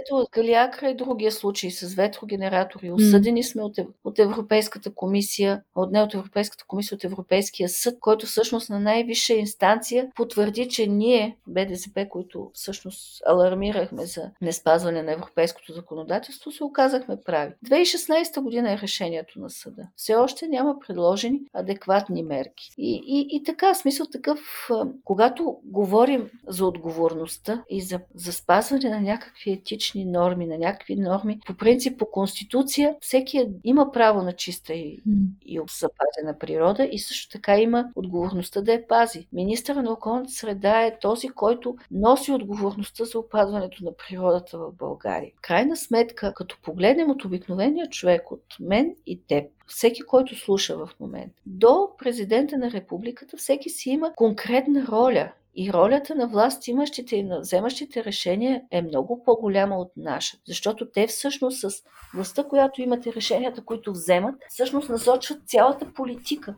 [0.00, 2.90] Ето, Галиакра и другия случай с ветрогенератори.
[2.90, 8.26] Осъдени сме от, от Европейската комисия, от не от Европейската комисия, от Европейския съд, който
[8.26, 15.72] всъщност на най-висша инстанция потвърди, че ние, БДСП, които всъщност алармирахме за неспазване на европейското
[15.72, 17.52] законодателство, се оказахме прави.
[17.66, 19.82] 2016 година е решението на съда.
[19.96, 22.70] Все още няма предложени адекватни мерки.
[22.78, 24.68] И, и, и така, смисъл такъв,
[25.04, 31.40] когато говорим за отговорността и за, за спазване на някакви етични норми, на някакви норми,
[31.46, 35.02] по принцип по Конституция всеки е, има право на чиста и,
[35.46, 39.28] и запазена природа и също така има отговорността да я пази.
[39.32, 45.32] Министъра на околната среда е този, който носи отговорността за опазването на природата в България.
[45.42, 50.90] Крайна сметка, като погледнем от обикновения човек, от мен и теб, всеки, който слуша в
[51.00, 55.32] момента, до президента на републиката, всеки си има конкретна роля.
[55.56, 60.38] И ролята на власт имащите и на вземащите решения е много по-голяма от наша.
[60.46, 61.82] Защото те всъщност с
[62.14, 66.54] властта, която имате решенията, които вземат, всъщност насочват цялата политика.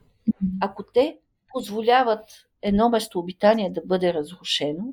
[0.61, 1.19] Ако те
[1.53, 2.29] позволяват
[2.63, 4.85] едно местообитание да бъде разрушено,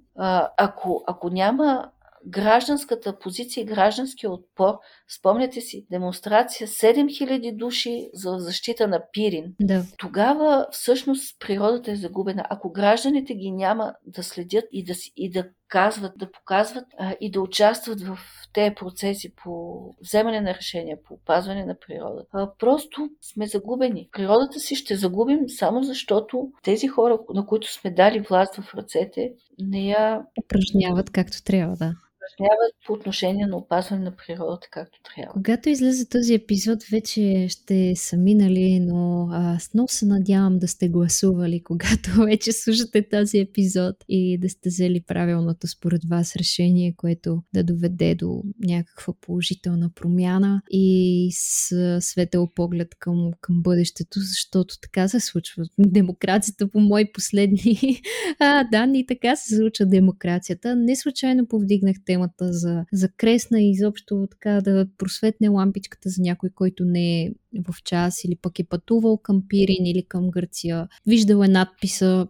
[0.57, 1.91] ако, ако няма
[2.27, 4.73] гражданската позиция и гражданския отпор.
[5.17, 9.55] Спомняте си, демонстрация 7000 души за защита на Пирин.
[9.61, 9.85] Да.
[9.97, 12.45] Тогава всъщност природата е загубена.
[12.49, 17.31] Ако гражданите ги няма да следят и да, и да казват, да показват а, и
[17.31, 18.19] да участват в
[18.53, 22.29] тези процеси по вземане на решения, по опазване на природата.
[22.33, 24.09] А, просто сме загубени.
[24.11, 29.33] Природата си ще загубим само защото тези хора, на които сме дали власт в ръцете,
[29.59, 35.33] не я упражняват както трябва, да упражняват по отношение на опазване на природата както трябва.
[35.33, 40.89] Когато излезе този епизод, вече ще са минали, но аз много се надявам да сте
[40.89, 47.43] гласували, когато вече слушате този епизод и да сте взели правилното според вас решение, което
[47.53, 55.07] да доведе до някаква положителна промяна и с светъл поглед към, към бъдещето, защото така
[55.07, 58.01] се случва демокрацията по мои последни
[58.39, 60.75] а, данни, така се случва демокрацията.
[60.75, 66.49] Не случайно повдигнахте темата за, за кресна и изобщо така да просветне лампичката за някой,
[66.55, 67.31] който не е
[67.67, 70.87] в час или пък е пътувал към Пирин или към Гърция.
[71.07, 72.27] Виждал е надписа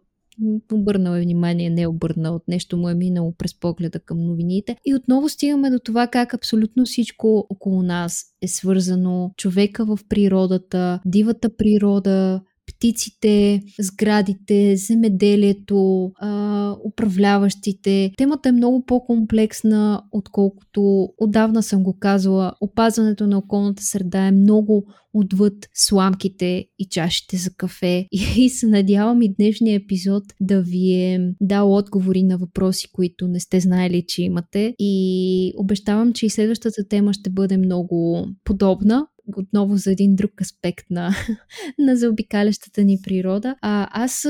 [0.72, 4.78] обърнал е внимание, не е обърнал, нещо му е минало през погледа към новините.
[4.86, 9.32] И отново стигаме до това как абсолютно всичко около нас е свързано.
[9.38, 18.12] Човека в природата, дивата природа, птиците, сградите, земеделието, а, управляващите.
[18.18, 22.54] Темата е много по-комплексна, отколкото отдавна съм го казала.
[22.62, 28.08] Опазването на околната среда е много отвъд сламките и чашите за кафе.
[28.12, 33.40] И, се надявам и днешния епизод да ви е дал отговори на въпроси, които не
[33.40, 34.76] сте знаели, че имате.
[34.80, 40.86] И обещавам, че и следващата тема ще бъде много подобна отново за един друг аспект
[40.90, 41.10] на,
[41.80, 43.56] на заобикалящата ни природа.
[43.62, 44.26] А, аз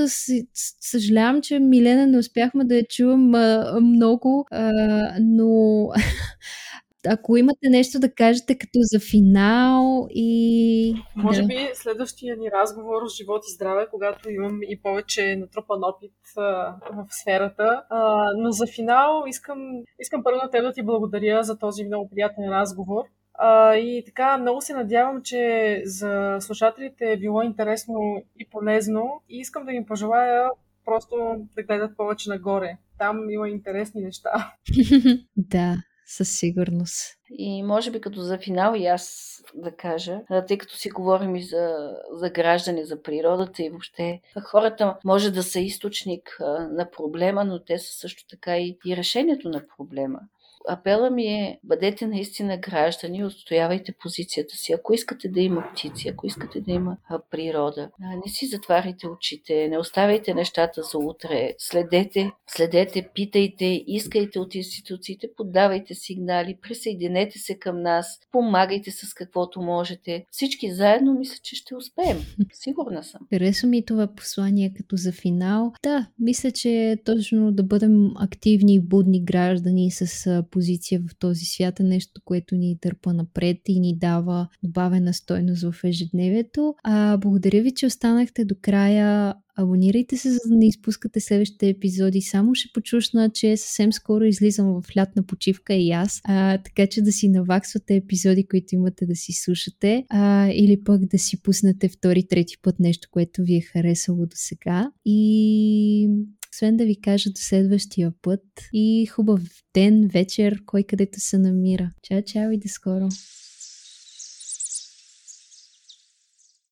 [0.81, 4.71] съжалявам, че Милена не успяхме да я чувам а, много, а,
[5.19, 5.89] но
[7.07, 10.95] ако имате нещо да кажете като за финал и...
[11.15, 11.47] Може да.
[11.47, 16.75] би следващия ни разговор с живот и здраве, когато имам и повече натрупан опит а,
[16.91, 17.83] в сферата.
[17.89, 19.57] А, но за финал искам,
[19.99, 23.03] искам първо на теб да ти благодаря за този много приятен разговор.
[23.33, 29.37] А, и така, много се надявам, че за слушателите е било интересно и полезно и
[29.37, 30.49] искам да им пожелая
[30.85, 31.15] просто
[31.55, 32.77] да гледат повече нагоре.
[32.97, 34.53] Там има интересни неща.
[35.37, 37.17] да, със сигурност.
[37.29, 41.43] И може би като за финал и аз да кажа, тъй като си говорим и
[41.43, 46.37] за, за граждани, за природата и въобще хората може да са източник
[46.71, 50.19] на проблема, но те са също така и, и решението на проблема
[50.67, 54.73] апела ми е, бъдете наистина граждани, отстоявайте позицията си.
[54.73, 56.97] Ако искате да има птици, ако искате да има
[57.31, 57.89] природа,
[58.25, 65.29] не си затваряйте очите, не оставяйте нещата за утре, следете, следете, питайте, искайте от институциите,
[65.37, 70.25] подавайте сигнали, присъединете се към нас, помагайте с каквото можете.
[70.31, 72.17] Всички заедно мисля, че ще успеем.
[72.53, 73.21] Сигурна съм.
[73.33, 75.73] Харесва ми това послание като за финал.
[75.83, 81.45] Да, мисля, че е точно да бъдем активни и будни граждани с позиция в този
[81.45, 86.75] свят е нещо, което ни търпа напред и ни дава добавена стойност в ежедневието.
[86.83, 89.33] А, благодаря ви, че останахте до края.
[89.55, 92.21] Абонирайте се, за да не изпускате следващите епизоди.
[92.21, 97.01] Само ще почушна, че съвсем скоро излизам в лятна почивка и аз, а, така че
[97.01, 101.89] да си наваксвате епизоди, които имате да си слушате, а, или пък да си пуснете
[101.89, 104.91] втори, трети път нещо, което ви е харесало до сега.
[105.05, 106.09] И
[106.53, 108.41] освен да ви кажа до следващия път
[108.73, 109.41] и хубав
[109.73, 111.91] ден, вечер, кой където се намира.
[112.03, 113.09] Чао, чао и до скоро!